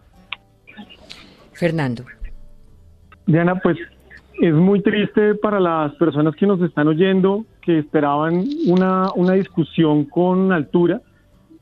Fernando. 1.54 2.04
Diana, 3.26 3.56
pues 3.56 3.78
es 4.39 4.53
muy 4.53 4.82
triste 4.82 5.36
para 5.36 5.59
las 5.59 5.93
personas 5.95 6.36
que 6.36 6.47
nos 6.47 6.61
están 6.61 6.88
oyendo, 6.88 7.45
que 7.61 7.79
esperaban 7.79 8.45
una, 8.67 9.11
una 9.15 9.34
discusión 9.34 10.05
con 10.05 10.51
altura, 10.51 11.01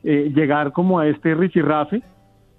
eh, 0.04 0.32
llegar 0.34 0.72
como 0.72 1.00
a 1.00 1.08
este 1.08 1.36
rifirrafe, 1.36 2.02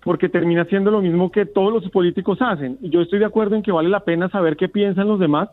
porque 0.02 0.28
termina 0.28 0.64
siendo 0.64 0.90
lo 0.90 1.00
mismo 1.00 1.30
que 1.30 1.46
todos 1.46 1.72
los 1.72 1.90
políticos 1.90 2.38
hacen. 2.40 2.78
Y 2.80 2.90
yo 2.90 3.00
estoy 3.00 3.18
de 3.18 3.24
acuerdo 3.26 3.56
en 3.56 3.62
que 3.62 3.72
vale 3.72 3.88
la 3.88 4.00
pena 4.00 4.28
saber 4.28 4.56
qué 4.56 4.68
piensan 4.68 5.08
los 5.08 5.20
demás, 5.20 5.48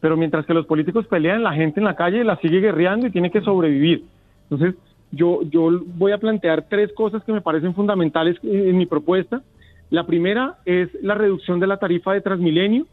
pero 0.00 0.16
mientras 0.16 0.46
que 0.46 0.54
los 0.54 0.66
políticos 0.66 1.06
pelean, 1.06 1.42
la 1.42 1.52
gente 1.52 1.80
en 1.80 1.84
la 1.84 1.96
calle 1.96 2.24
la 2.24 2.36
sigue 2.36 2.60
guerreando 2.60 3.06
y 3.06 3.10
tiene 3.10 3.30
que 3.30 3.42
sobrevivir. 3.42 4.04
Entonces, 4.50 4.74
yo, 5.12 5.42
yo 5.42 5.70
voy 5.96 6.12
a 6.12 6.18
plantear 6.18 6.66
tres 6.68 6.92
cosas 6.94 7.22
que 7.24 7.32
me 7.32 7.40
parecen 7.42 7.74
fundamentales 7.74 8.36
en 8.42 8.76
mi 8.76 8.86
propuesta. 8.86 9.42
La 9.90 10.06
primera 10.06 10.56
es 10.64 10.88
la 11.02 11.14
reducción 11.14 11.60
de 11.60 11.66
la 11.66 11.78
tarifa 11.78 12.12
de 12.12 12.20
Transmilenio 12.20 12.86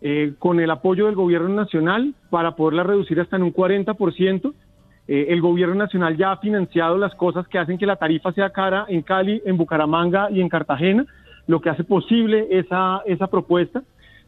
eh, 0.00 0.34
con 0.38 0.60
el 0.60 0.70
apoyo 0.70 1.06
del 1.06 1.16
gobierno 1.16 1.48
nacional 1.48 2.14
para 2.30 2.54
poderla 2.54 2.84
reducir 2.84 3.20
hasta 3.20 3.36
en 3.36 3.42
un 3.42 3.52
40%. 3.52 4.52
Eh, 5.08 5.26
el 5.30 5.40
gobierno 5.40 5.74
nacional 5.74 6.16
ya 6.16 6.32
ha 6.32 6.36
financiado 6.36 6.98
las 6.98 7.14
cosas 7.14 7.48
que 7.48 7.58
hacen 7.58 7.78
que 7.78 7.86
la 7.86 7.96
tarifa 7.96 8.32
sea 8.32 8.50
cara 8.50 8.84
en 8.88 9.02
Cali, 9.02 9.42
en 9.44 9.56
Bucaramanga 9.56 10.30
y 10.30 10.40
en 10.40 10.48
Cartagena, 10.48 11.06
lo 11.46 11.60
que 11.60 11.70
hace 11.70 11.82
posible 11.82 12.46
esa, 12.50 13.02
esa 13.06 13.26
propuesta. 13.26 13.82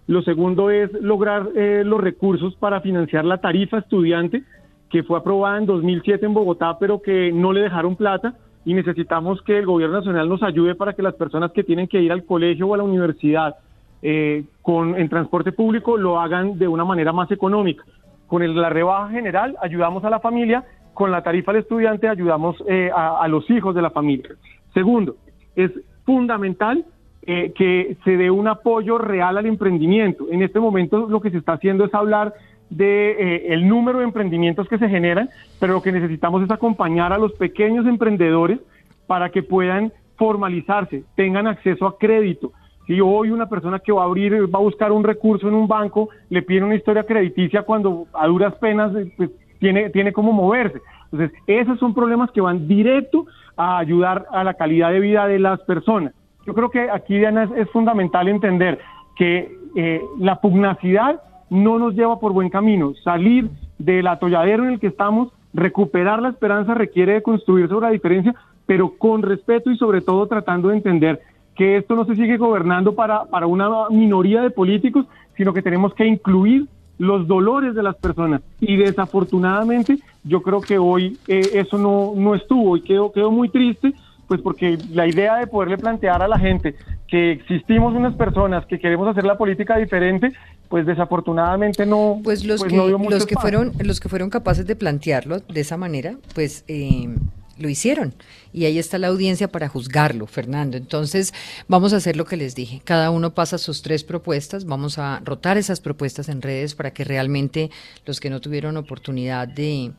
Lo 0.06 0.22
segundo 0.22 0.70
es 0.70 0.90
lograr 0.94 1.50
eh, 1.54 1.82
los 1.84 2.00
recursos 2.00 2.56
para 2.56 2.80
financiar 2.80 3.24
la 3.24 3.38
tarifa 3.38 3.78
estudiante, 3.78 4.42
que 4.88 5.04
fue 5.04 5.18
aprobada 5.18 5.58
en 5.58 5.66
2007 5.66 6.26
en 6.26 6.34
Bogotá, 6.34 6.78
pero 6.80 7.00
que 7.00 7.30
no 7.30 7.52
le 7.52 7.60
dejaron 7.60 7.94
plata 7.94 8.34
y 8.64 8.74
necesitamos 8.74 9.40
que 9.42 9.58
el 9.58 9.66
gobierno 9.66 9.98
nacional 9.98 10.28
nos 10.28 10.42
ayude 10.42 10.74
para 10.74 10.94
que 10.94 11.02
las 11.02 11.14
personas 11.14 11.52
que 11.52 11.62
tienen 11.62 11.86
que 11.86 12.00
ir 12.00 12.10
al 12.10 12.24
colegio 12.24 12.66
o 12.66 12.74
a 12.74 12.78
la 12.78 12.82
universidad 12.82 13.54
eh, 14.02 14.44
con, 14.62 14.98
en 14.98 15.08
transporte 15.08 15.52
público 15.52 15.96
lo 15.96 16.20
hagan 16.20 16.58
de 16.58 16.68
una 16.68 16.84
manera 16.84 17.12
más 17.12 17.30
económica. 17.30 17.84
Con 18.26 18.42
la 18.54 18.70
rebaja 18.70 19.10
general 19.10 19.56
ayudamos 19.60 20.04
a 20.04 20.10
la 20.10 20.20
familia, 20.20 20.64
con 20.94 21.10
la 21.10 21.22
tarifa 21.22 21.50
al 21.50 21.58
estudiante 21.58 22.08
ayudamos 22.08 22.56
eh, 22.66 22.90
a, 22.94 23.26
los 23.28 23.48
hijos 23.50 23.74
de 23.74 23.82
la 23.82 23.90
familia. 23.90 24.30
Segundo, 24.72 25.16
es 25.56 25.70
fundamental 26.04 26.84
eh, 27.22 27.52
que 27.54 27.96
se 28.04 28.16
dé 28.16 28.30
un 28.30 28.48
apoyo 28.48 28.98
real 28.98 29.36
al 29.36 29.46
emprendimiento. 29.46 30.26
En 30.30 30.42
este 30.42 30.60
momento 30.60 31.06
lo 31.08 31.20
que 31.20 31.30
se 31.30 31.38
está 31.38 31.54
haciendo 31.54 31.84
es 31.84 31.94
hablar 31.94 32.34
de 32.70 33.46
el 33.48 33.68
número 33.68 33.98
de 33.98 34.04
emprendimientos 34.04 34.68
que 34.68 34.78
se 34.78 34.88
generan, 34.88 35.28
pero 35.58 35.74
lo 35.74 35.82
que 35.82 35.90
necesitamos 35.90 36.42
es 36.42 36.50
acompañar 36.52 37.12
a 37.12 37.18
los 37.18 37.32
pequeños 37.32 37.84
emprendedores 37.84 38.60
para 39.08 39.30
que 39.30 39.42
puedan 39.42 39.92
formalizarse, 40.16 41.02
tengan 41.16 41.48
acceso 41.48 41.86
a 41.86 41.98
crédito, 41.98 42.52
si 42.90 43.00
hoy 43.00 43.30
una 43.30 43.48
persona 43.48 43.78
que 43.78 43.92
va 43.92 44.02
a 44.02 44.06
abrir, 44.06 44.52
va 44.52 44.58
a 44.58 44.62
buscar 44.62 44.90
un 44.90 45.04
recurso 45.04 45.46
en 45.46 45.54
un 45.54 45.68
banco, 45.68 46.08
le 46.28 46.42
pide 46.42 46.64
una 46.64 46.74
historia 46.74 47.04
crediticia 47.04 47.62
cuando 47.62 48.08
a 48.12 48.26
duras 48.26 48.52
penas 48.56 48.92
eh, 48.96 49.12
pues, 49.16 49.30
tiene, 49.60 49.90
tiene 49.90 50.12
cómo 50.12 50.32
moverse. 50.32 50.80
Entonces, 51.12 51.38
esos 51.46 51.78
son 51.78 51.94
problemas 51.94 52.32
que 52.32 52.40
van 52.40 52.66
directo 52.66 53.26
a 53.56 53.78
ayudar 53.78 54.26
a 54.32 54.42
la 54.42 54.54
calidad 54.54 54.90
de 54.90 54.98
vida 54.98 55.28
de 55.28 55.38
las 55.38 55.60
personas. 55.60 56.14
Yo 56.44 56.52
creo 56.52 56.68
que 56.68 56.90
aquí, 56.90 57.16
Diana, 57.16 57.48
es, 57.54 57.70
fundamental 57.70 58.26
entender 58.26 58.80
que 59.14 59.56
eh, 59.76 60.02
la 60.18 60.40
pugnacidad 60.40 61.22
no 61.48 61.78
nos 61.78 61.94
lleva 61.94 62.18
por 62.18 62.32
buen 62.32 62.50
camino. 62.50 62.94
Salir 63.04 63.50
del 63.78 64.08
atolladero 64.08 64.64
en 64.64 64.70
el 64.70 64.80
que 64.80 64.88
estamos, 64.88 65.28
recuperar 65.54 66.20
la 66.20 66.30
esperanza 66.30 66.74
requiere 66.74 67.12
de 67.12 67.22
construir 67.22 67.68
sobre 67.68 67.86
la 67.86 67.92
diferencia, 67.92 68.34
pero 68.66 68.98
con 68.98 69.22
respeto 69.22 69.70
y 69.70 69.76
sobre 69.76 70.00
todo 70.00 70.26
tratando 70.26 70.70
de 70.70 70.76
entender 70.78 71.20
que 71.60 71.76
esto 71.76 71.94
no 71.94 72.06
se 72.06 72.16
sigue 72.16 72.38
gobernando 72.38 72.94
para, 72.94 73.26
para 73.26 73.46
una 73.46 73.68
minoría 73.90 74.40
de 74.40 74.48
políticos, 74.48 75.04
sino 75.36 75.52
que 75.52 75.60
tenemos 75.60 75.92
que 75.92 76.06
incluir 76.06 76.64
los 76.96 77.28
dolores 77.28 77.74
de 77.74 77.82
las 77.82 77.96
personas. 77.96 78.40
Y 78.60 78.78
desafortunadamente 78.78 79.98
yo 80.24 80.40
creo 80.40 80.62
que 80.62 80.78
hoy 80.78 81.18
eh, 81.28 81.42
eso 81.52 81.76
no, 81.76 82.14
no 82.16 82.34
estuvo 82.34 82.78
y 82.78 82.80
quedó, 82.80 83.12
quedó 83.12 83.30
muy 83.30 83.50
triste, 83.50 83.92
pues 84.26 84.40
porque 84.40 84.78
la 84.90 85.06
idea 85.06 85.36
de 85.36 85.46
poderle 85.48 85.76
plantear 85.76 86.22
a 86.22 86.28
la 86.28 86.38
gente 86.38 86.76
que 87.06 87.32
existimos 87.32 87.94
unas 87.94 88.14
personas 88.14 88.64
que 88.64 88.78
queremos 88.78 89.06
hacer 89.08 89.24
la 89.24 89.36
política 89.36 89.76
diferente, 89.76 90.32
pues 90.70 90.86
desafortunadamente 90.86 91.84
no. 91.84 92.20
Pues 92.24 92.42
los 92.46 92.60
pues 92.60 92.72
que 92.72 92.78
los 93.10 93.26
que 93.26 93.36
fueron 93.36 93.72
los 93.84 94.00
que 94.00 94.08
fueron 94.08 94.30
capaces 94.30 94.66
de 94.66 94.76
plantearlo 94.76 95.40
de 95.40 95.60
esa 95.60 95.76
manera, 95.76 96.14
pues 96.34 96.64
eh, 96.68 97.14
lo 97.60 97.68
hicieron. 97.68 98.14
Y 98.52 98.64
ahí 98.64 98.78
está 98.78 98.98
la 98.98 99.08
audiencia 99.08 99.48
para 99.48 99.68
juzgarlo, 99.68 100.26
Fernando. 100.26 100.76
Entonces, 100.76 101.32
vamos 101.68 101.92
a 101.92 101.96
hacer 101.96 102.16
lo 102.16 102.24
que 102.24 102.36
les 102.36 102.54
dije. 102.54 102.80
Cada 102.84 103.10
uno 103.10 103.34
pasa 103.34 103.58
sus 103.58 103.82
tres 103.82 104.04
propuestas. 104.04 104.64
Vamos 104.64 104.98
a 104.98 105.20
rotar 105.24 105.58
esas 105.58 105.80
propuestas 105.80 106.28
en 106.28 106.42
redes 106.42 106.74
para 106.74 106.92
que 106.92 107.04
realmente 107.04 107.70
los 108.06 108.20
que 108.20 108.30
no 108.30 108.40
tuvieron 108.40 108.76
oportunidad 108.76 109.46
de, 109.46 109.92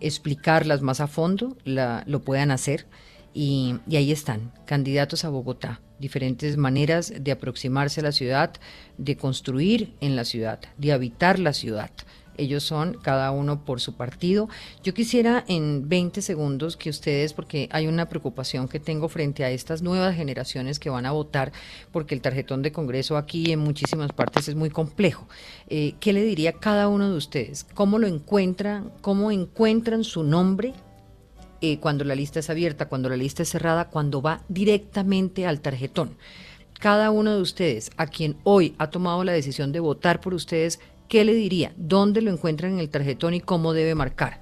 explicarlas 0.00 0.80
más 0.80 1.00
a 1.00 1.08
fondo 1.08 1.56
la, 1.64 2.04
lo 2.06 2.20
puedan 2.20 2.50
hacer. 2.50 2.86
Y, 3.32 3.76
y 3.88 3.96
ahí 3.96 4.10
están, 4.10 4.52
candidatos 4.66 5.24
a 5.24 5.28
Bogotá, 5.28 5.80
diferentes 6.00 6.56
maneras 6.56 7.12
de 7.20 7.30
aproximarse 7.30 8.00
a 8.00 8.02
la 8.02 8.12
ciudad, 8.12 8.52
de 8.98 9.16
construir 9.16 9.94
en 10.00 10.16
la 10.16 10.24
ciudad, 10.24 10.58
de 10.78 10.92
habitar 10.92 11.38
la 11.38 11.52
ciudad 11.52 11.90
Ellos 12.40 12.64
son 12.64 12.96
cada 13.02 13.30
uno 13.32 13.64
por 13.64 13.80
su 13.80 13.94
partido. 13.94 14.48
Yo 14.82 14.94
quisiera 14.94 15.44
en 15.46 15.88
20 15.88 16.22
segundos 16.22 16.76
que 16.78 16.88
ustedes, 16.88 17.34
porque 17.34 17.68
hay 17.70 17.86
una 17.86 18.08
preocupación 18.08 18.66
que 18.66 18.80
tengo 18.80 19.08
frente 19.08 19.44
a 19.44 19.50
estas 19.50 19.82
nuevas 19.82 20.16
generaciones 20.16 20.78
que 20.78 20.88
van 20.88 21.04
a 21.04 21.12
votar, 21.12 21.52
porque 21.92 22.14
el 22.14 22.22
tarjetón 22.22 22.62
de 22.62 22.72
Congreso 22.72 23.18
aquí 23.18 23.52
en 23.52 23.58
muchísimas 23.58 24.12
partes 24.12 24.48
es 24.48 24.54
muy 24.54 24.70
complejo. 24.70 25.28
Eh, 25.68 25.94
¿Qué 26.00 26.14
le 26.14 26.22
diría 26.22 26.54
cada 26.54 26.88
uno 26.88 27.10
de 27.10 27.16
ustedes? 27.16 27.66
¿Cómo 27.74 27.98
lo 27.98 28.06
encuentran? 28.06 28.90
¿Cómo 29.02 29.30
encuentran 29.30 30.02
su 30.02 30.24
nombre? 30.24 30.72
Eh, 31.60 31.78
cuando 31.78 32.04
la 32.04 32.14
lista 32.14 32.40
es 32.40 32.48
abierta, 32.48 32.88
cuando 32.88 33.10
la 33.10 33.18
lista 33.18 33.42
es 33.42 33.50
cerrada, 33.50 33.90
cuando 33.90 34.22
va 34.22 34.40
directamente 34.48 35.46
al 35.46 35.60
tarjetón. 35.60 36.16
Cada 36.80 37.10
uno 37.10 37.34
de 37.36 37.42
ustedes, 37.42 37.90
a 37.98 38.06
quien 38.06 38.38
hoy 38.44 38.74
ha 38.78 38.88
tomado 38.88 39.22
la 39.24 39.32
decisión 39.32 39.70
de 39.70 39.80
votar 39.80 40.22
por 40.22 40.32
ustedes, 40.32 40.80
¿qué 41.10 41.24
le 41.24 41.34
diría? 41.34 41.72
¿Dónde 41.76 42.22
lo 42.22 42.30
encuentran 42.30 42.72
en 42.72 42.78
el 42.78 42.88
tarjetón 42.88 43.34
y 43.34 43.40
cómo 43.40 43.74
debe 43.74 43.94
marcar? 43.94 44.38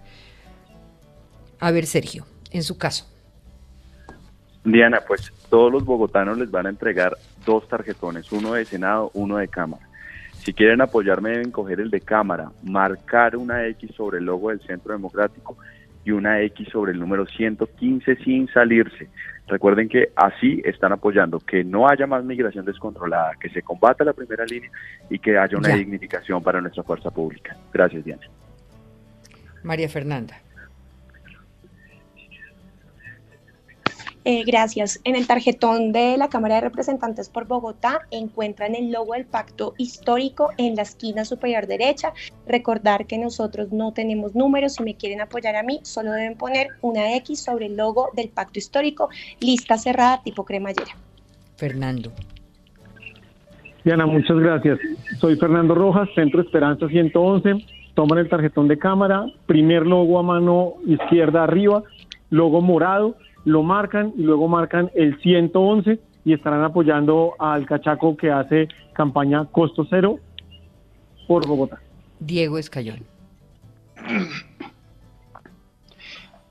A 1.59 1.73
ver, 1.73 1.87
Sergio, 1.87 2.27
en 2.53 2.63
su 2.63 2.79
caso. 2.79 3.07
Diana, 4.65 5.01
pues 5.09 5.33
todos 5.49 5.73
los 5.73 5.85
bogotanos 5.85 6.37
les 6.37 6.51
van 6.51 6.67
a 6.67 6.69
entregar 6.69 7.17
dos 7.47 7.67
tarjetones, 7.69 8.31
uno 8.31 8.53
de 8.53 8.67
Senado, 8.67 9.11
uno 9.15 9.39
de 9.39 9.49
Cámara. 9.49 9.89
Si 10.35 10.53
quieren 10.53 10.83
apoyarme 10.83 11.31
deben 11.31 11.51
coger 11.51 11.81
el 11.81 11.91
de 11.91 12.03
Cámara, 12.03 12.53
marcar 12.63 13.37
una 13.37 13.67
X 13.67 13.93
sobre 13.97 14.19
el 14.19 14.27
logo 14.27 14.51
del 14.51 14.61
Centro 14.61 14.93
Democrático 14.93 15.57
y 16.05 16.11
una 16.11 16.43
X 16.43 16.69
sobre 16.71 16.93
el 16.93 17.01
número 17.01 17.27
115 17.27 18.17
sin 18.17 18.47
salirse. 18.49 19.09
Recuerden 19.49 19.89
que 19.89 20.11
así 20.15 20.61
están 20.65 20.93
apoyando 20.93 21.41
que 21.41 21.65
no 21.65 21.89
haya 21.89 22.07
más 22.07 22.23
migración 22.23 22.67
descontrolada, 22.67 23.33
que 23.41 23.49
se 23.49 23.63
combata 23.63 24.05
la 24.05 24.13
primera 24.13 24.45
línea 24.45 24.71
y 25.09 25.19
que 25.19 25.39
haya 25.39 25.57
una 25.57 25.75
dignificación 25.75 26.43
para 26.43 26.61
nuestra 26.61 26.83
fuerza 26.83 27.11
pública. 27.11 27.57
Gracias, 27.73 28.05
Diana. 28.05 28.29
María 29.63 29.89
Fernanda. 29.89 30.37
Eh, 34.31 34.45
gracias. 34.45 35.01
En 35.05 35.17
el 35.17 35.27
tarjetón 35.27 35.91
de 35.91 36.19
la 36.19 36.29
Cámara 36.29 36.57
de 36.57 36.61
Representantes 36.61 37.31
por 37.31 37.47
Bogotá 37.47 38.01
encuentran 38.11 38.75
el 38.75 38.93
logo 38.93 39.15
del 39.15 39.25
pacto 39.25 39.73
histórico 39.79 40.51
en 40.59 40.77
la 40.77 40.83
esquina 40.83 41.25
superior 41.25 41.67
derecha. 41.67 42.13
Recordar 42.47 43.07
que 43.07 43.17
nosotros 43.17 43.73
no 43.73 43.95
tenemos 43.95 44.35
números. 44.35 44.75
Si 44.75 44.83
me 44.83 44.97
quieren 44.97 45.23
apoyar 45.23 45.57
a 45.57 45.63
mí, 45.63 45.81
solo 45.83 46.13
deben 46.13 46.37
poner 46.37 46.67
una 46.83 47.17
X 47.17 47.43
sobre 47.43 47.69
el 47.69 47.79
logo 47.79 48.11
del 48.15 48.29
pacto 48.29 48.59
histórico. 48.59 49.09
Lista 49.41 49.79
cerrada 49.79 50.23
tipo 50.23 50.45
cremallera. 50.45 50.95
Fernando. 51.57 52.13
Diana, 53.83 54.05
muchas 54.05 54.37
gracias. 54.37 54.79
Soy 55.21 55.37
Fernando 55.37 55.75
Rojas, 55.75 56.07
Centro 56.15 56.43
Esperanza 56.43 56.87
111. 56.87 57.65
Toman 57.95 58.19
el 58.19 58.29
tarjetón 58.29 58.69
de 58.69 58.79
cámara, 58.79 59.25
primer 59.47 59.87
logo 59.87 60.19
a 60.19 60.23
mano 60.23 60.75
izquierda 60.87 61.45
arriba, 61.45 61.83
logo 62.29 62.61
morado 62.61 63.17
lo 63.45 63.63
marcan 63.63 64.13
y 64.17 64.23
luego 64.23 64.49
marcan 64.49 64.91
el 64.95 65.21
111 65.21 65.99
y 66.25 66.33
estarán 66.33 66.63
apoyando 66.63 67.35
al 67.39 67.67
Cachaco 67.67 68.17
que 68.17 68.31
hace 68.31 68.69
campaña 68.93 69.47
costo 69.47 69.87
cero 69.89 70.19
por 71.27 71.47
Bogotá. 71.47 71.81
Diego 72.21 72.59
Escayón. 72.59 73.01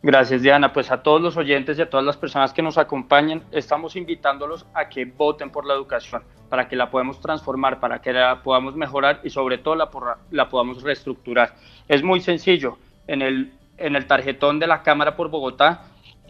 Gracias, 0.01 0.41
Diana. 0.41 0.71
Pues 0.71 0.91
a 0.91 1.03
todos 1.03 1.21
los 1.21 1.35
oyentes 1.37 1.77
y 1.77 1.81
a 1.81 1.89
todas 1.89 2.05
las 2.05 2.17
personas 2.17 2.53
que 2.53 2.61
nos 2.61 2.77
acompañan, 2.77 3.43
estamos 3.51 3.95
invitándolos 3.95 4.65
a 4.73 4.87
que 4.87 5.05
voten 5.05 5.49
por 5.49 5.65
la 5.65 5.73
educación, 5.73 6.23
para 6.49 6.67
que 6.67 6.75
la 6.75 6.89
podamos 6.89 7.19
transformar, 7.19 7.79
para 7.79 7.99
que 7.99 8.13
la 8.13 8.41
podamos 8.41 8.75
mejorar 8.75 9.19
y 9.23 9.29
sobre 9.29 9.57
todo 9.57 9.75
la, 9.75 9.89
la 10.31 10.49
podamos 10.49 10.81
reestructurar. 10.83 11.55
Es 11.87 12.03
muy 12.03 12.21
sencillo. 12.21 12.77
En 13.07 13.21
el, 13.21 13.53
en 13.77 13.95
el 13.95 14.05
tarjetón 14.05 14.59
de 14.59 14.67
la 14.67 14.83
Cámara 14.83 15.15
por 15.15 15.29
Bogotá 15.29 15.83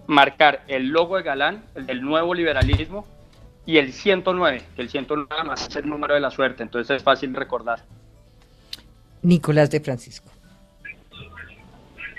marcar 0.07 0.63
el 0.67 0.89
logo 0.89 1.17
de 1.17 1.23
Galán, 1.23 1.63
el 1.75 1.85
del 1.85 2.01
nuevo 2.01 2.33
liberalismo, 2.33 3.05
y 3.65 3.77
el 3.77 3.91
109, 3.91 4.61
que 4.75 4.81
el 4.81 4.89
109 4.89 5.43
más 5.43 5.67
es 5.67 5.75
el 5.75 5.87
número 5.87 6.13
de 6.13 6.21
la 6.21 6.31
suerte, 6.31 6.63
entonces 6.63 6.97
es 6.97 7.03
fácil 7.03 7.35
recordar. 7.35 7.79
Nicolás 9.21 9.69
de 9.69 9.81
Francisco. 9.81 10.31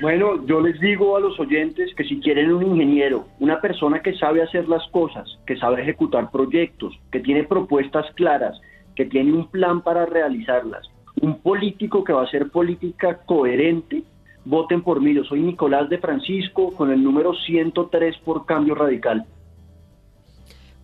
Bueno, 0.01 0.47
yo 0.47 0.61
les 0.61 0.79
digo 0.79 1.17
a 1.17 1.21
los 1.21 1.41
oyentes 1.41 1.93
que 1.97 2.05
si 2.05 2.21
quieren 2.21 2.53
un 2.53 2.65
ingeniero, 2.65 3.27
una 3.41 3.61
persona 3.61 4.01
que 4.01 4.17
sabe 4.17 4.43
hacer 4.43 4.69
las 4.69 4.87
cosas, 4.91 5.27
que 5.45 5.57
sabe 5.57 5.83
ejecutar 5.83 6.31
proyectos, 6.31 6.95
que 7.11 7.19
tiene 7.19 7.43
propuestas 7.43 8.07
claras, 8.15 8.61
que 8.95 9.07
tiene 9.07 9.33
un 9.33 9.51
plan 9.51 9.81
para 9.81 10.07
realizarlas, 10.07 10.89
un 11.21 11.41
político 11.41 12.05
que 12.05 12.13
va 12.13 12.21
a 12.21 12.27
hacer 12.27 12.51
política 12.51 13.19
coherente, 13.27 14.05
voten 14.45 14.83
por 14.83 15.01
mí. 15.01 15.15
Yo 15.15 15.25
soy 15.25 15.41
Nicolás 15.41 15.89
de 15.89 15.99
Francisco 15.99 16.73
con 16.73 16.91
el 16.91 17.03
número 17.03 17.35
103 17.35 18.17
por 18.25 18.47
Cambio 18.47 18.75
Radical. 18.75 19.25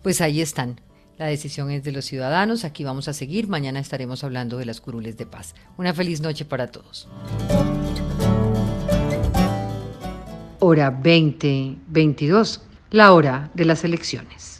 Pues 0.03 0.21
ahí 0.21 0.41
están. 0.41 0.79
La 1.17 1.27
decisión 1.27 1.71
es 1.71 1.83
de 1.83 1.91
los 1.91 2.05
ciudadanos. 2.05 2.65
Aquí 2.65 2.83
vamos 2.83 3.07
a 3.07 3.13
seguir. 3.13 3.47
Mañana 3.47 3.79
estaremos 3.79 4.23
hablando 4.23 4.57
de 4.57 4.65
las 4.65 4.81
curules 4.81 5.17
de 5.17 5.25
paz. 5.25 5.55
Una 5.77 5.93
feliz 5.93 6.21
noche 6.21 6.45
para 6.45 6.67
todos. 6.67 7.07
Hora 10.59 10.91
2022, 10.91 12.67
la 12.91 13.13
hora 13.13 13.51
de 13.53 13.65
las 13.65 13.83
elecciones. 13.83 14.54